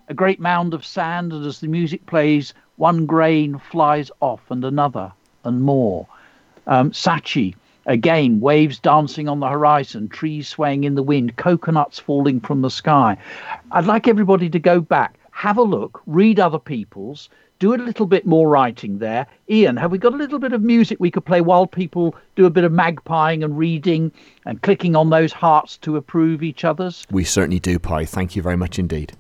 a 0.09 0.15
great 0.15 0.39
mound 0.39 0.75
of 0.75 0.85
sand, 0.85 1.33
and 1.33 1.47
as 1.47 1.61
the 1.61 1.69
music 1.69 2.05
plays, 2.05 2.53
one 2.77 3.07
grain 3.07 3.59
flies 3.59 4.11
off 4.21 4.51
and 4.51 4.65
another 4.65 5.11
and 5.45 5.63
more. 5.63 6.07
Um, 6.67 6.91
Sachi, 6.91 7.55
Again, 7.87 8.39
waves 8.39 8.79
dancing 8.79 9.29
on 9.29 9.41
the 9.41 9.49
horizon, 9.49 10.09
trees 10.09 10.49
swaying 10.49 10.85
in 10.85 10.95
the 10.95 11.03
wind, 11.03 11.37
coconuts 11.37 11.99
falling 11.99 12.39
from 12.39 12.63
the 12.63 12.71
sky. 12.71 13.17
I'd 13.73 13.87
like 13.87 14.07
everybody 14.07 14.49
to 14.51 14.59
go 14.61 14.81
back, 14.81 15.19
have 15.33 15.59
a 15.59 15.63
look, 15.63 16.01
read 16.07 16.39
other 16.39 16.61
people's, 16.61 17.29
do 17.63 17.75
a 17.75 17.77
little 17.77 18.07
bit 18.07 18.27
more 18.27 18.49
writing 18.49 18.99
there. 18.99 19.25
Ian, 19.49 19.77
have 19.77 19.93
we 19.93 19.99
got 19.99 20.13
a 20.13 20.17
little 20.17 20.41
bit 20.41 20.53
of 20.53 20.63
music 20.63 20.99
we 20.99 21.13
could 21.13 21.25
play 21.25 21.41
while 21.41 21.65
people 21.65 22.17
do 22.35 22.45
a 22.45 22.51
bit 22.51 22.65
of 22.65 22.73
magpieing 22.73 23.45
and 23.45 23.57
reading 23.57 24.11
and 24.45 24.61
clicking 24.63 24.97
on 24.97 25.11
those 25.11 25.33
hearts 25.33 25.77
to 25.79 25.97
approve 25.97 26.43
each 26.43 26.65
other's? 26.65 27.07
We 27.13 27.23
certainly 27.23 27.61
do, 27.61 27.79
Pie. 27.79 28.05
Thank 28.07 28.35
you 28.35 28.43
very 28.43 28.57
much 28.57 28.81
indeed. 28.81 29.13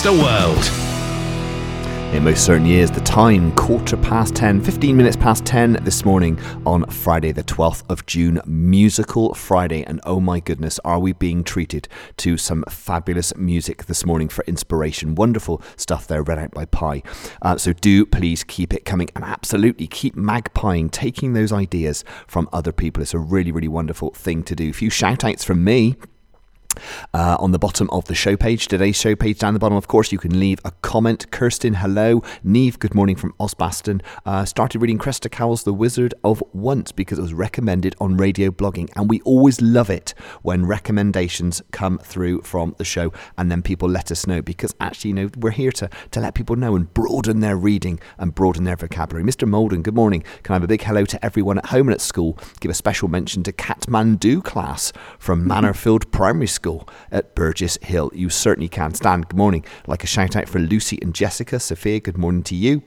The 0.00 0.12
world. 0.12 0.64
It 2.14 2.22
most 2.22 2.46
certainly 2.46 2.76
is. 2.76 2.88
The 2.88 3.00
time, 3.00 3.52
quarter 3.56 3.96
past 3.96 4.36
10, 4.36 4.62
15 4.62 4.96
minutes 4.96 5.16
past 5.16 5.44
10 5.44 5.82
this 5.82 6.04
morning 6.04 6.38
on 6.64 6.86
Friday, 6.86 7.32
the 7.32 7.42
12th 7.42 7.82
of 7.88 8.06
June, 8.06 8.40
Musical 8.46 9.34
Friday. 9.34 9.82
And 9.82 10.00
oh 10.04 10.20
my 10.20 10.38
goodness, 10.38 10.78
are 10.84 11.00
we 11.00 11.12
being 11.12 11.42
treated 11.42 11.88
to 12.18 12.36
some 12.36 12.62
fabulous 12.68 13.36
music 13.36 13.86
this 13.86 14.06
morning 14.06 14.28
for 14.28 14.44
inspiration? 14.44 15.16
Wonderful 15.16 15.60
stuff 15.76 16.06
there, 16.06 16.22
read 16.22 16.38
out 16.38 16.52
by 16.52 16.64
Pie. 16.64 17.02
Uh, 17.42 17.56
so 17.56 17.72
do 17.72 18.06
please 18.06 18.44
keep 18.44 18.72
it 18.72 18.84
coming 18.84 19.08
and 19.16 19.24
absolutely 19.24 19.88
keep 19.88 20.14
magpieing, 20.14 20.92
taking 20.92 21.32
those 21.32 21.52
ideas 21.52 22.04
from 22.28 22.48
other 22.52 22.70
people. 22.70 23.02
It's 23.02 23.14
a 23.14 23.18
really, 23.18 23.50
really 23.50 23.68
wonderful 23.68 24.12
thing 24.12 24.44
to 24.44 24.54
do. 24.54 24.70
A 24.70 24.72
few 24.72 24.90
shout 24.90 25.24
outs 25.24 25.42
from 25.42 25.64
me. 25.64 25.96
Uh, 27.14 27.36
on 27.40 27.52
the 27.52 27.58
bottom 27.58 27.88
of 27.90 28.04
the 28.06 28.14
show 28.14 28.36
page, 28.36 28.68
today's 28.68 28.96
show 28.96 29.14
page 29.16 29.38
down 29.38 29.54
the 29.54 29.60
bottom, 29.60 29.76
of 29.76 29.88
course, 29.88 30.12
you 30.12 30.18
can 30.18 30.38
leave 30.38 30.58
a 30.64 30.70
comment. 30.82 31.30
Kirsten, 31.30 31.74
hello. 31.74 32.22
Neve, 32.44 32.78
good 32.78 32.94
morning 32.94 33.16
from 33.16 33.32
Osbaston. 33.40 34.02
Uh, 34.24 34.44
started 34.44 34.80
reading 34.80 34.98
Cressida 34.98 35.28
Cowell's 35.28 35.64
The 35.64 35.72
Wizard 35.72 36.14
of 36.22 36.42
Once 36.52 36.92
because 36.92 37.18
it 37.18 37.22
was 37.22 37.34
recommended 37.34 37.96
on 38.00 38.16
radio 38.16 38.50
blogging. 38.50 38.88
And 38.96 39.08
we 39.08 39.20
always 39.22 39.60
love 39.60 39.90
it 39.90 40.14
when 40.42 40.66
recommendations 40.66 41.62
come 41.72 41.98
through 41.98 42.42
from 42.42 42.74
the 42.78 42.84
show 42.84 43.12
and 43.36 43.50
then 43.50 43.62
people 43.62 43.88
let 43.88 44.12
us 44.12 44.26
know 44.26 44.42
because 44.42 44.74
actually, 44.80 45.08
you 45.08 45.14
know, 45.14 45.30
we're 45.38 45.50
here 45.50 45.72
to, 45.72 45.90
to 46.12 46.20
let 46.20 46.34
people 46.34 46.56
know 46.56 46.76
and 46.76 46.92
broaden 46.94 47.40
their 47.40 47.56
reading 47.56 47.98
and 48.18 48.34
broaden 48.34 48.64
their 48.64 48.76
vocabulary. 48.76 49.26
Mr. 49.26 49.48
Molden, 49.48 49.82
good 49.82 49.94
morning. 49.94 50.22
Can 50.42 50.52
I 50.52 50.56
have 50.56 50.64
a 50.64 50.68
big 50.68 50.82
hello 50.82 51.04
to 51.04 51.24
everyone 51.24 51.58
at 51.58 51.66
home 51.66 51.88
and 51.88 51.94
at 51.94 52.00
school? 52.00 52.38
Give 52.60 52.70
a 52.70 52.74
special 52.74 53.08
mention 53.08 53.42
to 53.44 53.52
Kathmandu 53.52 54.44
class 54.44 54.92
from 55.18 55.46
Manorfield 55.46 56.10
Primary 56.12 56.46
School 56.46 56.67
at 57.10 57.34
Burgess 57.34 57.78
Hill. 57.82 58.10
You 58.14 58.28
certainly 58.28 58.68
can. 58.68 58.94
stand. 58.94 59.28
good 59.28 59.36
morning. 59.36 59.64
Like 59.86 60.04
a 60.04 60.06
shout 60.06 60.36
out 60.36 60.48
for 60.48 60.58
Lucy 60.58 60.98
and 61.02 61.14
Jessica. 61.14 61.58
Sophia, 61.58 62.00
good 62.00 62.18
morning 62.18 62.42
to 62.44 62.54
you. 62.54 62.82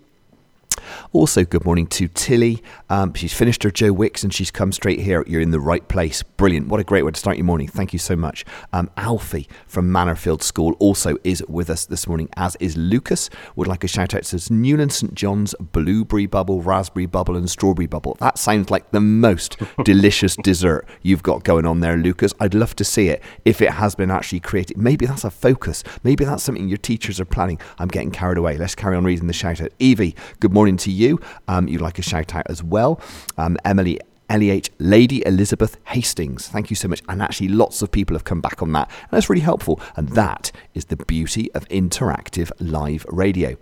Also, 1.13 1.43
good 1.43 1.65
morning 1.65 1.87
to 1.87 2.07
Tilly. 2.07 2.63
Um, 2.89 3.13
she's 3.13 3.33
finished 3.33 3.63
her 3.63 3.71
Joe 3.71 3.91
Wicks 3.91 4.23
and 4.23 4.33
she's 4.33 4.49
come 4.49 4.71
straight 4.71 5.01
here. 5.01 5.25
You're 5.27 5.41
in 5.41 5.51
the 5.51 5.59
right 5.59 5.85
place. 5.87 6.23
Brilliant. 6.23 6.69
What 6.69 6.79
a 6.79 6.85
great 6.85 7.03
way 7.03 7.11
to 7.11 7.19
start 7.19 7.35
your 7.35 7.45
morning. 7.45 7.67
Thank 7.67 7.91
you 7.91 7.99
so 7.99 8.15
much. 8.15 8.45
Um, 8.71 8.89
Alfie 8.95 9.49
from 9.67 9.91
Manorfield 9.91 10.41
School 10.41 10.73
also 10.79 11.17
is 11.25 11.43
with 11.49 11.69
us 11.69 11.85
this 11.85 12.07
morning, 12.07 12.29
as 12.37 12.55
is 12.61 12.77
Lucas. 12.77 13.29
Would 13.57 13.67
like 13.67 13.83
a 13.83 13.89
shout 13.89 14.13
out 14.13 14.23
to 14.23 14.53
Newland 14.53 14.93
St. 14.93 15.13
John's 15.13 15.53
Blueberry 15.59 16.27
Bubble, 16.27 16.61
Raspberry 16.61 17.07
Bubble, 17.07 17.35
and 17.35 17.49
Strawberry 17.49 17.87
Bubble. 17.87 18.15
That 18.19 18.37
sounds 18.37 18.69
like 18.69 18.91
the 18.91 19.01
most 19.01 19.57
delicious 19.83 20.37
dessert 20.37 20.87
you've 21.01 21.23
got 21.23 21.43
going 21.43 21.65
on 21.65 21.81
there, 21.81 21.97
Lucas. 21.97 22.33
I'd 22.39 22.53
love 22.53 22.73
to 22.77 22.85
see 22.85 23.09
it 23.09 23.21
if 23.43 23.61
it 23.61 23.71
has 23.71 23.95
been 23.95 24.11
actually 24.11 24.39
created. 24.39 24.77
Maybe 24.77 25.05
that's 25.05 25.25
a 25.25 25.31
focus. 25.31 25.83
Maybe 26.03 26.23
that's 26.23 26.43
something 26.43 26.69
your 26.69 26.77
teachers 26.77 27.19
are 27.19 27.25
planning. 27.25 27.59
I'm 27.77 27.89
getting 27.89 28.11
carried 28.11 28.37
away. 28.37 28.57
Let's 28.57 28.75
carry 28.75 28.95
on 28.95 29.03
reading 29.03 29.27
the 29.27 29.33
shout 29.33 29.59
out. 29.59 29.71
Evie, 29.77 30.15
good 30.39 30.53
morning 30.53 30.60
to 30.65 30.91
you. 30.91 31.19
Um, 31.47 31.67
you'd 31.67 31.81
like 31.81 31.99
a 31.99 32.01
shout 32.01 32.35
out 32.35 32.49
as 32.49 32.63
well. 32.63 33.01
Um, 33.37 33.57
Emily 33.65 33.99
LEH 34.29 34.69
Lady 34.79 35.25
Elizabeth 35.25 35.77
Hastings. 35.87 36.47
Thank 36.47 36.69
you 36.69 36.75
so 36.75 36.87
much. 36.87 37.01
And 37.09 37.21
actually, 37.21 37.49
lots 37.49 37.81
of 37.81 37.91
people 37.91 38.15
have 38.15 38.23
come 38.23 38.39
back 38.39 38.61
on 38.61 38.71
that. 38.73 38.89
And 38.89 39.11
that's 39.11 39.29
really 39.29 39.41
helpful. 39.41 39.79
And 39.95 40.09
that 40.09 40.51
is 40.73 40.85
the 40.85 40.95
beauty 40.95 41.51
of 41.53 41.67
interactive 41.67 42.51
live 42.59 43.05
radio. 43.09 43.57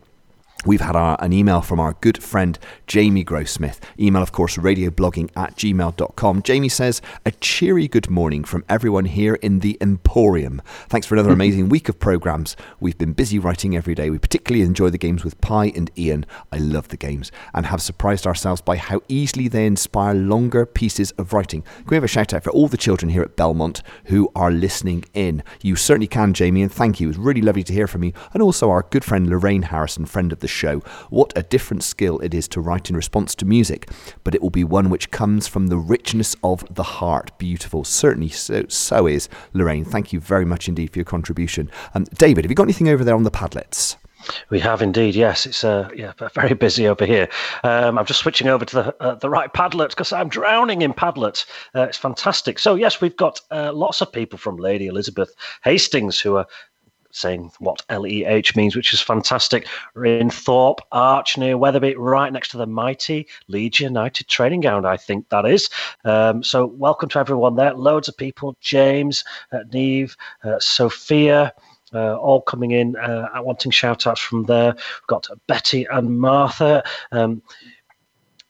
We've 0.65 0.81
had 0.81 0.97
our, 0.97 1.15
an 1.21 1.31
email 1.31 1.61
from 1.61 1.79
our 1.79 1.93
good 2.01 2.21
friend 2.21 2.59
Jamie 2.85 3.23
Grossmith. 3.23 3.79
Email, 3.97 4.21
of 4.21 4.33
course, 4.33 4.57
radioblogging 4.57 5.29
at 5.37 5.55
gmail.com. 5.55 6.43
Jamie 6.43 6.67
says, 6.67 7.01
A 7.25 7.31
cheery 7.31 7.87
good 7.87 8.09
morning 8.09 8.43
from 8.43 8.65
everyone 8.67 9.05
here 9.05 9.35
in 9.35 9.59
the 9.59 9.77
Emporium. 9.79 10.61
Thanks 10.89 11.07
for 11.07 11.15
another 11.15 11.29
amazing 11.33 11.69
week 11.69 11.87
of 11.87 11.97
programmes. 11.97 12.57
We've 12.81 12.97
been 12.97 13.13
busy 13.13 13.39
writing 13.39 13.77
every 13.77 13.95
day. 13.95 14.09
We 14.09 14.19
particularly 14.19 14.65
enjoy 14.65 14.89
the 14.89 14.97
games 14.97 15.23
with 15.23 15.39
Pie 15.39 15.71
and 15.77 15.91
Ian. 15.97 16.25
I 16.51 16.57
love 16.57 16.89
the 16.89 16.97
games 16.97 17.31
and 17.53 17.67
have 17.67 17.81
surprised 17.81 18.27
ourselves 18.27 18.59
by 18.61 18.75
how 18.75 19.01
easily 19.07 19.47
they 19.47 19.65
inspire 19.65 20.13
longer 20.13 20.65
pieces 20.65 21.11
of 21.11 21.31
writing. 21.31 21.61
Can 21.61 21.87
we 21.87 21.95
have 21.95 22.03
a 22.03 22.09
shout 22.09 22.33
out 22.33 22.43
for 22.43 22.51
all 22.51 22.67
the 22.67 22.75
children 22.75 23.11
here 23.11 23.21
at 23.21 23.37
Belmont 23.37 23.81
who 24.05 24.29
are 24.35 24.51
listening 24.51 25.05
in? 25.13 25.41
You 25.61 25.77
certainly 25.77 26.07
can, 26.07 26.33
Jamie, 26.33 26.63
and 26.63 26.71
thank 26.71 26.99
you. 26.99 27.07
It 27.07 27.11
was 27.11 27.17
really 27.17 27.41
lovely 27.41 27.63
to 27.63 27.71
hear 27.71 27.87
from 27.87 28.03
you. 28.03 28.11
And 28.33 28.43
also 28.43 28.69
our 28.69 28.85
good 28.89 29.05
friend 29.05 29.29
Lorraine 29.29 29.61
Harrison, 29.61 30.05
friend 30.05 30.33
of 30.33 30.41
the 30.41 30.48
show. 30.49 30.79
What 31.09 31.31
a 31.35 31.43
different 31.43 31.83
skill 31.83 32.19
it 32.19 32.33
is 32.33 32.47
to 32.49 32.61
write 32.61 32.89
in 32.89 32.95
response 32.95 33.35
to 33.35 33.45
music, 33.45 33.89
but 34.23 34.35
it 34.35 34.41
will 34.41 34.49
be 34.49 34.63
one 34.63 34.89
which 34.89 35.11
comes 35.11 35.47
from 35.47 35.67
the 35.67 35.77
richness 35.77 36.35
of 36.43 36.65
the 36.73 36.83
heart. 36.83 37.37
Beautiful. 37.37 37.83
Certainly 37.83 38.29
so, 38.29 38.65
so 38.67 39.07
is 39.07 39.29
Lorraine. 39.53 39.85
Thank 39.85 40.13
you 40.13 40.19
very 40.19 40.45
much 40.45 40.67
indeed 40.67 40.91
for 40.91 40.99
your 40.99 41.05
contribution. 41.05 41.69
Um, 41.93 42.05
David, 42.15 42.45
have 42.45 42.51
you 42.51 42.55
got 42.55 42.63
anything 42.63 42.89
over 42.89 43.03
there 43.03 43.15
on 43.15 43.23
the 43.23 43.31
Padlets? 43.31 43.95
We 44.49 44.59
have 44.59 44.81
indeed, 44.81 45.15
yes. 45.15 45.45
It's 45.45 45.63
uh, 45.63 45.89
yeah, 45.95 46.13
very 46.33 46.53
busy 46.53 46.87
over 46.87 47.05
here. 47.05 47.29
Um, 47.63 47.97
I'm 47.97 48.05
just 48.05 48.19
switching 48.19 48.47
over 48.47 48.65
to 48.65 48.75
the 48.75 49.03
uh, 49.03 49.15
the 49.15 49.29
right 49.29 49.51
Padlet 49.51 49.89
because 49.89 50.11
I'm 50.11 50.29
drowning 50.29 50.81
in 50.81 50.93
Padlet. 50.93 51.45
Uh, 51.73 51.83
it's 51.83 51.97
fantastic. 51.97 52.59
So 52.59 52.75
yes, 52.75 53.01
we've 53.01 53.15
got 53.15 53.39
uh, 53.51 53.71
lots 53.73 54.01
of 54.01 54.11
people 54.11 54.37
from 54.37 54.57
Lady 54.57 54.87
Elizabeth 54.87 55.33
Hastings 55.63 56.19
who 56.19 56.35
are 56.35 56.47
saying 57.11 57.51
what 57.59 57.83
LEH 57.89 58.55
means, 58.55 58.75
which 58.75 58.93
is 58.93 59.01
fantastic. 59.01 59.67
We're 59.95 60.19
in 60.19 60.29
Thorpe 60.29 60.81
Arch 60.91 61.37
near 61.37 61.57
Wetherby, 61.57 61.95
right 61.95 62.31
next 62.31 62.49
to 62.49 62.57
the 62.57 62.67
mighty 62.67 63.27
Leeds 63.47 63.79
United 63.79 64.27
training 64.27 64.61
ground, 64.61 64.87
I 64.87 64.97
think 64.97 65.29
that 65.29 65.45
is. 65.45 65.69
Um, 66.05 66.43
so, 66.43 66.65
welcome 66.65 67.09
to 67.09 67.19
everyone 67.19 67.55
there. 67.55 67.73
Loads 67.73 68.07
of 68.07 68.17
people 68.17 68.55
James, 68.61 69.23
uh, 69.51 69.59
Neve, 69.73 70.15
uh, 70.43 70.59
Sophia. 70.59 71.53
Uh, 71.91 72.15
all 72.17 72.39
coming 72.39 72.69
in 72.69 72.95
uh, 72.97 73.27
wanting 73.37 73.71
shout 73.71 74.05
outs 74.05 74.21
from 74.21 74.43
there. 74.43 74.73
We've 74.75 75.07
got 75.07 75.25
Betty 75.47 75.87
and 75.91 76.19
Martha 76.19 76.83
um, 77.11 77.41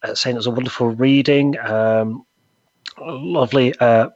uh, 0.04 0.14
saying 0.14 0.36
it 0.36 0.40
was 0.40 0.48
a 0.48 0.52
wonderful 0.52 0.90
reading. 0.90 1.58
Um, 1.60 2.26
lovely 3.00 3.74
uh, 3.80 4.10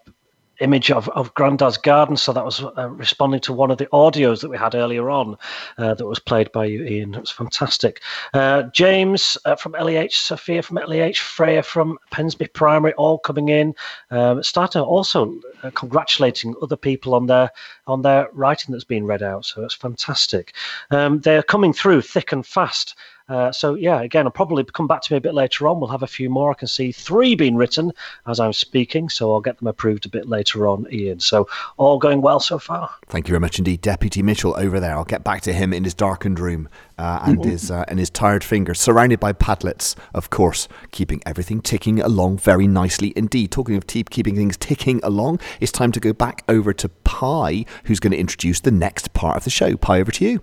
image 0.59 0.91
of, 0.91 1.09
of 1.09 1.33
Grandad's 1.33 1.77
garden. 1.77 2.17
So 2.17 2.33
that 2.33 2.45
was 2.45 2.63
uh, 2.63 2.89
responding 2.89 3.39
to 3.41 3.53
one 3.53 3.71
of 3.71 3.77
the 3.77 3.87
audios 3.87 4.41
that 4.41 4.49
we 4.49 4.57
had 4.57 4.75
earlier 4.75 5.09
on 5.09 5.37
uh, 5.77 5.93
that 5.95 6.05
was 6.05 6.19
played 6.19 6.51
by 6.51 6.65
you, 6.65 6.83
Ian. 6.83 7.15
It 7.15 7.21
was 7.21 7.31
fantastic. 7.31 8.01
Uh, 8.33 8.63
James 8.63 9.37
uh, 9.45 9.55
from 9.55 9.73
LEH, 9.73 10.11
Sophia 10.11 10.61
from 10.61 10.79
LEH, 10.85 11.15
Freya 11.17 11.63
from 11.63 11.97
Pensby 12.11 12.51
Primary, 12.53 12.93
all 12.93 13.17
coming 13.17 13.49
in. 13.49 13.73
Um, 14.11 14.43
starting 14.43 14.81
also 14.81 15.39
uh, 15.63 15.71
congratulating 15.71 16.55
other 16.61 16.77
people 16.77 17.13
on 17.15 17.27
their 17.27 17.49
on 17.87 18.01
their 18.01 18.29
writing 18.33 18.71
that's 18.71 18.83
been 18.83 19.05
read 19.05 19.23
out. 19.23 19.45
So 19.45 19.63
it's 19.63 19.73
fantastic. 19.73 20.53
Um, 20.91 21.19
they're 21.19 21.43
coming 21.43 21.73
through 21.73 22.01
thick 22.01 22.31
and 22.31 22.45
fast. 22.45 22.95
Uh, 23.29 23.51
so 23.51 23.75
yeah, 23.75 24.01
again, 24.01 24.25
I'll 24.25 24.31
probably 24.31 24.63
come 24.63 24.87
back 24.87 25.01
to 25.03 25.13
me 25.13 25.17
a 25.17 25.21
bit 25.21 25.33
later 25.33 25.67
on. 25.67 25.79
We'll 25.79 25.89
have 25.89 26.03
a 26.03 26.07
few 26.07 26.29
more. 26.29 26.51
I 26.51 26.55
can 26.55 26.67
see 26.67 26.91
three 26.91 27.35
being 27.35 27.55
written 27.55 27.91
as 28.27 28.39
I'm 28.39 28.53
speaking, 28.53 29.09
so 29.09 29.33
I'll 29.33 29.41
get 29.41 29.57
them 29.59 29.67
approved 29.67 30.05
a 30.05 30.09
bit 30.09 30.27
later 30.27 30.67
on, 30.67 30.85
Ian. 30.91 31.19
So 31.19 31.47
all 31.77 31.97
going 31.97 32.21
well 32.21 32.39
so 32.39 32.59
far. 32.59 32.89
Thank 33.07 33.27
you 33.27 33.31
very 33.31 33.39
much 33.39 33.57
indeed, 33.59 33.81
Deputy 33.81 34.21
Mitchell 34.21 34.55
over 34.57 34.79
there. 34.79 34.95
I'll 34.95 35.05
get 35.05 35.23
back 35.23 35.41
to 35.41 35.53
him 35.53 35.73
in 35.73 35.83
his 35.83 35.93
darkened 35.93 36.39
room 36.39 36.67
uh, 36.97 37.21
and 37.23 37.39
mm-hmm. 37.39 37.49
his 37.49 37.71
uh, 37.71 37.85
and 37.87 37.97
his 37.97 38.09
tired 38.09 38.43
fingers, 38.43 38.79
surrounded 38.79 39.19
by 39.19 39.33
Padlets, 39.33 39.95
of 40.13 40.29
course, 40.29 40.67
keeping 40.91 41.21
everything 41.25 41.61
ticking 41.61 42.01
along 42.01 42.37
very 42.37 42.67
nicely 42.67 43.13
indeed. 43.15 43.51
Talking 43.51 43.77
of 43.77 43.87
te- 43.87 44.03
keeping 44.03 44.35
things 44.35 44.57
ticking 44.57 44.99
along, 45.03 45.39
it's 45.59 45.71
time 45.71 45.91
to 45.93 45.99
go 45.99 46.13
back 46.13 46.43
over 46.49 46.73
to 46.73 46.89
Pie, 46.89 47.65
who's 47.85 47.99
going 47.99 48.11
to 48.11 48.17
introduce 48.17 48.59
the 48.59 48.71
next 48.71 49.13
part 49.13 49.37
of 49.37 49.43
the 49.43 49.49
show. 49.49 49.77
Pie, 49.77 49.99
over 49.99 50.11
to 50.11 50.25
you. 50.25 50.41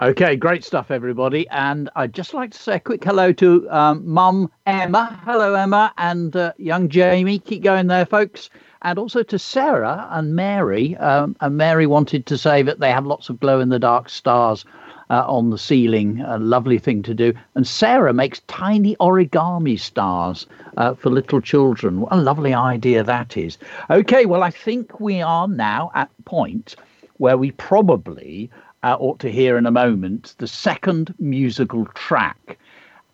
Okay, 0.00 0.36
great 0.36 0.64
stuff, 0.64 0.92
everybody. 0.92 1.48
And 1.48 1.90
I'd 1.96 2.14
just 2.14 2.32
like 2.32 2.52
to 2.52 2.58
say 2.58 2.76
a 2.76 2.80
quick 2.80 3.02
hello 3.02 3.32
to 3.32 3.68
um, 3.68 4.06
Mum 4.06 4.48
Emma. 4.64 5.20
Hello, 5.24 5.54
Emma, 5.54 5.92
and 5.98 6.36
uh, 6.36 6.52
young 6.56 6.88
Jamie. 6.88 7.40
Keep 7.40 7.64
going 7.64 7.88
there, 7.88 8.06
folks. 8.06 8.48
And 8.82 8.96
also 8.96 9.24
to 9.24 9.40
Sarah 9.40 10.06
and 10.12 10.36
Mary. 10.36 10.96
Um, 10.98 11.34
and 11.40 11.56
Mary 11.56 11.88
wanted 11.88 12.26
to 12.26 12.38
say 12.38 12.62
that 12.62 12.78
they 12.78 12.92
have 12.92 13.06
lots 13.06 13.28
of 13.28 13.40
glow 13.40 13.58
in 13.58 13.70
the 13.70 13.80
dark 13.80 14.08
stars 14.08 14.64
uh, 15.10 15.24
on 15.26 15.50
the 15.50 15.58
ceiling. 15.58 16.20
A 16.20 16.38
lovely 16.38 16.78
thing 16.78 17.02
to 17.02 17.12
do. 17.12 17.32
And 17.56 17.66
Sarah 17.66 18.14
makes 18.14 18.38
tiny 18.46 18.94
origami 19.00 19.80
stars 19.80 20.46
uh, 20.76 20.94
for 20.94 21.10
little 21.10 21.40
children. 21.40 22.02
What 22.02 22.12
a 22.12 22.18
lovely 22.18 22.54
idea 22.54 23.02
that 23.02 23.36
is. 23.36 23.58
Okay, 23.90 24.26
well, 24.26 24.44
I 24.44 24.52
think 24.52 25.00
we 25.00 25.22
are 25.22 25.48
now 25.48 25.90
at 25.96 26.08
point 26.24 26.76
where 27.16 27.36
we 27.36 27.50
probably 27.50 28.48
uh, 28.82 28.96
ought 28.98 29.18
to 29.20 29.30
hear 29.30 29.58
in 29.58 29.66
a 29.66 29.70
moment, 29.70 30.34
the 30.38 30.46
second 30.46 31.14
musical 31.18 31.86
track. 31.94 32.58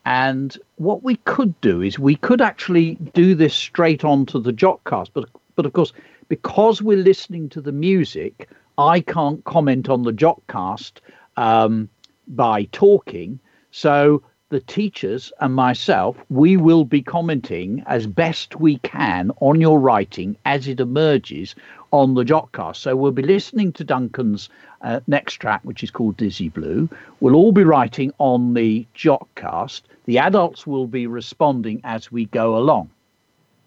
And 0.07 0.57
what 0.77 1.03
we 1.03 1.17
could 1.25 1.59
do 1.61 1.81
is 1.81 1.99
we 1.99 2.17
could 2.17 2.41
actually 2.41 2.97
do 3.15 3.35
this 3.35 3.55
straight 3.55 4.05
onto 4.05 4.39
the 4.41 4.53
Jotcast, 4.53 5.11
but 5.15 5.29
but 5.57 5.67
of 5.67 5.73
course, 5.73 5.93
because 6.29 6.83
we're 6.83 6.97
listening 6.99 7.49
to 7.51 7.61
the 7.61 7.73
music, 7.73 8.49
I 8.77 9.01
can't 9.01 9.45
comment 9.45 9.89
on 9.89 10.03
the 10.03 10.13
Jotcast 10.13 10.95
um, 11.37 11.89
by 12.29 12.65
talking. 12.73 13.39
So 13.71 14.23
the 14.51 14.61
teachers 14.61 15.33
and 15.41 15.55
myself, 15.55 16.17
we 16.29 16.57
will 16.57 16.85
be 16.85 17.03
commenting 17.03 17.83
as 17.87 18.07
best 18.07 18.57
we 18.61 18.79
can 18.79 19.31
on 19.41 19.61
your 19.61 19.81
writing 19.81 20.37
as 20.45 20.69
it 20.69 20.81
emerges 20.81 21.55
on 21.95 22.15
the 22.15 22.25
Jotcast. 22.25 22.79
So 22.79 22.97
we'll 22.97 23.13
be 23.13 23.23
listening 23.23 23.73
to 23.75 23.85
Duncan's 23.85 24.49
uh, 24.83 24.99
next 25.07 25.35
track, 25.35 25.61
which 25.63 25.85
is 25.85 25.93
called 25.93 26.17
Dizzy 26.17 26.49
Blue. 26.49 26.89
We'll 27.21 27.37
all 27.37 27.53
be 27.53 27.63
writing 27.63 28.13
on 28.19 28.55
the 28.55 28.85
Jockcast. 28.97 29.83
The 30.07 30.19
adults 30.19 30.67
will 30.67 30.89
be 30.89 31.07
responding 31.07 31.81
as 31.85 32.11
we 32.11 32.25
go 32.25 32.57
along. 32.57 32.91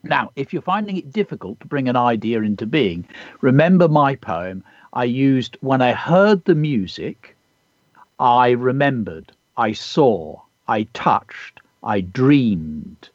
Now, 0.03 0.31
if 0.35 0.51
you're 0.51 0.61
finding 0.61 0.97
it 0.97 1.13
difficult 1.13 1.61
to 1.61 1.67
bring 1.67 1.87
an 1.87 1.95
idea 1.95 2.41
into 2.41 2.65
being, 2.65 3.07
remember 3.39 3.87
my 3.87 4.15
poem. 4.15 4.61
I 4.91 5.05
used 5.05 5.57
when 5.61 5.81
I 5.81 5.93
heard 5.93 6.43
the 6.43 6.55
music, 6.55 7.33
I 8.19 8.49
remembered, 8.49 9.31
I 9.55 9.71
saw, 9.71 10.41
I 10.67 10.83
touched, 10.93 11.61
I 11.81 12.01
dreamed. 12.01 13.07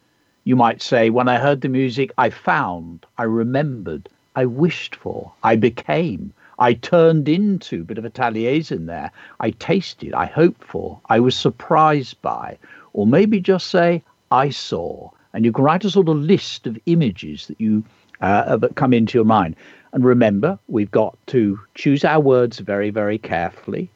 You 0.44 0.56
might 0.56 0.80
say, 0.80 1.10
when 1.10 1.28
I 1.28 1.38
heard 1.38 1.60
the 1.60 1.68
music, 1.68 2.12
I 2.16 2.30
found, 2.30 3.04
I 3.18 3.24
remembered, 3.24 4.08
I 4.34 4.46
wished 4.46 4.94
for, 4.96 5.32
I 5.42 5.56
became, 5.56 6.32
I 6.58 6.74
turned 6.74 7.28
into, 7.28 7.80
a 7.80 7.84
bit 7.84 7.98
of 7.98 8.04
a 8.04 8.10
Taliesin 8.10 8.86
there. 8.86 9.10
I 9.40 9.50
tasted, 9.50 10.14
I 10.14 10.26
hoped 10.26 10.64
for, 10.64 11.00
I 11.06 11.20
was 11.20 11.36
surprised 11.36 12.20
by, 12.22 12.58
or 12.92 13.06
maybe 13.06 13.40
just 13.40 13.66
say, 13.68 14.02
I 14.30 14.50
saw. 14.50 15.10
And 15.34 15.44
you 15.44 15.52
can 15.52 15.64
write 15.64 15.84
a 15.84 15.90
sort 15.90 16.08
of 16.08 16.16
list 16.16 16.66
of 16.66 16.78
images 16.86 17.46
that 17.46 17.60
you 17.60 17.84
uh, 18.20 18.56
that 18.56 18.76
come 18.76 18.92
into 18.92 19.18
your 19.18 19.24
mind. 19.24 19.56
And 19.92 20.04
remember, 20.04 20.58
we've 20.68 20.90
got 20.90 21.18
to 21.28 21.58
choose 21.74 22.04
our 22.04 22.20
words 22.20 22.60
very, 22.60 22.90
very 22.90 23.18
carefully. 23.18 23.90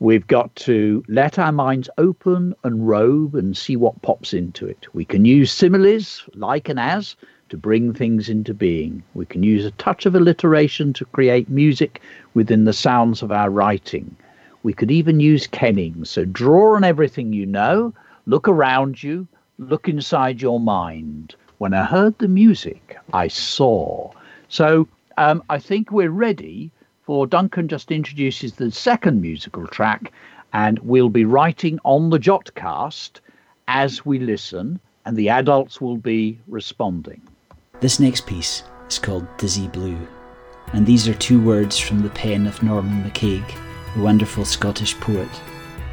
We've 0.00 0.26
got 0.26 0.54
to 0.56 1.02
let 1.08 1.38
our 1.38 1.52
minds 1.52 1.88
open 1.98 2.54
and 2.64 2.86
robe 2.86 3.34
and 3.34 3.56
see 3.56 3.76
what 3.76 4.00
pops 4.02 4.34
into 4.34 4.66
it. 4.66 4.86
We 4.92 5.04
can 5.04 5.24
use 5.24 5.50
similes, 5.50 6.28
like 6.34 6.68
and 6.68 6.78
as, 6.78 7.16
to 7.48 7.56
bring 7.56 7.92
things 7.92 8.28
into 8.28 8.54
being. 8.54 9.02
We 9.14 9.26
can 9.26 9.42
use 9.42 9.64
a 9.64 9.70
touch 9.72 10.06
of 10.06 10.14
alliteration 10.14 10.92
to 10.94 11.04
create 11.06 11.48
music 11.48 12.00
within 12.34 12.64
the 12.64 12.72
sounds 12.72 13.22
of 13.22 13.32
our 13.32 13.50
writing. 13.50 14.16
We 14.62 14.72
could 14.72 14.90
even 14.90 15.20
use 15.20 15.46
kenning. 15.46 16.04
So 16.04 16.24
draw 16.24 16.74
on 16.76 16.84
everything 16.84 17.32
you 17.32 17.46
know, 17.46 17.92
look 18.26 18.48
around 18.48 19.02
you, 19.02 19.26
look 19.58 19.88
inside 19.88 20.42
your 20.42 20.60
mind. 20.60 21.34
When 21.58 21.74
I 21.74 21.84
heard 21.84 22.18
the 22.18 22.28
music, 22.28 22.96
I 23.12 23.28
saw. 23.28 24.10
So 24.48 24.86
um, 25.16 25.42
I 25.50 25.58
think 25.58 25.90
we're 25.90 26.10
ready 26.10 26.70
for 27.02 27.26
Duncan 27.26 27.68
just 27.68 27.90
introduces 27.90 28.52
the 28.52 28.70
second 28.70 29.22
musical 29.22 29.66
track, 29.66 30.12
and 30.52 30.78
we'll 30.80 31.08
be 31.08 31.24
writing 31.24 31.78
on 31.84 32.10
the 32.10 32.18
Jotcast 32.18 33.20
as 33.66 34.04
we 34.04 34.18
listen, 34.18 34.78
and 35.06 35.16
the 35.16 35.30
adults 35.30 35.80
will 35.80 35.96
be 35.96 36.38
responding. 36.46 37.22
This 37.80 38.00
next 38.00 38.26
piece 38.26 38.64
is 38.90 38.98
called 38.98 39.24
Dizzy 39.36 39.68
Blue, 39.68 40.04
and 40.72 40.84
these 40.84 41.06
are 41.06 41.14
two 41.14 41.40
words 41.40 41.78
from 41.78 42.00
the 42.00 42.10
pen 42.10 42.48
of 42.48 42.60
Norman 42.60 43.04
MacCaig, 43.04 43.44
the 43.94 44.02
wonderful 44.02 44.44
Scottish 44.44 44.98
poet, 44.98 45.28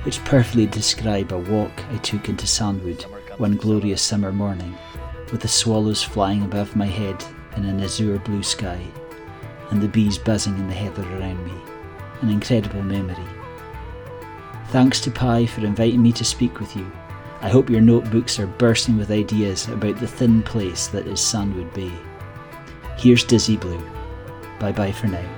which 0.01 0.23
perfectly 0.23 0.65
describe 0.65 1.31
a 1.31 1.37
walk 1.37 1.71
I 1.91 1.97
took 1.97 2.27
into 2.27 2.47
Sandwood 2.47 3.03
one 3.37 3.55
glorious 3.55 4.01
summer 4.01 4.31
morning, 4.31 4.75
with 5.31 5.41
the 5.41 5.47
swallows 5.47 6.01
flying 6.01 6.41
above 6.41 6.75
my 6.75 6.87
head 6.87 7.23
in 7.55 7.65
an 7.65 7.79
azure 7.79 8.17
blue 8.17 8.41
sky, 8.41 8.83
and 9.69 9.79
the 9.79 9.87
bees 9.87 10.17
buzzing 10.17 10.57
in 10.57 10.67
the 10.67 10.73
heather 10.73 11.03
around 11.03 11.45
me. 11.45 11.53
An 12.21 12.29
incredible 12.29 12.81
memory. 12.81 13.29
Thanks 14.69 14.99
to 15.01 15.11
Pie 15.11 15.45
for 15.45 15.63
inviting 15.63 16.01
me 16.01 16.11
to 16.13 16.25
speak 16.25 16.59
with 16.59 16.75
you 16.75 16.91
I 17.41 17.49
hope 17.49 17.69
your 17.69 17.81
notebooks 17.81 18.39
are 18.39 18.47
bursting 18.47 18.97
with 18.97 19.11
ideas 19.11 19.67
about 19.67 19.99
the 19.99 20.07
thin 20.07 20.41
place 20.41 20.87
that 20.87 21.07
is 21.07 21.19
Sandwood 21.19 21.73
Bay. 21.73 21.91
Here's 22.97 23.23
Dizzy 23.23 23.57
Blue. 23.57 23.81
Bye 24.59 24.71
bye 24.71 24.91
for 24.91 25.07
now. 25.07 25.34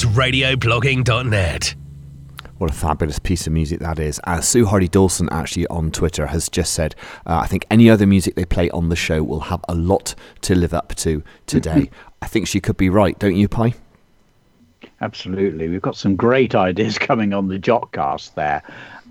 Is 0.00 0.06
radioblogging.net. 0.06 1.74
What 2.56 2.70
a 2.70 2.72
fabulous 2.72 3.18
piece 3.18 3.46
of 3.46 3.52
music 3.52 3.80
that 3.80 3.98
is. 3.98 4.18
As 4.24 4.48
Sue 4.48 4.64
Hardy 4.64 4.88
Dawson 4.88 5.28
actually 5.30 5.66
on 5.66 5.90
Twitter 5.90 6.26
has 6.28 6.48
just 6.48 6.72
said, 6.72 6.94
uh, 7.26 7.40
I 7.40 7.46
think 7.46 7.66
any 7.70 7.90
other 7.90 8.06
music 8.06 8.34
they 8.34 8.46
play 8.46 8.70
on 8.70 8.88
the 8.88 8.96
show 8.96 9.22
will 9.22 9.40
have 9.40 9.62
a 9.68 9.74
lot 9.74 10.14
to 10.40 10.54
live 10.54 10.72
up 10.72 10.94
to 10.94 11.22
today. 11.44 11.90
I 12.22 12.28
think 12.28 12.48
she 12.48 12.60
could 12.60 12.78
be 12.78 12.88
right, 12.88 13.18
don't 13.18 13.36
you, 13.36 13.46
Pie? 13.46 13.74
Absolutely. 15.02 15.68
We've 15.68 15.82
got 15.82 15.98
some 15.98 16.16
great 16.16 16.54
ideas 16.70 16.96
coming 16.96 17.34
on 17.34 17.48
the 17.48 17.58
Jotcast 17.58 18.32
there. 18.36 18.62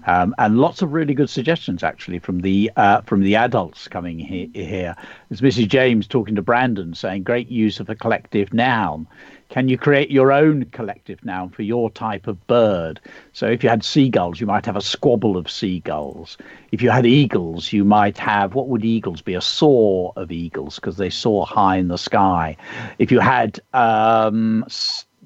Um, 0.07 0.33
and 0.39 0.57
lots 0.57 0.81
of 0.81 0.93
really 0.93 1.13
good 1.13 1.29
suggestions 1.29 1.83
actually 1.83 2.17
from 2.17 2.39
the 2.39 2.71
uh, 2.77 3.01
from 3.01 3.21
the 3.21 3.35
adults 3.35 3.87
coming 3.87 4.17
he- 4.17 4.49
here. 4.55 4.95
There's 5.29 5.41
Mrs. 5.41 5.67
James 5.67 6.07
talking 6.07 6.33
to 6.33 6.41
Brandon 6.41 6.95
saying, 6.95 7.23
"Great 7.23 7.49
use 7.49 7.79
of 7.79 7.89
a 7.89 7.95
collective 7.95 8.53
noun. 8.53 9.05
Can 9.49 9.67
you 9.67 9.77
create 9.77 10.11
your 10.11 10.31
own 10.31 10.65
collective 10.65 11.25
noun 11.25 11.49
for 11.49 11.63
your 11.63 11.89
type 11.89 12.27
of 12.27 12.45
bird? 12.45 12.99
So 13.33 13.47
if 13.47 13.63
you 13.63 13.69
had 13.69 13.83
seagulls, 13.83 14.39
you 14.39 14.45
might 14.45 14.65
have 14.65 14.75
a 14.75 14.81
squabble 14.81 15.37
of 15.37 15.49
seagulls. 15.49 16.37
If 16.71 16.83
you 16.83 16.91
had 16.91 17.07
eagles, 17.07 17.73
you 17.73 17.83
might 17.83 18.17
have 18.19 18.53
what 18.53 18.67
would 18.67 18.85
eagles 18.85 19.21
be? 19.21 19.33
A 19.33 19.41
soar 19.41 20.13
of 20.15 20.31
eagles 20.31 20.75
because 20.75 20.97
they 20.97 21.09
soar 21.09 21.47
high 21.47 21.77
in 21.77 21.87
the 21.87 21.97
sky. 21.97 22.55
If 22.99 23.11
you 23.11 23.19
had 23.19 23.59
um, 23.73 24.65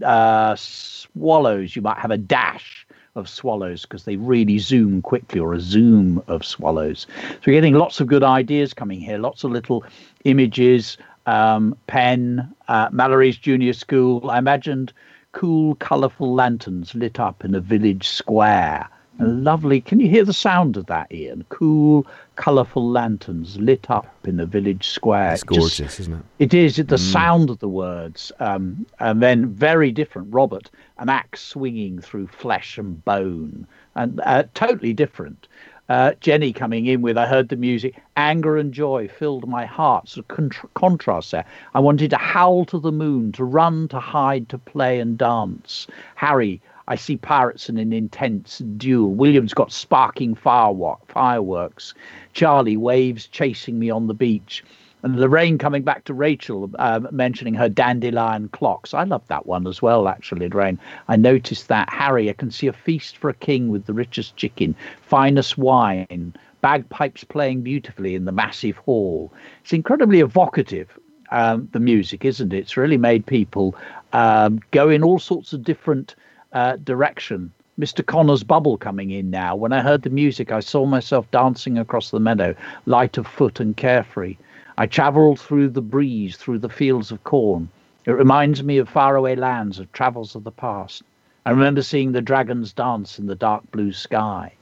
uh, 0.01 0.55
swallows, 0.57 1.75
you 1.75 1.81
might 1.81 1.97
have 1.97 2.11
a 2.11 2.17
dash 2.17 2.87
of 3.15 3.29
swallows 3.29 3.83
because 3.83 4.05
they 4.05 4.15
really 4.15 4.57
zoom 4.57 5.01
quickly, 5.01 5.39
or 5.39 5.53
a 5.53 5.59
zoom 5.59 6.23
of 6.27 6.43
swallows. 6.43 7.05
So 7.29 7.39
we're 7.47 7.53
getting 7.53 7.75
lots 7.75 7.99
of 7.99 8.07
good 8.07 8.23
ideas 8.23 8.73
coming 8.73 8.99
here, 8.99 9.17
lots 9.17 9.43
of 9.43 9.51
little 9.51 9.83
images. 10.23 10.97
Um, 11.25 11.77
Penn, 11.87 12.53
uh, 12.67 12.89
Mallory's 12.91 13.37
Junior 13.37 13.73
School. 13.73 14.29
I 14.29 14.37
imagined 14.37 14.93
cool, 15.31 15.75
colourful 15.75 16.33
lanterns 16.33 16.93
lit 16.93 17.19
up 17.19 17.43
in 17.43 17.55
a 17.55 17.59
village 17.59 18.07
square 18.07 18.89
lovely. 19.19 19.81
Can 19.81 19.99
you 19.99 20.09
hear 20.09 20.25
the 20.25 20.33
sound 20.33 20.77
of 20.77 20.85
that, 20.87 21.11
Ian? 21.11 21.45
Cool, 21.49 22.05
colourful 22.35 22.89
lanterns 22.89 23.57
lit 23.57 23.89
up 23.89 24.07
in 24.25 24.37
the 24.37 24.45
village 24.45 24.87
square. 24.87 25.33
It's 25.33 25.43
gorgeous, 25.43 25.77
Just, 25.77 25.99
isn't 26.01 26.13
it? 26.13 26.23
It 26.39 26.53
is. 26.53 26.77
The 26.77 26.83
mm. 26.83 27.11
sound 27.11 27.49
of 27.49 27.59
the 27.59 27.67
words, 27.69 28.31
um, 28.39 28.85
and 28.99 29.21
then 29.21 29.47
very 29.47 29.91
different. 29.91 30.33
Robert, 30.33 30.69
an 30.97 31.09
axe 31.09 31.41
swinging 31.41 31.99
through 31.99 32.27
flesh 32.27 32.77
and 32.77 33.03
bone, 33.05 33.67
and 33.95 34.19
uh, 34.25 34.43
totally 34.53 34.93
different. 34.93 35.47
Uh, 35.89 36.13
Jenny 36.21 36.53
coming 36.53 36.85
in 36.85 37.01
with, 37.01 37.17
I 37.17 37.25
heard 37.25 37.49
the 37.49 37.57
music, 37.57 38.01
anger 38.15 38.57
and 38.57 38.73
joy 38.73 39.09
filled 39.09 39.47
my 39.47 39.65
heart. 39.65 40.07
So 40.07 40.21
contra- 40.23 40.69
contrast 40.75 41.31
there. 41.31 41.45
I 41.73 41.79
wanted 41.81 42.09
to 42.11 42.17
howl 42.17 42.65
to 42.65 42.79
the 42.79 42.91
moon, 42.91 43.33
to 43.33 43.43
run, 43.43 43.89
to 43.89 43.99
hide, 43.99 44.47
to 44.49 44.57
play 44.57 44.99
and 44.99 45.17
dance. 45.17 45.87
Harry, 46.15 46.61
I 46.87 46.95
see 46.95 47.17
pirates 47.17 47.69
in 47.69 47.77
an 47.77 47.91
intense 47.93 48.59
duel. 48.77 49.13
William's 49.13 49.53
got 49.53 49.71
sparking 49.71 50.35
firework, 50.35 51.05
fireworks. 51.07 51.93
Charlie 52.33 52.77
waves 52.77 53.27
chasing 53.27 53.77
me 53.77 53.89
on 53.89 54.07
the 54.07 54.13
beach. 54.13 54.63
And 55.03 55.19
Lorraine 55.19 55.57
coming 55.57 55.83
back 55.83 56.05
to 56.05 56.13
Rachel, 56.13 56.71
uh, 56.79 57.01
mentioning 57.11 57.53
her 57.55 57.67
dandelion 57.67 58.47
clocks. 58.49 58.93
I 58.93 59.03
love 59.03 59.27
that 59.27 59.45
one 59.45 59.67
as 59.67 59.81
well, 59.81 60.07
actually, 60.07 60.47
Lorraine. 60.47 60.79
I 61.09 61.17
noticed 61.17 61.67
that. 61.67 61.89
Harry, 61.89 62.29
I 62.29 62.33
can 62.33 62.51
see 62.51 62.67
a 62.67 62.73
feast 62.73 63.17
for 63.17 63.29
a 63.29 63.33
king 63.33 63.67
with 63.67 63.85
the 63.85 63.93
richest 63.93 64.37
chicken, 64.37 64.75
finest 65.01 65.57
wine, 65.57 66.33
bagpipes 66.61 67.25
playing 67.25 67.61
beautifully 67.63 68.15
in 68.15 68.23
the 68.23 68.31
massive 68.31 68.77
hall. 68.77 69.33
It's 69.61 69.73
incredibly 69.73 70.21
evocative, 70.21 70.97
um, 71.31 71.67
the 71.73 71.81
music, 71.81 72.23
isn't 72.23 72.53
it? 72.53 72.59
It's 72.59 72.77
really 72.77 72.97
made 72.97 73.25
people 73.25 73.75
um, 74.13 74.61
go 74.71 74.89
in 74.89 75.03
all 75.03 75.19
sorts 75.19 75.51
of 75.51 75.63
different 75.63 76.15
uh, 76.53 76.77
direction. 76.77 77.51
Mr. 77.77 78.05
Connor's 78.05 78.43
bubble 78.43 78.77
coming 78.77 79.11
in 79.11 79.29
now. 79.29 79.55
When 79.55 79.73
I 79.73 79.81
heard 79.81 80.03
the 80.03 80.09
music, 80.09 80.51
I 80.53 80.61
saw 80.61 80.85
myself 80.85 81.29
dancing 81.31 81.77
across 81.77 82.11
the 82.11 82.19
meadow, 82.19 82.55
light 82.85 83.17
of 83.17 83.27
foot 83.27 83.59
and 83.59 83.75
carefree. 83.75 84.37
I 84.77 84.85
travelled 84.85 85.39
through 85.39 85.69
the 85.69 85.81
breeze, 85.81 86.35
through 86.37 86.59
the 86.59 86.69
fields 86.69 87.11
of 87.11 87.23
corn. 87.23 87.69
It 88.05 88.11
reminds 88.11 88.63
me 88.63 88.77
of 88.77 88.89
faraway 88.89 89.35
lands, 89.35 89.79
of 89.79 89.91
travels 89.91 90.35
of 90.35 90.43
the 90.43 90.51
past. 90.51 91.03
I 91.45 91.51
remember 91.51 91.81
seeing 91.81 92.11
the 92.11 92.21
dragons 92.21 92.73
dance 92.73 93.19
in 93.19 93.27
the 93.27 93.35
dark 93.35 93.69
blue 93.71 93.91
sky. 93.91 94.53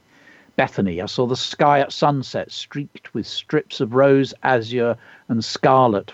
Bethany, 0.56 1.00
I 1.00 1.06
saw 1.06 1.26
the 1.26 1.36
sky 1.36 1.80
at 1.80 1.92
sunset 1.92 2.50
streaked 2.50 3.14
with 3.14 3.26
strips 3.26 3.80
of 3.80 3.94
rose, 3.94 4.34
azure, 4.42 4.96
and 5.28 5.44
scarlet 5.44 6.12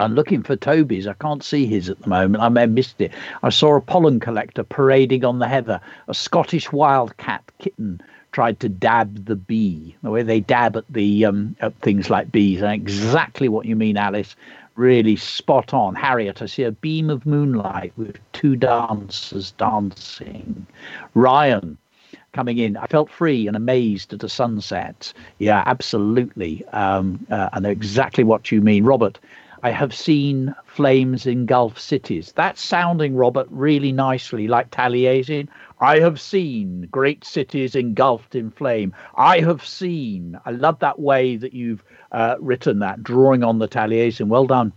I'm 0.00 0.14
looking 0.14 0.44
for 0.44 0.54
Toby's. 0.54 1.08
I 1.08 1.14
can't 1.14 1.42
see 1.42 1.66
his 1.66 1.88
at 1.90 2.00
the 2.00 2.08
moment. 2.08 2.42
I 2.42 2.48
may 2.48 2.60
have 2.60 2.70
missed 2.70 3.00
it. 3.00 3.12
I 3.42 3.48
saw 3.48 3.74
a 3.74 3.80
pollen 3.80 4.20
collector 4.20 4.62
parading 4.62 5.24
on 5.24 5.40
the 5.40 5.48
heather. 5.48 5.80
A 6.06 6.14
Scottish 6.14 6.70
wildcat 6.70 7.42
kitten 7.58 8.00
tried 8.38 8.60
to 8.60 8.68
dab 8.68 9.24
the 9.24 9.34
bee. 9.34 9.96
The 10.04 10.12
way 10.12 10.22
they 10.22 10.38
dab 10.38 10.76
at 10.76 10.84
the 10.88 11.24
um, 11.24 11.56
at 11.58 11.74
things 11.80 12.08
like 12.08 12.30
bees. 12.30 12.62
And 12.62 12.70
exactly 12.70 13.48
what 13.48 13.66
you 13.66 13.74
mean, 13.74 13.96
Alice. 13.96 14.36
Really 14.76 15.16
spot 15.16 15.74
on. 15.74 15.96
Harriet, 15.96 16.40
I 16.40 16.46
see 16.46 16.62
a 16.62 16.70
beam 16.70 17.10
of 17.10 17.26
moonlight 17.26 17.92
with 17.96 18.16
two 18.32 18.54
dancers 18.54 19.50
dancing. 19.58 20.64
Ryan, 21.14 21.76
coming 22.32 22.58
in. 22.58 22.76
I 22.76 22.86
felt 22.86 23.10
free 23.10 23.48
and 23.48 23.56
amazed 23.56 24.12
at 24.12 24.22
a 24.22 24.28
sunset. 24.28 25.12
Yeah, 25.38 25.64
absolutely. 25.66 26.64
Um, 26.66 27.26
uh, 27.32 27.48
I 27.52 27.58
know 27.58 27.70
exactly 27.70 28.22
what 28.22 28.52
you 28.52 28.60
mean. 28.60 28.84
Robert, 28.84 29.18
I 29.64 29.70
have 29.70 29.92
seen 29.92 30.54
flames 30.64 31.26
engulf 31.26 31.76
cities. 31.76 32.32
That's 32.36 32.62
sounding, 32.62 33.16
Robert, 33.16 33.48
really 33.50 33.90
nicely 33.90 34.46
like 34.46 34.70
Taliesin. 34.70 35.48
I 35.80 36.00
have 36.00 36.20
seen 36.20 36.88
great 36.90 37.24
cities 37.24 37.74
engulfed 37.74 38.34
in 38.34 38.50
flame. 38.50 38.94
I 39.16 39.40
have 39.40 39.64
seen. 39.64 40.38
I 40.44 40.50
love 40.50 40.78
that 40.80 40.98
way 40.98 41.36
that 41.36 41.52
you've 41.52 41.84
uh, 42.12 42.36
written 42.40 42.80
that, 42.80 43.02
drawing 43.02 43.44
on 43.44 43.58
the 43.58 43.68
Taliesin. 43.68 44.28
Well 44.28 44.46
done, 44.46 44.72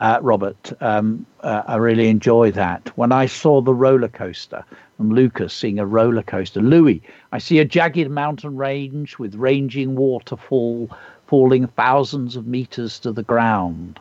uh, 0.00 0.18
Robert. 0.22 0.72
Um, 0.80 1.26
uh, 1.40 1.62
I 1.66 1.76
really 1.76 2.08
enjoy 2.08 2.50
that. 2.52 2.96
When 2.96 3.12
I 3.12 3.26
saw 3.26 3.60
the 3.60 3.74
roller 3.74 4.08
coaster, 4.08 4.64
and 4.98 5.12
Lucas 5.12 5.52
seeing 5.52 5.78
a 5.78 5.86
roller 5.86 6.22
coaster. 6.22 6.60
Louis, 6.60 7.02
I 7.32 7.38
see 7.38 7.58
a 7.58 7.64
jagged 7.64 8.08
mountain 8.10 8.56
range 8.56 9.18
with 9.18 9.34
ranging 9.34 9.96
waterfall 9.96 10.90
falling 11.26 11.66
thousands 11.66 12.36
of 12.36 12.46
meters 12.46 13.00
to 13.00 13.10
the 13.10 13.22
ground 13.22 13.98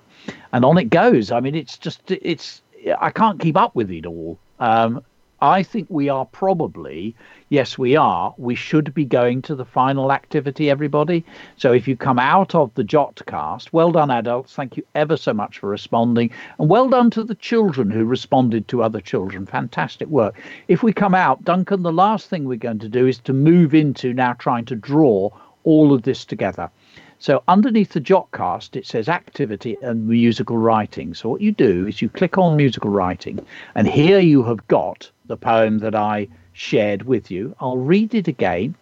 and 0.53 0.65
on 0.65 0.77
it 0.77 0.89
goes. 0.89 1.31
I 1.31 1.39
mean, 1.39 1.55
it's 1.55 1.77
just 1.77 2.09
it's 2.09 2.61
I 2.99 3.09
can't 3.11 3.39
keep 3.39 3.57
up 3.57 3.75
with 3.75 3.91
it 3.91 4.05
all. 4.05 4.37
Um, 4.59 5.03
I 5.41 5.63
think 5.63 5.87
we 5.89 6.07
are 6.07 6.25
probably, 6.25 7.15
yes, 7.49 7.75
we 7.75 7.95
are. 7.95 8.35
We 8.37 8.53
should 8.53 8.93
be 8.93 9.05
going 9.05 9.41
to 9.43 9.55
the 9.55 9.65
final 9.65 10.11
activity, 10.11 10.69
everybody. 10.69 11.25
So 11.57 11.73
if 11.73 11.87
you 11.87 11.97
come 11.97 12.19
out 12.19 12.53
of 12.53 12.71
the 12.75 12.83
Jotcast, 12.83 13.73
well 13.73 13.91
done, 13.91 14.11
adults. 14.11 14.53
Thank 14.53 14.77
you 14.77 14.85
ever 14.93 15.17
so 15.17 15.33
much 15.33 15.57
for 15.57 15.67
responding. 15.67 16.29
And 16.59 16.69
well 16.69 16.89
done 16.89 17.09
to 17.11 17.23
the 17.23 17.33
children 17.33 17.89
who 17.89 18.05
responded 18.05 18.67
to 18.67 18.83
other 18.83 19.01
children. 19.01 19.47
Fantastic 19.47 20.07
work. 20.09 20.39
If 20.67 20.83
we 20.83 20.93
come 20.93 21.15
out, 21.15 21.43
Duncan, 21.43 21.81
the 21.81 21.91
last 21.91 22.29
thing 22.29 22.45
we're 22.45 22.57
going 22.57 22.79
to 22.79 22.89
do 22.89 23.07
is 23.07 23.17
to 23.19 23.33
move 23.33 23.73
into 23.73 24.13
now 24.13 24.33
trying 24.33 24.65
to 24.65 24.75
draw 24.75 25.31
all 25.63 25.91
of 25.91 26.03
this 26.03 26.23
together. 26.23 26.69
So 27.17 27.43
underneath 27.47 27.93
the 27.93 28.01
Jotcast, 28.01 28.75
it 28.75 28.87
says 28.87 29.07
activity 29.07 29.77
and 29.83 30.07
musical 30.07 30.57
writing. 30.57 31.13
So 31.13 31.29
what 31.29 31.41
you 31.41 31.51
do 31.51 31.85
is 31.85 32.01
you 32.01 32.09
click 32.09 32.39
on 32.39 32.57
musical 32.57 32.89
writing, 32.89 33.45
and 33.75 33.87
here 33.87 34.19
you 34.19 34.41
have 34.43 34.67
got 34.67 35.11
the 35.31 35.37
poem 35.37 35.79
that 35.79 35.95
I 35.95 36.27
shared 36.51 37.03
with 37.03 37.31
you. 37.31 37.55
I'll 37.61 37.77
read 37.77 38.13
it 38.13 38.27
again, 38.27 38.75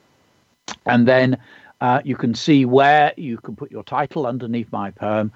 and 0.87 1.07
then 1.07 1.37
uh, 1.79 2.01
you 2.03 2.15
can 2.15 2.33
see 2.33 2.65
where 2.65 3.13
you 3.17 3.37
can 3.37 3.55
put 3.55 3.71
your 3.71 3.83
title 3.83 4.25
underneath 4.25 4.71
my 4.71 4.89
poem. 4.89 5.31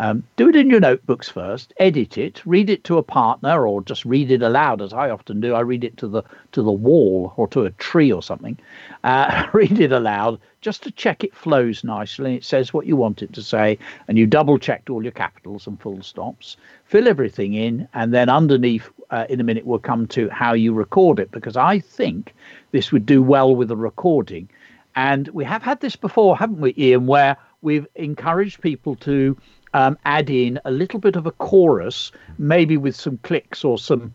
Um, 0.00 0.22
do 0.36 0.48
it 0.48 0.54
in 0.54 0.70
your 0.70 0.78
notebooks 0.78 1.28
first. 1.28 1.74
Edit 1.78 2.16
it. 2.16 2.40
Read 2.46 2.70
it 2.70 2.84
to 2.84 2.98
a 2.98 3.02
partner, 3.02 3.66
or 3.66 3.82
just 3.82 4.04
read 4.04 4.30
it 4.30 4.42
aloud, 4.42 4.80
as 4.80 4.92
I 4.92 5.10
often 5.10 5.40
do. 5.40 5.54
I 5.54 5.60
read 5.60 5.82
it 5.82 5.96
to 5.98 6.06
the 6.06 6.22
to 6.52 6.62
the 6.62 6.72
wall 6.72 7.34
or 7.36 7.48
to 7.48 7.64
a 7.64 7.72
tree 7.72 8.12
or 8.12 8.22
something. 8.22 8.56
Uh, 9.02 9.48
read 9.52 9.80
it 9.80 9.90
aloud 9.90 10.38
just 10.60 10.84
to 10.84 10.92
check 10.92 11.24
it 11.24 11.34
flows 11.34 11.82
nicely. 11.82 12.36
It 12.36 12.44
says 12.44 12.72
what 12.72 12.86
you 12.86 12.94
want 12.94 13.22
it 13.22 13.32
to 13.32 13.42
say, 13.42 13.76
and 14.06 14.16
you 14.16 14.26
double 14.26 14.56
checked 14.56 14.88
all 14.88 15.02
your 15.02 15.12
capitals 15.12 15.66
and 15.66 15.80
full 15.80 16.00
stops. 16.02 16.56
Fill 16.84 17.08
everything 17.08 17.54
in, 17.54 17.88
and 17.92 18.14
then 18.14 18.28
underneath, 18.28 18.88
uh, 19.10 19.26
in 19.28 19.40
a 19.40 19.44
minute, 19.44 19.66
we'll 19.66 19.80
come 19.80 20.06
to 20.08 20.28
how 20.28 20.52
you 20.52 20.72
record 20.72 21.18
it 21.18 21.32
because 21.32 21.56
I 21.56 21.80
think 21.80 22.34
this 22.70 22.92
would 22.92 23.04
do 23.04 23.20
well 23.20 23.54
with 23.56 23.72
a 23.72 23.76
recording. 23.76 24.48
And 24.94 25.26
we 25.28 25.44
have 25.44 25.62
had 25.62 25.80
this 25.80 25.96
before, 25.96 26.36
haven't 26.36 26.60
we, 26.60 26.74
Ian, 26.78 27.06
where 27.06 27.36
we've 27.62 27.86
encouraged 27.96 28.60
people 28.60 28.94
to 28.96 29.36
um, 29.74 29.98
add 30.04 30.30
in 30.30 30.60
a 30.64 30.70
little 30.70 31.00
bit 31.00 31.16
of 31.16 31.26
a 31.26 31.32
chorus, 31.32 32.12
maybe 32.38 32.76
with 32.76 32.96
some 32.96 33.18
clicks 33.18 33.64
or 33.64 33.78
some 33.78 34.12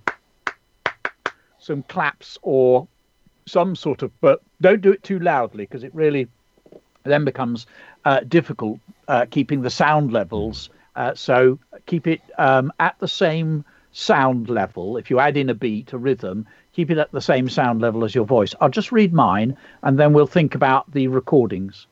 some 1.59 1.83
claps 1.83 2.37
or 2.41 2.87
some 3.45 3.75
sort 3.75 4.01
of, 4.01 4.11
but 4.19 4.41
don't 4.61 4.81
do 4.81 4.91
it 4.91 5.01
too 5.03 5.19
loudly 5.19 5.63
because 5.63 5.83
it 5.83 5.95
really 5.95 6.27
then 7.03 7.25
becomes 7.25 7.65
uh, 8.05 8.21
difficult 8.27 8.79
uh, 9.07 9.25
keeping 9.29 9.61
the 9.61 9.69
sound 9.69 10.11
levels. 10.11 10.69
Uh, 10.95 11.13
so 11.15 11.57
keep 11.85 12.05
it 12.07 12.21
um, 12.37 12.71
at 12.79 12.97
the 12.99 13.07
same 13.07 13.63
sound 13.91 14.49
level. 14.49 14.97
If 14.97 15.09
you 15.09 15.19
add 15.19 15.37
in 15.37 15.49
a 15.49 15.53
beat, 15.53 15.93
a 15.93 15.97
rhythm, 15.97 16.45
keep 16.73 16.91
it 16.91 16.97
at 16.97 17.11
the 17.11 17.21
same 17.21 17.49
sound 17.49 17.81
level 17.81 18.03
as 18.03 18.13
your 18.13 18.25
voice. 18.25 18.53
I'll 18.59 18.69
just 18.69 18.91
read 18.91 19.13
mine 19.13 19.57
and 19.83 19.97
then 19.97 20.13
we'll 20.13 20.27
think 20.27 20.55
about 20.55 20.91
the 20.91 21.07
recordings. 21.07 21.87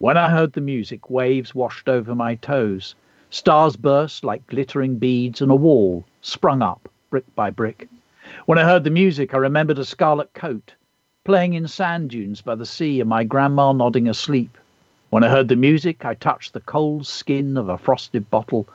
When 0.00 0.16
I 0.16 0.30
heard 0.30 0.54
the 0.54 0.62
music, 0.62 1.10
waves 1.10 1.54
washed 1.54 1.86
over 1.86 2.14
my 2.14 2.36
toes. 2.36 2.94
Stars 3.28 3.76
burst 3.76 4.24
like 4.24 4.46
glittering 4.46 4.96
beads, 4.96 5.42
and 5.42 5.52
a 5.52 5.54
wall 5.54 6.06
sprung 6.22 6.62
up 6.62 6.88
brick 7.10 7.26
by 7.34 7.50
brick. 7.50 7.86
When 8.46 8.56
I 8.56 8.64
heard 8.64 8.84
the 8.84 8.90
music, 8.90 9.34
I 9.34 9.36
remembered 9.36 9.78
a 9.78 9.84
scarlet 9.84 10.32
coat, 10.32 10.72
playing 11.24 11.52
in 11.52 11.68
sand 11.68 12.08
dunes 12.08 12.40
by 12.40 12.54
the 12.54 12.64
sea, 12.64 12.98
and 13.00 13.10
my 13.10 13.24
grandma 13.24 13.72
nodding 13.74 14.08
asleep. 14.08 14.56
When 15.10 15.22
I 15.22 15.28
heard 15.28 15.48
the 15.48 15.56
music, 15.56 16.02
I 16.02 16.14
touched 16.14 16.54
the 16.54 16.60
cold 16.60 17.06
skin 17.06 17.58
of 17.58 17.68
a 17.68 17.76
frosted 17.76 18.30
bottle, 18.30 18.66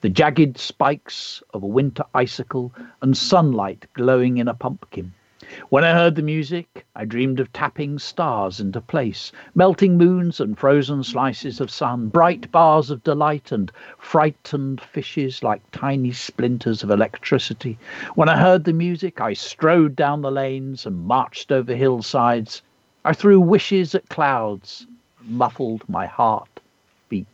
the 0.00 0.08
jagged 0.08 0.56
spikes 0.56 1.42
of 1.52 1.62
a 1.62 1.66
winter 1.66 2.04
icicle, 2.14 2.72
and 3.02 3.14
sunlight 3.14 3.84
glowing 3.92 4.38
in 4.38 4.48
a 4.48 4.54
pumpkin. 4.54 5.12
When 5.68 5.82
I 5.82 5.92
heard 5.92 6.14
the 6.14 6.22
music, 6.22 6.86
I 6.94 7.04
dreamed 7.04 7.40
of 7.40 7.52
tapping 7.52 7.98
stars 7.98 8.60
into 8.60 8.80
place, 8.80 9.32
melting 9.52 9.98
moons 9.98 10.38
and 10.38 10.56
frozen 10.56 11.02
slices 11.02 11.60
of 11.60 11.72
sun, 11.72 12.06
bright 12.06 12.52
bars 12.52 12.88
of 12.88 13.02
delight 13.02 13.50
and 13.50 13.72
frightened 13.98 14.80
fishes 14.80 15.42
like 15.42 15.60
tiny 15.72 16.12
splinters 16.12 16.84
of 16.84 16.90
electricity. 16.90 17.78
When 18.14 18.28
I 18.28 18.36
heard 18.36 18.62
the 18.62 18.72
music, 18.72 19.20
I 19.20 19.32
strode 19.32 19.96
down 19.96 20.22
the 20.22 20.30
lanes 20.30 20.86
and 20.86 21.04
marched 21.04 21.50
over 21.50 21.74
hillsides. 21.74 22.62
I 23.04 23.12
threw 23.12 23.40
wishes 23.40 23.92
at 23.94 24.08
clouds, 24.08 24.86
muffled 25.22 25.82
my 25.88 26.06
heart 26.06 26.60
beat. 27.08 27.26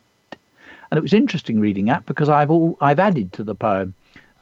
And 0.91 0.97
it 0.97 1.03
was 1.03 1.13
interesting 1.13 1.61
reading 1.61 1.85
that 1.87 2.07
because 2.07 2.31
I've 2.31 2.51
all 2.51 2.79
I've 2.81 2.99
added 2.99 3.35
to 3.35 3.45
the 3.45 3.55
poem 3.55 3.93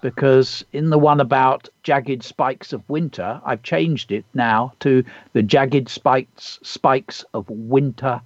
because 0.04 0.62
in 0.74 0.90
the 0.90 0.98
one 0.98 1.18
about 1.18 1.66
jagged 1.82 2.22
spikes 2.22 2.74
of 2.74 2.86
winter, 2.90 3.40
I've 3.42 3.62
changed 3.62 4.12
it 4.12 4.26
now 4.34 4.74
to 4.80 5.02
the 5.32 5.42
jagged 5.42 5.88
spikes 5.88 6.58
spikes 6.62 7.24
of 7.32 7.48
winter. 7.48 8.20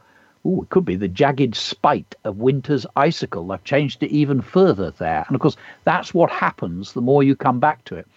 Oh, 0.45 0.63
it 0.63 0.71
could 0.71 0.85
be 0.85 0.97
the 0.97 1.07
jagged 1.07 1.55
spite 1.55 2.17
of 2.25 2.39
winter's 2.39 2.85
icicle. 2.97 3.53
I've 3.53 3.63
changed 3.63 4.03
it 4.03 4.11
even 4.11 4.43
further 4.43 4.91
there. 4.91 5.25
And 5.29 5.37
of 5.37 5.41
course, 5.41 5.57
that's 5.85 6.13
what 6.13 6.31
happens 6.31 6.95
the 6.95 7.01
more 7.01 7.23
you 7.23 7.37
come 7.37 7.61
back 7.61 7.85
to 7.85 7.95
it. 7.95 8.09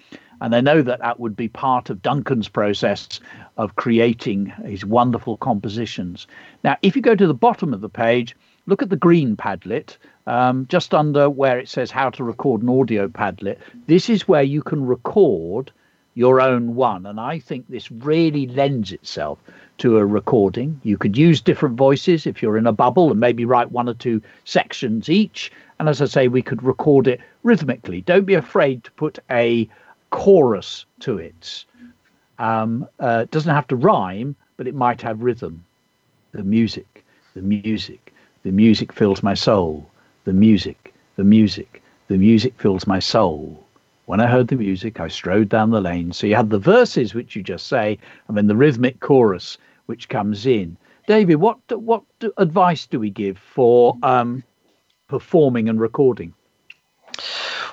And 0.42 0.56
I 0.56 0.62
know 0.62 0.82
that 0.82 0.98
that 1.02 1.20
would 1.20 1.36
be 1.36 1.48
part 1.48 1.92
of 1.92 2.02
Duncan's 2.02 2.50
process 2.50 3.20
of 3.58 3.76
creating 3.76 4.48
his 4.66 4.84
wonderful 4.84 5.38
compositions. 5.38 6.26
Now, 6.64 6.78
if 6.82 6.96
you 6.96 7.04
go 7.04 7.14
to 7.14 7.28
the 7.28 7.36
bottom 7.36 7.76
of 7.76 7.82
the 7.82 7.90
page, 7.90 8.36
look 8.66 8.82
at 8.82 8.90
the 8.90 8.96
green 8.96 9.36
Padlet, 9.36 9.98
um, 10.28 10.66
just 10.70 10.94
under 10.94 11.30
where 11.30 11.60
it 11.60 11.70
says 11.70 11.92
how 11.92 12.10
to 12.12 12.24
record 12.24 12.62
an 12.62 12.70
audio 12.70 13.08
Padlet. 13.08 13.58
This 13.88 14.10
is 14.10 14.28
where 14.28 14.44
you 14.44 14.62
can 14.62 14.86
record 14.86 15.72
your 16.14 16.42
own 16.42 16.76
one. 16.76 17.06
And 17.06 17.20
I 17.20 17.40
think 17.40 17.68
this 17.68 17.92
really 17.92 18.48
lends 18.48 18.92
itself 18.92 19.40
to 19.80 19.98
a 19.98 20.06
recording. 20.06 20.80
You 20.84 20.98
could 20.98 21.18
use 21.18 21.42
different 21.42 21.76
voices 21.76 22.28
if 22.28 22.42
you're 22.42 22.58
in 22.58 22.68
a 22.68 22.74
bubble 22.74 23.12
and 23.12 23.20
maybe 23.20 23.46
write 23.46 23.72
one 23.72 23.90
or 23.90 23.94
two 23.94 24.22
sections 24.46 25.10
each. 25.10 25.52
And 25.80 25.90
as 25.90 26.02
I 26.02 26.06
say, 26.06 26.28
we 26.28 26.42
could 26.42 26.62
record 26.62 27.08
it 27.08 27.20
rhythmically. 27.44 28.02
Don't 28.02 28.26
be 28.26 28.36
afraid 28.36 28.84
to 28.84 28.92
put 28.92 29.20
a 29.32 29.68
chorus 30.12 30.86
to 31.00 31.18
it. 31.18 31.66
Um, 32.38 32.88
uh, 33.00 33.22
it 33.24 33.32
doesn't 33.32 33.54
have 33.54 33.68
to 33.70 33.76
rhyme, 33.76 34.36
but 34.58 34.68
it 34.68 34.76
might 34.76 35.02
have 35.02 35.24
rhythm. 35.24 35.64
The 36.34 36.44
music, 36.44 37.04
the 37.34 37.42
music, 37.42 38.14
the 38.44 38.52
music 38.52 38.94
fills 38.94 39.24
my 39.24 39.34
soul. 39.34 39.90
The 40.24 40.34
music, 40.34 40.94
the 41.16 41.24
music, 41.24 41.82
the 42.08 42.18
music 42.18 42.54
fills 42.58 42.86
my 42.86 43.00
soul. 43.00 43.66
When 44.06 44.20
I 44.20 44.28
heard 44.28 44.48
the 44.48 44.56
music, 44.56 45.00
I 45.00 45.08
strode 45.08 45.50
down 45.50 45.72
the 45.72 45.82
lane. 45.82 46.12
So 46.12 46.28
you 46.28 46.36
had 46.36 46.50
the 46.50 46.60
verses, 46.60 47.14
which 47.14 47.36
you 47.36 47.44
just 47.44 47.68
say, 47.68 47.98
and 48.28 48.38
then 48.38 48.48
the 48.48 48.56
rhythmic 48.56 49.00
chorus, 49.00 49.58
which 49.86 50.10
comes 50.10 50.46
in. 50.46 50.78
David, 51.08 51.36
what 51.36 51.58
what 51.70 52.04
advice 52.38 52.86
do 52.86 53.00
we 53.00 53.10
give 53.10 53.38
for 53.38 53.98
um, 54.04 54.44
performing 55.08 55.70
and 55.70 55.80
recording? 55.80 56.34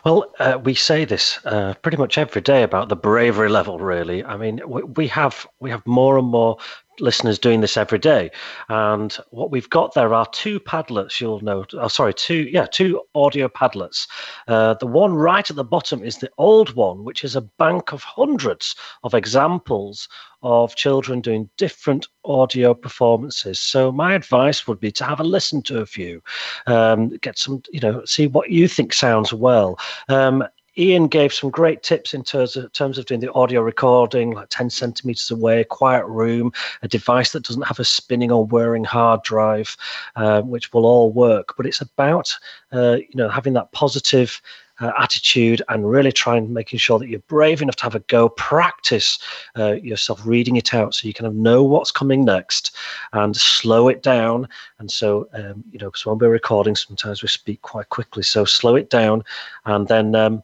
Well, 0.04 0.32
uh, 0.38 0.58
we 0.62 0.74
say 0.74 1.04
this 1.04 1.38
uh, 1.44 1.74
pretty 1.82 1.96
much 1.96 2.18
every 2.18 2.42
day 2.42 2.62
about 2.62 2.88
the 2.88 2.96
bravery 2.96 3.48
level. 3.48 3.78
Really, 3.78 4.24
I 4.24 4.36
mean, 4.36 4.60
we, 4.66 4.82
we 4.82 5.06
have 5.08 5.46
we 5.60 5.70
have 5.70 5.86
more 5.86 6.18
and 6.18 6.28
more 6.28 6.56
listeners 7.00 7.38
doing 7.38 7.60
this 7.60 7.76
every 7.76 7.98
day. 7.98 8.30
And 8.68 9.16
what 9.30 9.50
we've 9.50 9.70
got 9.70 9.94
there 9.94 10.14
are 10.14 10.26
two 10.26 10.60
padlets, 10.60 11.20
you'll 11.20 11.40
know. 11.40 11.64
Oh, 11.74 11.88
sorry, 11.88 12.14
two, 12.14 12.48
yeah, 12.50 12.66
two 12.66 13.02
audio 13.14 13.48
padlets. 13.48 14.06
Uh, 14.46 14.74
the 14.74 14.86
one 14.86 15.14
right 15.14 15.48
at 15.48 15.56
the 15.56 15.64
bottom 15.64 16.02
is 16.02 16.18
the 16.18 16.30
old 16.38 16.74
one, 16.74 17.04
which 17.04 17.24
is 17.24 17.36
a 17.36 17.40
bank 17.40 17.92
of 17.92 18.02
hundreds 18.02 18.76
of 19.02 19.14
examples 19.14 20.08
of 20.42 20.76
children 20.76 21.20
doing 21.20 21.48
different 21.56 22.06
audio 22.24 22.74
performances. 22.74 23.58
So 23.58 23.90
my 23.90 24.14
advice 24.14 24.66
would 24.66 24.78
be 24.78 24.92
to 24.92 25.04
have 25.04 25.20
a 25.20 25.24
listen 25.24 25.62
to 25.62 25.80
a 25.80 25.86
few, 25.86 26.22
um, 26.66 27.08
get 27.18 27.38
some, 27.38 27.62
you 27.70 27.80
know, 27.80 28.04
see 28.04 28.26
what 28.26 28.50
you 28.50 28.68
think 28.68 28.92
sounds 28.92 29.32
well. 29.32 29.78
Um, 30.08 30.44
Ian 30.78 31.08
gave 31.08 31.32
some 31.32 31.50
great 31.50 31.82
tips 31.82 32.14
in 32.14 32.22
terms 32.22 32.56
of, 32.56 32.72
terms 32.72 32.98
of 32.98 33.06
doing 33.06 33.20
the 33.20 33.32
audio 33.32 33.60
recording, 33.60 34.30
like 34.30 34.48
10 34.50 34.70
centimeters 34.70 35.30
away, 35.30 35.64
quiet 35.64 36.06
room, 36.06 36.52
a 36.82 36.88
device 36.88 37.32
that 37.32 37.42
doesn't 37.42 37.66
have 37.66 37.80
a 37.80 37.84
spinning 37.84 38.30
or 38.30 38.46
whirring 38.46 38.84
hard 38.84 39.22
drive, 39.24 39.76
uh, 40.14 40.40
which 40.42 40.72
will 40.72 40.86
all 40.86 41.10
work. 41.10 41.54
But 41.56 41.66
it's 41.66 41.80
about, 41.80 42.32
uh, 42.72 42.98
you 43.00 43.14
know, 43.14 43.28
having 43.28 43.54
that 43.54 43.72
positive 43.72 44.40
uh, 44.80 44.92
attitude 44.98 45.60
and 45.68 45.90
really 45.90 46.12
trying 46.12 46.52
making 46.52 46.78
sure 46.78 47.00
that 47.00 47.08
you're 47.08 47.18
brave 47.20 47.60
enough 47.60 47.76
to 47.76 47.82
have 47.82 47.94
a 47.94 48.00
go. 48.00 48.28
Practice 48.28 49.18
uh, 49.58 49.72
yourself 49.72 50.24
reading 50.24 50.56
it 50.56 50.72
out 50.72 50.94
so 50.94 51.08
you 51.08 51.14
kind 51.14 51.26
of 51.26 51.34
know 51.34 51.64
what's 51.64 51.90
coming 51.90 52.24
next 52.24 52.76
and 53.12 53.36
slow 53.36 53.88
it 53.88 54.02
down. 54.04 54.48
And 54.78 54.90
so 54.90 55.28
um, 55.32 55.64
you 55.72 55.78
know 55.80 55.90
so 55.94 56.10
when 56.10 56.18
we're 56.18 56.32
recording 56.32 56.76
sometimes 56.76 57.22
we 57.22 57.28
speak 57.28 57.60
quite 57.62 57.88
quickly. 57.88 58.22
So 58.22 58.44
slow 58.44 58.76
it 58.76 58.90
down 58.90 59.24
and 59.64 59.88
then 59.88 60.14
um, 60.14 60.42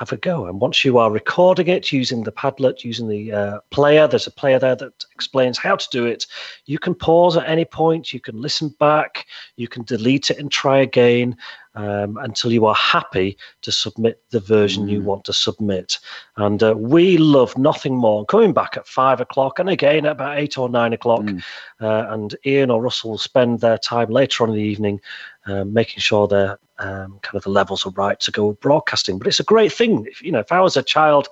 have 0.00 0.12
a 0.12 0.16
go. 0.16 0.46
And 0.46 0.62
once 0.62 0.82
you 0.82 0.96
are 0.96 1.10
recording 1.10 1.68
it 1.68 1.92
using 1.92 2.24
the 2.24 2.32
Padlet, 2.32 2.84
using 2.84 3.06
the 3.06 3.32
uh, 3.32 3.60
player, 3.68 4.08
there's 4.08 4.26
a 4.26 4.30
player 4.30 4.58
there 4.58 4.74
that 4.76 5.04
explains 5.14 5.58
how 5.58 5.76
to 5.76 5.86
do 5.92 6.06
it. 6.06 6.26
You 6.64 6.78
can 6.78 6.94
pause 6.94 7.36
at 7.36 7.46
any 7.46 7.66
point, 7.66 8.10
you 8.10 8.18
can 8.18 8.40
listen 8.40 8.74
back, 8.80 9.26
you 9.56 9.68
can 9.68 9.84
delete 9.84 10.30
it 10.30 10.38
and 10.38 10.50
try 10.50 10.78
again 10.78 11.36
um, 11.74 12.16
until 12.16 12.50
you 12.50 12.64
are 12.64 12.74
happy 12.74 13.36
to 13.60 13.70
submit 13.70 14.22
the 14.30 14.40
version 14.40 14.86
mm. 14.86 14.90
you 14.90 15.02
want 15.02 15.24
to 15.26 15.34
submit. 15.34 15.98
And 16.38 16.62
uh, 16.62 16.74
we 16.76 17.18
love 17.18 17.56
nothing 17.58 17.94
more 17.94 18.24
coming 18.24 18.54
back 18.54 18.78
at 18.78 18.88
five 18.88 19.20
o'clock 19.20 19.58
and 19.58 19.68
again 19.68 20.06
at 20.06 20.12
about 20.12 20.38
eight 20.38 20.56
or 20.56 20.70
nine 20.70 20.94
o'clock. 20.94 21.20
Mm. 21.20 21.42
Uh, 21.78 22.06
and 22.08 22.34
Ian 22.46 22.70
or 22.70 22.80
Russell 22.80 23.10
will 23.10 23.18
spend 23.18 23.60
their 23.60 23.78
time 23.78 24.08
later 24.08 24.44
on 24.44 24.50
in 24.50 24.56
the 24.56 24.62
evening 24.62 25.00
uh, 25.46 25.64
making 25.64 26.00
sure 26.00 26.26
they're 26.26 26.58
um, 26.78 27.18
kind 27.22 27.36
of 27.36 27.42
the 27.42 27.50
levels 27.50 27.86
are 27.86 27.90
right 27.90 28.18
to 28.20 28.30
go 28.30 28.52
broadcasting. 28.52 29.18
But 29.18 29.26
it's 29.26 29.40
a 29.40 29.44
great 29.44 29.72
thing. 29.72 30.06
If, 30.10 30.22
you 30.22 30.32
know, 30.32 30.40
if 30.40 30.52
I 30.52 30.60
was 30.60 30.76
a 30.76 30.82
child, 30.82 31.28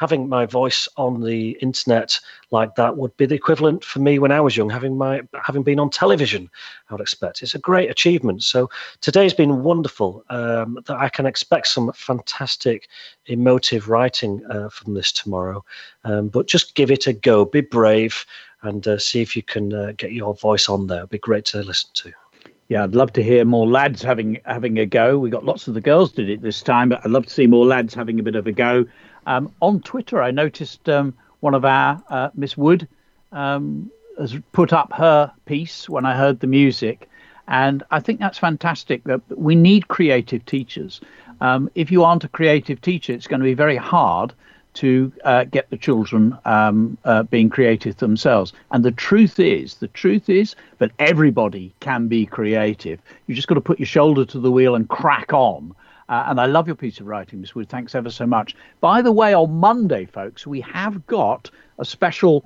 having 0.00 0.30
my 0.30 0.46
voice 0.46 0.88
on 0.96 1.20
the 1.20 1.50
internet 1.60 2.18
like 2.50 2.74
that 2.74 2.96
would 2.96 3.14
be 3.18 3.26
the 3.26 3.34
equivalent 3.34 3.84
for 3.84 3.98
me 3.98 4.18
when 4.18 4.32
I 4.32 4.40
was 4.40 4.56
young, 4.56 4.70
having 4.70 4.96
my 4.96 5.20
having 5.44 5.62
been 5.62 5.78
on 5.78 5.90
television. 5.90 6.48
I 6.88 6.94
would 6.94 7.02
expect 7.02 7.42
it's 7.42 7.54
a 7.54 7.58
great 7.58 7.90
achievement. 7.90 8.42
So 8.42 8.70
today's 9.02 9.34
been 9.34 9.62
wonderful. 9.62 10.24
Um, 10.30 10.78
that 10.86 10.96
I 10.96 11.10
can 11.10 11.26
expect 11.26 11.66
some 11.66 11.92
fantastic 11.92 12.88
emotive 13.26 13.90
writing 13.90 14.42
uh, 14.46 14.70
from 14.70 14.94
this 14.94 15.12
tomorrow. 15.12 15.62
Um, 16.04 16.28
but 16.28 16.48
just 16.48 16.74
give 16.74 16.90
it 16.90 17.06
a 17.06 17.12
go. 17.12 17.44
Be 17.44 17.60
brave 17.60 18.24
and 18.62 18.86
uh, 18.88 18.98
see 18.98 19.20
if 19.20 19.36
you 19.36 19.42
can 19.42 19.72
uh, 19.72 19.92
get 19.96 20.12
your 20.12 20.34
voice 20.34 20.68
on 20.70 20.86
there. 20.86 20.98
It'd 20.98 21.10
be 21.10 21.18
great 21.18 21.44
to 21.46 21.62
listen 21.62 21.90
to. 21.94 22.12
Yeah, 22.70 22.84
I'd 22.84 22.94
love 22.94 23.12
to 23.14 23.22
hear 23.22 23.44
more 23.44 23.66
lads 23.66 24.00
having 24.00 24.40
having 24.44 24.78
a 24.78 24.86
go. 24.86 25.18
We 25.18 25.28
got 25.28 25.44
lots 25.44 25.66
of 25.66 25.74
the 25.74 25.80
girls 25.80 26.12
did 26.12 26.30
it 26.30 26.40
this 26.40 26.62
time, 26.62 26.90
but 26.90 27.00
I'd 27.04 27.10
love 27.10 27.26
to 27.26 27.32
see 27.32 27.48
more 27.48 27.66
lads 27.66 27.94
having 27.94 28.20
a 28.20 28.22
bit 28.22 28.36
of 28.36 28.46
a 28.46 28.52
go. 28.52 28.86
Um, 29.26 29.52
on 29.60 29.80
Twitter, 29.80 30.22
I 30.22 30.30
noticed 30.30 30.88
um, 30.88 31.12
one 31.40 31.54
of 31.54 31.64
our 31.64 32.00
uh, 32.08 32.30
Miss 32.36 32.56
Wood 32.56 32.86
um, 33.32 33.90
has 34.20 34.36
put 34.52 34.72
up 34.72 34.92
her 34.92 35.32
piece 35.46 35.88
when 35.88 36.06
I 36.06 36.14
heard 36.14 36.38
the 36.38 36.46
music, 36.46 37.10
and 37.48 37.82
I 37.90 37.98
think 37.98 38.20
that's 38.20 38.38
fantastic. 38.38 39.02
That 39.02 39.20
we 39.36 39.56
need 39.56 39.88
creative 39.88 40.46
teachers. 40.46 41.00
Um, 41.40 41.68
if 41.74 41.90
you 41.90 42.04
aren't 42.04 42.22
a 42.22 42.28
creative 42.28 42.80
teacher, 42.80 43.12
it's 43.12 43.26
going 43.26 43.40
to 43.40 43.44
be 43.44 43.54
very 43.54 43.78
hard 43.78 44.32
to 44.74 45.12
uh, 45.24 45.44
get 45.44 45.68
the 45.70 45.76
children 45.76 46.36
um, 46.44 46.96
uh, 47.04 47.22
being 47.24 47.48
creative 47.48 47.96
themselves. 47.96 48.52
And 48.70 48.84
the 48.84 48.92
truth 48.92 49.38
is, 49.38 49.74
the 49.76 49.88
truth 49.88 50.28
is 50.28 50.54
that 50.78 50.92
everybody 50.98 51.72
can 51.80 52.08
be 52.08 52.26
creative. 52.26 53.00
You 53.26 53.34
just 53.34 53.48
got 53.48 53.56
to 53.56 53.60
put 53.60 53.78
your 53.78 53.86
shoulder 53.86 54.24
to 54.26 54.38
the 54.38 54.50
wheel 54.50 54.74
and 54.74 54.88
crack 54.88 55.32
on. 55.32 55.74
Uh, 56.08 56.24
and 56.26 56.40
I 56.40 56.46
love 56.46 56.66
your 56.66 56.76
piece 56.76 56.98
of 56.98 57.06
writing, 57.06 57.40
Miss 57.40 57.54
Wood. 57.54 57.68
Thanks 57.68 57.94
ever 57.94 58.10
so 58.10 58.26
much. 58.26 58.56
By 58.80 59.00
the 59.00 59.12
way, 59.12 59.32
on 59.32 59.52
Monday, 59.52 60.06
folks, 60.06 60.46
we 60.46 60.60
have 60.62 61.06
got 61.06 61.50
a 61.78 61.84
special 61.84 62.44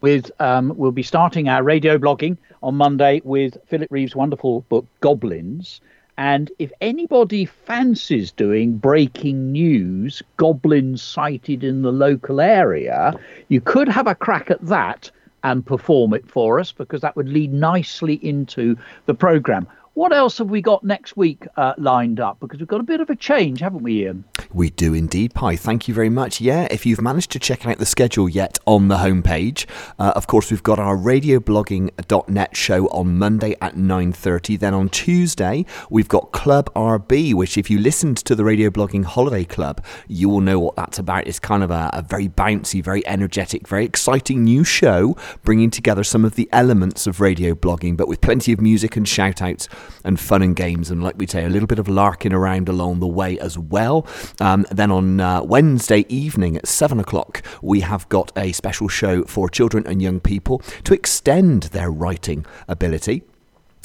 with 0.00 0.30
um, 0.40 0.72
we'll 0.76 0.92
be 0.92 1.02
starting 1.02 1.48
our 1.48 1.62
radio 1.62 1.98
blogging 1.98 2.36
on 2.62 2.74
Monday 2.74 3.20
with 3.24 3.56
Philip 3.66 3.90
Reeve's 3.90 4.14
wonderful 4.14 4.60
book 4.68 4.86
Goblins, 5.00 5.80
And 6.18 6.50
if 6.58 6.72
anybody 6.80 7.44
fancies 7.44 8.32
doing 8.32 8.78
breaking 8.78 9.52
news, 9.52 10.22
goblins 10.38 11.02
sighted 11.02 11.62
in 11.62 11.82
the 11.82 11.92
local 11.92 12.40
area, 12.40 13.14
you 13.48 13.60
could 13.60 13.88
have 13.88 14.06
a 14.06 14.14
crack 14.14 14.50
at 14.50 14.64
that 14.66 15.10
and 15.44 15.64
perform 15.64 16.14
it 16.14 16.28
for 16.28 16.58
us 16.58 16.72
because 16.72 17.02
that 17.02 17.16
would 17.16 17.28
lead 17.28 17.52
nicely 17.52 18.14
into 18.14 18.76
the 19.04 19.14
programme. 19.14 19.66
What 19.96 20.12
else 20.12 20.36
have 20.36 20.50
we 20.50 20.60
got 20.60 20.84
next 20.84 21.16
week 21.16 21.46
uh, 21.56 21.72
lined 21.78 22.20
up? 22.20 22.38
Because 22.38 22.58
we've 22.58 22.68
got 22.68 22.80
a 22.80 22.82
bit 22.82 23.00
of 23.00 23.08
a 23.08 23.16
change, 23.16 23.60
haven't 23.60 23.82
we, 23.82 24.02
Ian? 24.02 24.26
We 24.52 24.68
do 24.68 24.92
indeed, 24.92 25.32
Pie. 25.32 25.56
Thank 25.56 25.88
you 25.88 25.94
very 25.94 26.10
much. 26.10 26.38
Yeah, 26.38 26.68
if 26.70 26.84
you've 26.84 27.00
managed 27.00 27.30
to 27.32 27.38
check 27.38 27.66
out 27.66 27.78
the 27.78 27.86
schedule 27.86 28.28
yet 28.28 28.58
on 28.66 28.88
the 28.88 28.96
homepage, 28.96 29.64
uh, 29.98 30.12
of 30.14 30.26
course 30.26 30.50
we've 30.50 30.62
got 30.62 30.78
our 30.78 30.98
radioblogging.net 30.98 32.54
show 32.54 32.88
on 32.88 33.18
Monday 33.18 33.56
at 33.62 33.76
9:30. 33.76 34.58
Then 34.58 34.74
on 34.74 34.90
Tuesday 34.90 35.64
we've 35.88 36.08
got 36.08 36.30
Club 36.30 36.70
RB, 36.74 37.32
which 37.32 37.56
if 37.56 37.70
you 37.70 37.78
listened 37.78 38.18
to 38.18 38.34
the 38.34 38.44
Radio 38.44 38.68
Blogging 38.68 39.04
Holiday 39.04 39.44
Club, 39.44 39.82
you 40.08 40.28
will 40.28 40.42
know 40.42 40.60
what 40.60 40.76
that's 40.76 40.98
about. 40.98 41.26
It's 41.26 41.38
kind 41.38 41.62
of 41.62 41.70
a, 41.70 41.88
a 41.94 42.02
very 42.02 42.28
bouncy, 42.28 42.84
very 42.84 43.06
energetic, 43.06 43.66
very 43.66 43.86
exciting 43.86 44.44
new 44.44 44.62
show, 44.62 45.16
bringing 45.42 45.70
together 45.70 46.04
some 46.04 46.26
of 46.26 46.34
the 46.34 46.50
elements 46.52 47.06
of 47.06 47.22
radio 47.22 47.54
blogging, 47.54 47.96
but 47.96 48.08
with 48.08 48.20
plenty 48.20 48.52
of 48.52 48.60
music 48.60 48.94
and 48.94 49.08
shout 49.08 49.40
outs 49.40 49.70
and 50.04 50.18
fun 50.18 50.42
and 50.42 50.56
games, 50.56 50.90
and 50.90 51.02
like 51.02 51.16
we 51.18 51.26
say, 51.26 51.44
a 51.44 51.48
little 51.48 51.66
bit 51.66 51.78
of 51.78 51.88
larking 51.88 52.32
around 52.32 52.68
along 52.68 53.00
the 53.00 53.06
way 53.06 53.38
as 53.38 53.58
well. 53.58 54.06
Um, 54.40 54.66
then 54.70 54.90
on 54.90 55.20
uh, 55.20 55.42
Wednesday 55.42 56.04
evening 56.08 56.56
at 56.56 56.66
seven 56.66 57.00
o'clock, 57.00 57.42
we 57.62 57.80
have 57.80 58.08
got 58.08 58.32
a 58.36 58.52
special 58.52 58.88
show 58.88 59.24
for 59.24 59.48
children 59.48 59.86
and 59.86 60.00
young 60.02 60.20
people 60.20 60.58
to 60.84 60.94
extend 60.94 61.64
their 61.64 61.90
writing 61.90 62.44
ability 62.68 63.22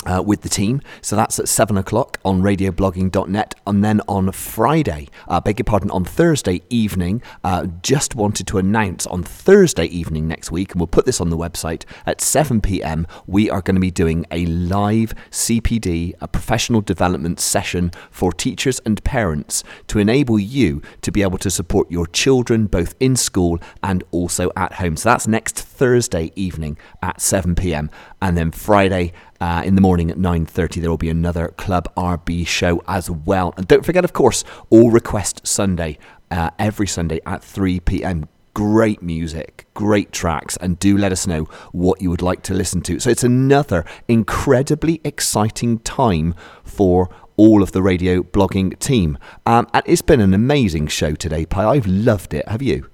uh, 0.05 0.21
with 0.25 0.41
the 0.41 0.49
team. 0.49 0.81
So 1.01 1.15
that's 1.15 1.39
at 1.39 1.47
7 1.47 1.77
o'clock 1.77 2.19
on 2.25 2.41
radioblogging.net. 2.41 3.55
And 3.67 3.83
then 3.83 4.01
on 4.07 4.31
Friday, 4.31 5.07
uh, 5.27 5.41
beg 5.41 5.59
your 5.59 5.65
pardon, 5.65 5.91
on 5.91 6.05
Thursday 6.05 6.61
evening, 6.69 7.21
uh, 7.43 7.67
just 7.81 8.15
wanted 8.15 8.47
to 8.47 8.57
announce 8.57 9.05
on 9.07 9.23
Thursday 9.23 9.85
evening 9.85 10.27
next 10.27 10.51
week, 10.51 10.71
and 10.71 10.79
we'll 10.79 10.87
put 10.87 11.05
this 11.05 11.21
on 11.21 11.29
the 11.29 11.37
website 11.37 11.85
at 12.05 12.21
7 12.21 12.61
pm, 12.61 13.07
we 13.27 13.49
are 13.49 13.61
going 13.61 13.75
to 13.75 13.81
be 13.81 13.91
doing 13.91 14.25
a 14.31 14.45
live 14.45 15.13
CPD, 15.31 16.15
a 16.21 16.27
professional 16.27 16.81
development 16.81 17.39
session 17.39 17.91
for 18.09 18.31
teachers 18.31 18.79
and 18.85 19.03
parents 19.03 19.63
to 19.87 19.99
enable 19.99 20.39
you 20.39 20.81
to 21.01 21.11
be 21.11 21.21
able 21.21 21.37
to 21.37 21.51
support 21.51 21.89
your 21.91 22.07
children 22.07 22.67
both 22.67 22.95
in 22.99 23.15
school 23.15 23.59
and 23.83 24.03
also 24.11 24.51
at 24.55 24.73
home. 24.73 24.97
So 24.97 25.09
that's 25.09 25.27
next 25.27 25.59
Thursday 25.59 26.31
evening 26.35 26.77
at 27.01 27.21
7 27.21 27.55
pm. 27.55 27.89
And 28.21 28.37
then 28.37 28.51
Friday, 28.51 29.13
uh, 29.41 29.63
in 29.65 29.75
the 29.75 29.81
morning 29.81 30.09
at 30.09 30.17
9.30 30.17 30.81
there 30.81 30.89
will 30.89 30.97
be 30.97 31.09
another 31.09 31.49
club 31.49 31.93
rb 31.95 32.47
show 32.47 32.81
as 32.87 33.09
well. 33.09 33.53
And 33.57 33.67
don't 33.67 33.85
forget 33.85 34.05
of 34.05 34.13
course 34.13 34.43
all 34.69 34.91
request 34.91 35.45
sunday 35.45 35.97
uh, 36.29 36.51
every 36.59 36.87
sunday 36.87 37.19
at 37.25 37.41
3pm 37.41 38.27
great 38.53 39.01
music 39.01 39.65
great 39.73 40.11
tracks 40.11 40.57
and 40.57 40.77
do 40.77 40.97
let 40.97 41.11
us 41.11 41.25
know 41.25 41.45
what 41.71 42.01
you 42.01 42.09
would 42.09 42.21
like 42.21 42.43
to 42.43 42.53
listen 42.53 42.81
to. 42.81 42.99
So 42.99 43.09
it's 43.09 43.23
another 43.23 43.83
incredibly 44.07 45.01
exciting 45.03 45.79
time 45.79 46.35
for 46.63 47.09
all 47.35 47.63
of 47.63 47.71
the 47.71 47.81
radio 47.81 48.21
blogging 48.21 48.77
team. 48.77 49.17
Um, 49.47 49.67
and 49.73 49.83
it's 49.87 50.03
been 50.03 50.21
an 50.21 50.33
amazing 50.33 50.87
show 50.87 51.15
today 51.15 51.45
Pie. 51.45 51.65
I've 51.65 51.87
loved 51.87 52.33
it. 52.33 52.47
Have 52.47 52.61
you 52.61 52.90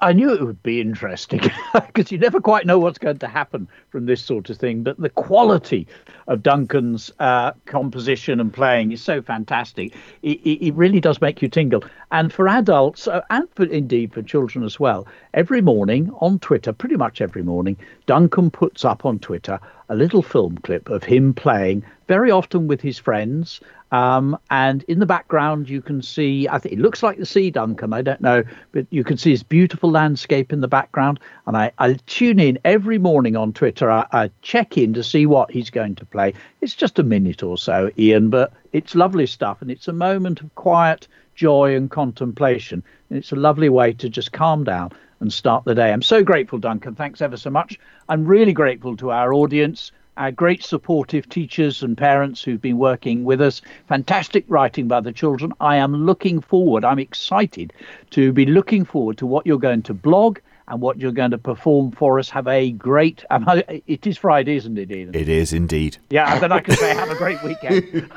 I 0.00 0.12
knew 0.12 0.32
it 0.32 0.42
would 0.42 0.62
be 0.62 0.80
interesting 0.80 1.40
because 1.74 2.10
you 2.10 2.18
never 2.18 2.40
quite 2.40 2.66
know 2.66 2.78
what's 2.78 2.98
going 2.98 3.18
to 3.18 3.28
happen 3.28 3.68
from 3.90 4.06
this 4.06 4.22
sort 4.22 4.50
of 4.50 4.56
thing. 4.56 4.82
But 4.82 4.98
the 4.98 5.10
quality 5.10 5.86
of 6.26 6.42
Duncan's 6.42 7.12
uh, 7.18 7.52
composition 7.66 8.40
and 8.40 8.52
playing 8.52 8.92
is 8.92 9.02
so 9.02 9.22
fantastic. 9.22 9.94
It, 10.22 10.40
it, 10.44 10.74
really 10.74 11.00
does 11.00 11.20
make 11.20 11.42
you 11.42 11.48
tingle. 11.48 11.84
And 12.10 12.32
for 12.32 12.48
adults, 12.48 13.06
uh, 13.06 13.22
and 13.30 13.48
for, 13.54 13.64
indeed 13.64 14.12
for 14.12 14.22
children 14.22 14.64
as 14.64 14.80
well, 14.80 15.06
every 15.34 15.60
morning 15.60 16.10
on 16.20 16.38
Twitter, 16.38 16.72
pretty 16.72 16.96
much 16.96 17.20
every 17.20 17.42
morning, 17.42 17.76
Duncan 18.06 18.50
puts 18.50 18.84
up 18.84 19.04
on 19.04 19.18
Twitter 19.18 19.60
a 19.88 19.94
little 19.94 20.22
film 20.22 20.56
clip 20.58 20.88
of 20.88 21.04
him 21.04 21.34
playing, 21.34 21.84
very 22.08 22.30
often 22.30 22.66
with 22.66 22.80
his 22.80 22.98
friends. 22.98 23.60
Um, 23.92 24.38
and 24.50 24.82
in 24.84 24.98
the 25.00 25.06
background, 25.06 25.68
you 25.68 25.82
can 25.82 26.00
see, 26.00 26.48
I 26.48 26.58
think 26.58 26.72
it 26.72 26.78
looks 26.78 27.02
like 27.02 27.18
the 27.18 27.26
sea, 27.26 27.50
Duncan. 27.50 27.92
I 27.92 28.00
don't 28.00 28.22
know, 28.22 28.42
but 28.72 28.86
you 28.88 29.04
can 29.04 29.18
see 29.18 29.30
his 29.30 29.42
beautiful 29.42 29.90
landscape 29.90 30.50
in 30.50 30.62
the 30.62 30.68
background. 30.68 31.20
And 31.46 31.56
I, 31.56 31.72
I 31.78 31.94
tune 32.06 32.40
in 32.40 32.58
every 32.64 32.96
morning 32.96 33.36
on 33.36 33.52
Twitter. 33.52 33.90
I, 33.90 34.06
I 34.12 34.30
check 34.40 34.78
in 34.78 34.94
to 34.94 35.04
see 35.04 35.26
what 35.26 35.50
he's 35.50 35.68
going 35.68 35.94
to 35.96 36.06
play. 36.06 36.32
It's 36.62 36.74
just 36.74 36.98
a 36.98 37.02
minute 37.02 37.42
or 37.42 37.58
so, 37.58 37.90
Ian, 37.98 38.30
but 38.30 38.54
it's 38.72 38.94
lovely 38.94 39.26
stuff. 39.26 39.60
And 39.60 39.70
it's 39.70 39.88
a 39.88 39.92
moment 39.92 40.40
of 40.40 40.54
quiet 40.54 41.06
joy 41.34 41.76
and 41.76 41.90
contemplation. 41.90 42.82
And 43.10 43.18
it's 43.18 43.32
a 43.32 43.36
lovely 43.36 43.68
way 43.68 43.92
to 43.92 44.08
just 44.08 44.32
calm 44.32 44.64
down 44.64 44.92
and 45.20 45.30
start 45.30 45.64
the 45.64 45.74
day. 45.74 45.92
I'm 45.92 46.02
so 46.02 46.24
grateful, 46.24 46.58
Duncan. 46.58 46.94
Thanks 46.94 47.20
ever 47.20 47.36
so 47.36 47.50
much. 47.50 47.78
I'm 48.08 48.24
really 48.24 48.54
grateful 48.54 48.96
to 48.96 49.10
our 49.10 49.34
audience 49.34 49.92
our 50.16 50.30
great 50.30 50.62
supportive 50.62 51.28
teachers 51.28 51.82
and 51.82 51.96
parents 51.96 52.42
who've 52.42 52.60
been 52.60 52.78
working 52.78 53.24
with 53.24 53.40
us. 53.40 53.62
Fantastic 53.88 54.44
writing 54.48 54.88
by 54.88 55.00
the 55.00 55.12
children. 55.12 55.52
I 55.60 55.76
am 55.76 56.06
looking 56.06 56.40
forward, 56.40 56.84
I'm 56.84 56.98
excited 56.98 57.72
to 58.10 58.32
be 58.32 58.46
looking 58.46 58.84
forward 58.84 59.18
to 59.18 59.26
what 59.26 59.46
you're 59.46 59.58
going 59.58 59.82
to 59.82 59.94
blog 59.94 60.38
and 60.68 60.80
what 60.80 60.98
you're 60.98 61.12
going 61.12 61.30
to 61.32 61.38
perform 61.38 61.90
for 61.92 62.18
us. 62.18 62.30
Have 62.30 62.46
a 62.46 62.70
great. 62.72 63.24
Um, 63.30 63.46
it 63.86 64.06
is 64.06 64.16
Friday, 64.16 64.56
isn't 64.56 64.78
it, 64.78 64.90
Ian? 64.90 65.14
It 65.14 65.28
is 65.28 65.52
indeed. 65.52 65.98
Yeah, 66.10 66.38
then 66.38 66.52
I 66.52 66.60
can 66.60 66.76
say 66.76 66.94
have 66.94 67.10
a 67.10 67.14
great 67.14 67.42
weekend. 67.42 68.10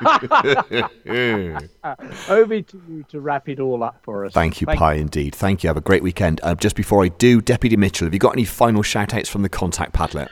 Over 2.28 2.62
to 2.62 2.82
you 2.88 3.04
to 3.08 3.20
wrap 3.20 3.48
it 3.48 3.60
all 3.60 3.82
up 3.82 3.98
for 4.02 4.24
us. 4.24 4.32
Thank 4.32 4.60
you, 4.60 4.66
Thank 4.66 4.78
Pie, 4.78 4.94
indeed. 4.94 5.34
Thank 5.34 5.64
you. 5.64 5.68
Have 5.68 5.76
a 5.76 5.82
great 5.82 6.02
weekend. 6.02 6.40
Uh, 6.42 6.54
just 6.54 6.76
before 6.76 7.04
I 7.04 7.08
do, 7.08 7.40
Deputy 7.40 7.76
Mitchell, 7.76 8.06
have 8.06 8.14
you 8.14 8.20
got 8.20 8.34
any 8.34 8.44
final 8.44 8.82
shout 8.82 9.12
outs 9.12 9.28
from 9.28 9.42
the 9.42 9.48
contact 9.48 9.92
Padlet? 9.92 10.28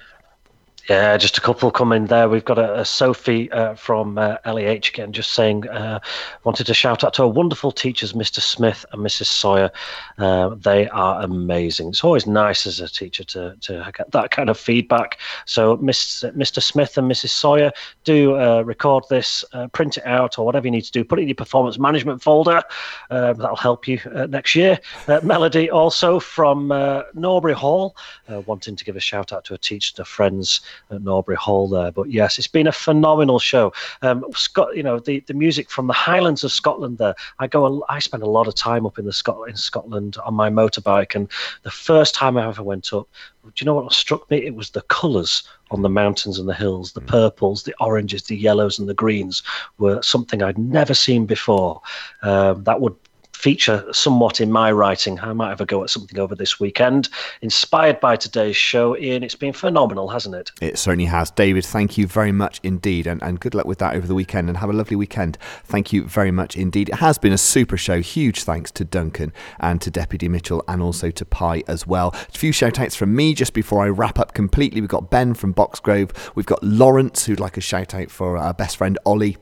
Yeah, 0.88 1.16
just 1.16 1.38
a 1.38 1.40
couple 1.40 1.70
coming 1.70 2.06
there. 2.06 2.28
We've 2.28 2.44
got 2.44 2.58
a, 2.58 2.80
a 2.80 2.84
Sophie 2.84 3.50
uh, 3.52 3.74
from 3.74 4.18
uh, 4.18 4.36
LEH 4.44 4.88
again, 4.90 5.14
just 5.14 5.32
saying, 5.32 5.66
uh, 5.70 5.98
wanted 6.44 6.66
to 6.66 6.74
shout 6.74 7.02
out 7.02 7.14
to 7.14 7.22
our 7.22 7.28
wonderful 7.28 7.72
teachers, 7.72 8.12
Mr. 8.12 8.40
Smith 8.40 8.84
and 8.92 9.00
Mrs. 9.00 9.24
Sawyer. 9.24 9.70
Uh, 10.18 10.50
they 10.50 10.86
are 10.90 11.22
amazing. 11.22 11.88
It's 11.88 12.04
always 12.04 12.26
nice 12.26 12.66
as 12.66 12.80
a 12.80 12.88
teacher 12.88 13.24
to, 13.24 13.56
to 13.62 13.90
get 13.96 14.10
that 14.12 14.30
kind 14.30 14.50
of 14.50 14.58
feedback. 14.58 15.18
So, 15.46 15.78
Mr. 15.78 16.62
Smith 16.62 16.98
and 16.98 17.10
Mrs. 17.10 17.30
Sawyer, 17.30 17.72
do 18.04 18.36
uh, 18.38 18.60
record 18.60 19.04
this, 19.08 19.42
uh, 19.54 19.68
print 19.68 19.96
it 19.96 20.04
out, 20.04 20.38
or 20.38 20.44
whatever 20.44 20.66
you 20.66 20.70
need 20.70 20.84
to 20.84 20.92
do. 20.92 21.02
Put 21.02 21.18
it 21.18 21.22
in 21.22 21.28
your 21.28 21.34
performance 21.34 21.78
management 21.78 22.22
folder. 22.22 22.62
that'll 23.08 23.56
help 23.56 23.88
you 23.88 24.00
next 24.28 24.54
year. 24.54 24.78
Melody 25.22 25.70
also 25.70 26.20
from 26.20 26.68
Norbury 27.14 27.54
Hall, 27.54 27.96
wanting 28.44 28.76
to 28.76 28.84
give 28.84 28.96
a 28.96 29.00
shout 29.00 29.32
out 29.32 29.46
to 29.46 29.54
a 29.54 29.58
teacher, 29.58 30.04
friends 30.04 30.60
at 30.90 31.02
Norbury 31.02 31.36
Hall 31.36 31.68
there. 31.68 31.90
But 31.90 32.10
yes, 32.10 32.38
it's 32.38 32.48
been 32.48 32.66
a 32.66 32.72
phenomenal 32.72 33.38
show. 33.38 33.72
Um, 34.02 34.24
Scott, 34.34 34.76
you 34.76 34.82
know 34.82 34.98
the, 34.98 35.20
the 35.20 35.34
music 35.34 35.70
from 35.70 35.86
the 35.86 35.92
Highlands 35.92 36.44
of 36.44 36.52
Scotland. 36.52 36.98
There, 36.98 37.14
I 37.38 37.46
go. 37.46 37.84
I 37.88 37.98
spend 37.98 38.22
a 38.22 38.28
lot 38.28 38.46
of 38.46 38.54
time 38.54 38.86
up 38.86 38.98
in 38.98 39.04
the 39.04 39.12
Scotland 39.12 39.50
in 39.50 39.56
Scotland 39.56 40.16
on 40.24 40.34
my 40.34 40.50
motorbike, 40.50 41.14
and 41.14 41.28
the 41.62 41.70
first 41.70 42.14
time 42.14 42.36
I 42.36 42.46
ever 42.46 42.62
went 42.62 42.92
up, 42.92 43.08
do 43.44 43.52
you 43.58 43.66
know 43.66 43.74
what 43.74 43.92
struck 43.92 44.30
me? 44.30 44.38
It 44.38 44.54
was 44.54 44.70
the 44.70 44.82
colours 44.82 45.42
on 45.70 45.82
the 45.82 45.88
mountains 45.88 46.38
and 46.38 46.48
the 46.48 46.54
hills. 46.54 46.92
The 46.92 47.00
purples, 47.00 47.62
the 47.62 47.74
oranges, 47.80 48.24
the 48.24 48.36
yellows, 48.36 48.78
and 48.78 48.88
the 48.88 48.94
greens 48.94 49.42
were 49.78 50.02
something 50.02 50.42
I'd 50.42 50.58
never 50.58 50.94
seen 50.94 51.26
before. 51.26 51.80
Um, 52.22 52.64
that 52.64 52.80
would 52.80 52.96
feature 53.44 53.84
somewhat 53.92 54.40
in 54.40 54.50
my 54.50 54.72
writing. 54.72 55.20
I 55.20 55.34
might 55.34 55.50
have 55.50 55.60
a 55.60 55.66
go 55.66 55.84
at 55.84 55.90
something 55.90 56.18
over 56.18 56.34
this 56.34 56.58
weekend. 56.58 57.10
Inspired 57.42 58.00
by 58.00 58.16
today's 58.16 58.56
show, 58.56 58.96
Ian, 58.96 59.22
it's 59.22 59.34
been 59.34 59.52
phenomenal, 59.52 60.08
hasn't 60.08 60.34
it? 60.34 60.50
It 60.62 60.78
certainly 60.78 61.04
has. 61.04 61.30
David, 61.30 61.66
thank 61.66 61.98
you 61.98 62.06
very 62.06 62.32
much 62.32 62.58
indeed. 62.62 63.06
And, 63.06 63.22
and 63.22 63.38
good 63.38 63.54
luck 63.54 63.66
with 63.66 63.80
that 63.80 63.96
over 63.96 64.06
the 64.06 64.14
weekend 64.14 64.48
and 64.48 64.56
have 64.56 64.70
a 64.70 64.72
lovely 64.72 64.96
weekend. 64.96 65.36
Thank 65.64 65.92
you 65.92 66.04
very 66.04 66.30
much 66.30 66.56
indeed. 66.56 66.88
It 66.88 66.94
has 66.94 67.18
been 67.18 67.34
a 67.34 67.38
super 67.38 67.76
show. 67.76 68.00
Huge 68.00 68.44
thanks 68.44 68.70
to 68.70 68.84
Duncan 68.84 69.30
and 69.60 69.78
to 69.82 69.90
Deputy 69.90 70.26
Mitchell 70.26 70.64
and 70.66 70.80
also 70.80 71.10
to 71.10 71.24
Pie 71.26 71.64
as 71.68 71.86
well. 71.86 72.14
A 72.14 72.38
few 72.38 72.50
shout 72.50 72.80
outs 72.80 72.96
from 72.96 73.14
me 73.14 73.34
just 73.34 73.52
before 73.52 73.84
I 73.84 73.90
wrap 73.90 74.18
up 74.18 74.32
completely. 74.32 74.80
We've 74.80 74.88
got 74.88 75.10
Ben 75.10 75.34
from 75.34 75.52
Boxgrove. 75.52 76.34
We've 76.34 76.46
got 76.46 76.64
Lawrence 76.64 77.26
who'd 77.26 77.40
like 77.40 77.58
a 77.58 77.60
shout 77.60 77.94
out 77.94 78.10
for 78.10 78.38
our 78.38 78.54
best 78.54 78.78
friend 78.78 78.98
Ollie. 79.04 79.36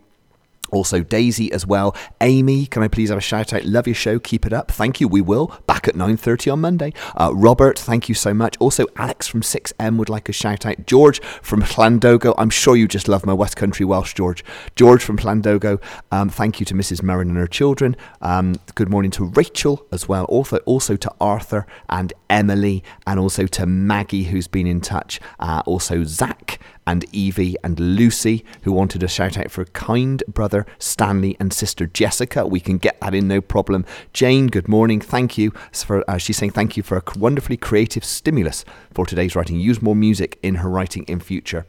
Also, 0.72 1.02
Daisy 1.02 1.52
as 1.52 1.66
well. 1.66 1.94
Amy, 2.20 2.66
can 2.66 2.82
I 2.82 2.88
please 2.88 3.10
have 3.10 3.18
a 3.18 3.22
shout 3.22 3.52
out? 3.52 3.64
Love 3.64 3.86
your 3.86 3.94
show. 3.94 4.18
Keep 4.18 4.46
it 4.46 4.52
up. 4.52 4.70
Thank 4.70 5.00
you. 5.00 5.06
We 5.06 5.20
will. 5.20 5.60
Back 5.66 5.86
at 5.86 5.94
9.30 5.94 6.54
on 6.54 6.60
Monday. 6.62 6.94
Uh, 7.14 7.30
Robert, 7.34 7.78
thank 7.78 8.08
you 8.08 8.14
so 8.14 8.32
much. 8.32 8.56
Also, 8.58 8.86
Alex 8.96 9.28
from 9.28 9.42
6M 9.42 9.98
would 9.98 10.08
like 10.08 10.28
a 10.28 10.32
shout 10.32 10.64
out. 10.64 10.86
George 10.86 11.20
from 11.42 11.62
Llandogo. 11.62 12.34
I'm 12.38 12.50
sure 12.50 12.74
you 12.74 12.88
just 12.88 13.06
love 13.06 13.26
my 13.26 13.34
West 13.34 13.54
Country 13.56 13.84
Welsh, 13.84 14.14
George. 14.14 14.42
George 14.74 15.04
from 15.04 15.18
Llandogo. 15.18 15.80
Um, 16.10 16.30
thank 16.30 16.58
you 16.58 16.66
to 16.66 16.74
Mrs. 16.74 17.02
Merrin 17.02 17.28
and 17.28 17.36
her 17.36 17.46
children. 17.46 17.94
Um, 18.22 18.54
good 18.74 18.88
morning 18.88 19.10
to 19.12 19.24
Rachel 19.26 19.86
as 19.92 20.08
well. 20.08 20.24
Also, 20.24 20.56
also 20.64 20.96
to 20.96 21.12
Arthur 21.20 21.66
and 21.90 22.14
Emily 22.30 22.82
and 23.06 23.20
also 23.20 23.46
to 23.46 23.66
Maggie 23.66 24.24
who's 24.24 24.48
been 24.48 24.66
in 24.66 24.80
touch. 24.80 25.20
Uh, 25.38 25.62
also, 25.66 26.02
Zach 26.04 26.58
and 26.86 27.04
Evie 27.12 27.56
and 27.62 27.78
Lucy, 27.78 28.44
who 28.62 28.72
wanted 28.72 29.02
a 29.02 29.08
shout 29.08 29.38
out 29.38 29.50
for 29.50 29.64
kind 29.66 30.22
brother 30.28 30.66
Stanley 30.78 31.36
and 31.38 31.52
sister 31.52 31.86
Jessica. 31.86 32.46
We 32.46 32.60
can 32.60 32.78
get 32.78 33.00
that 33.00 33.14
in, 33.14 33.28
no 33.28 33.40
problem. 33.40 33.84
Jane, 34.12 34.48
good 34.48 34.68
morning. 34.68 35.00
Thank 35.00 35.38
you 35.38 35.52
for. 35.72 36.08
Uh, 36.10 36.18
she's 36.18 36.36
saying 36.36 36.52
thank 36.52 36.76
you 36.76 36.82
for 36.82 36.96
a 36.96 37.02
wonderfully 37.16 37.56
creative 37.56 38.04
stimulus 38.04 38.64
for 38.92 39.06
today's 39.06 39.36
writing. 39.36 39.58
Use 39.58 39.82
more 39.82 39.96
music 39.96 40.38
in 40.42 40.56
her 40.56 40.68
writing 40.68 41.04
in 41.04 41.20
future. 41.20 41.66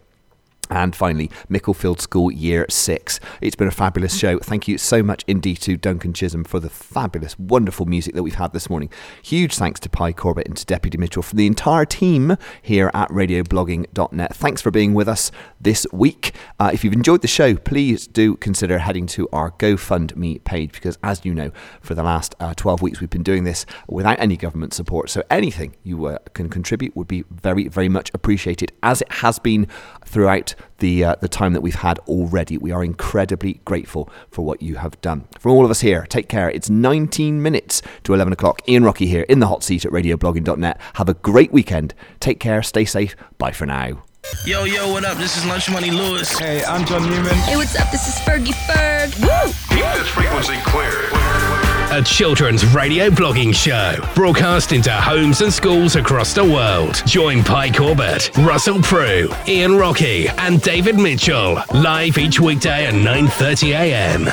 And 0.70 0.96
finally, 0.96 1.30
Micklefield 1.50 2.00
School 2.00 2.32
Year 2.32 2.66
6. 2.70 3.20
It's 3.42 3.56
been 3.56 3.68
a 3.68 3.72
fabulous 3.72 4.18
show. 4.18 4.40
Thank 4.40 4.68
you 4.68 4.78
so 4.78 5.04
much 5.04 5.24
indeed 5.28 5.58
to 5.62 5.78
Duncan 5.78 6.14
Chisholm 6.14 6.44
for 6.44 6.60
the 6.60 6.70
fabulous, 6.70 7.38
wonderful 7.38 7.86
music 7.86 8.14
that 8.16 8.24
we've 8.24 8.36
had 8.36 8.54
this 8.54 8.70
morning. 8.70 8.90
Huge 9.22 9.56
thanks 9.56 9.80
to 9.82 9.90
Pie 9.90 10.14
Corbett 10.14 10.48
and 10.48 10.58
to 10.58 10.66
Deputy 10.66 10.98
Mitchell 10.98 11.22
from 11.22 11.38
the 11.38 11.48
entire 11.48 11.86
team 11.86 12.38
here 12.62 12.90
at 12.94 13.10
radioblogging.net. 13.10 14.36
Thanks 14.36 14.62
for 14.62 14.72
being 14.72 14.94
with 14.94 15.08
us 15.08 15.32
this 15.60 15.86
week. 15.92 16.34
Uh, 16.60 16.72
if 16.74 16.84
you've 16.84 16.94
enjoyed 16.94 17.22
the 17.22 17.28
show, 17.28 17.56
please 17.56 18.08
do 18.08 18.36
consider 18.38 18.80
heading 18.80 19.06
to 19.08 19.28
our 19.32 19.52
GoFundMe 19.52 20.44
page 20.44 20.72
because, 20.72 20.98
as 21.04 21.24
you 21.26 21.34
know, 21.34 21.52
for 21.82 21.94
the 21.94 22.04
last 22.04 22.36
uh, 22.40 22.54
12 22.56 22.82
weeks 22.82 23.00
we've 23.00 23.10
been 23.10 23.24
doing 23.24 23.44
this 23.44 23.66
without 23.88 24.20
any 24.20 24.38
government 24.38 24.74
support. 24.74 25.10
So 25.10 25.24
anything 25.30 25.76
you 25.84 26.06
uh, 26.06 26.18
can 26.34 26.50
contribute 26.50 26.96
would 26.96 27.08
be 27.08 27.24
very, 27.30 27.68
very 27.68 27.90
much 27.90 28.10
appreciated, 28.14 28.72
as 28.82 29.02
it 29.02 29.12
has 29.12 29.40
been 29.40 29.68
throughout 30.06 30.53
the 30.80 31.04
uh, 31.04 31.16
the 31.22 31.28
time 31.28 31.54
that 31.54 31.62
we've 31.62 31.76
had 31.76 32.00
already. 32.00 32.58
We 32.58 32.72
are 32.72 32.84
incredibly 32.84 33.62
grateful 33.66 34.10
for 34.30 34.44
what 34.44 34.62
you 34.62 34.76
have 34.76 35.00
done. 35.02 35.28
From 35.40 35.52
all 35.52 35.66
of 35.66 35.72
us 35.72 35.82
here, 35.82 36.06
take 36.10 36.30
care. 36.30 36.50
It's 36.50 36.70
19 36.70 37.42
minutes 37.42 37.82
to 38.04 38.14
11 38.14 38.34
o'clock. 38.34 38.62
Ian 38.68 38.84
Rockey 38.84 39.08
here 39.08 39.24
in 39.24 39.40
the 39.40 39.48
hot 39.48 39.64
seat 39.64 39.86
at 39.86 39.92
radioblogging.net. 39.92 40.80
Have 40.96 41.10
a 41.10 41.14
great 41.16 41.52
weekend. 41.52 41.94
Take 42.20 42.40
care. 42.40 42.64
Stay 42.64 42.86
safe. 42.86 43.16
Bye 43.38 43.52
for 43.52 43.66
now. 43.66 44.04
Yo, 44.46 44.64
yo, 44.64 44.92
what 44.92 45.04
up? 45.04 45.18
This 45.18 45.38
is 45.38 45.46
Lunch 45.46 45.70
Money 45.70 45.92
Lewis. 45.92 46.38
Hey, 46.38 46.64
I'm 46.64 46.86
John 46.86 47.10
Newman. 47.10 47.36
Hey, 47.36 47.58
what's 47.58 47.76
up? 47.78 47.92
This 47.92 48.08
is 48.08 48.16
Fergie 48.26 48.54
Ferg. 48.68 49.20
Woo! 49.20 49.54
Keep 49.76 49.86
this 49.94 50.08
frequency 50.08 50.58
clear 50.64 51.73
a 51.92 52.02
children's 52.02 52.66
radio 52.74 53.10
blogging 53.10 53.54
show 53.54 53.96
broadcast 54.16 54.72
into 54.72 54.92
homes 54.92 55.42
and 55.42 55.52
schools 55.52 55.96
across 55.96 56.34
the 56.34 56.44
world. 56.44 57.02
Join 57.06 57.44
Pie 57.44 57.72
Corbett, 57.72 58.32
Russell 58.38 58.82
Prue, 58.82 59.30
Ian 59.48 59.76
Rockey, 59.76 60.28
and 60.30 60.62
David 60.62 60.96
Mitchell 60.98 61.60
live 61.74 62.18
each 62.18 62.40
weekday 62.40 62.86
at 62.86 62.94
9:30 62.94 63.74
a.m. 63.74 64.28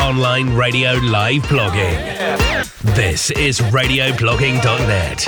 Online 0.00 0.54
radio 0.54 0.92
live 0.94 1.42
blogging. 1.42 1.96
This 2.94 3.30
is 3.32 3.60
radioblogging.net. 3.60 5.26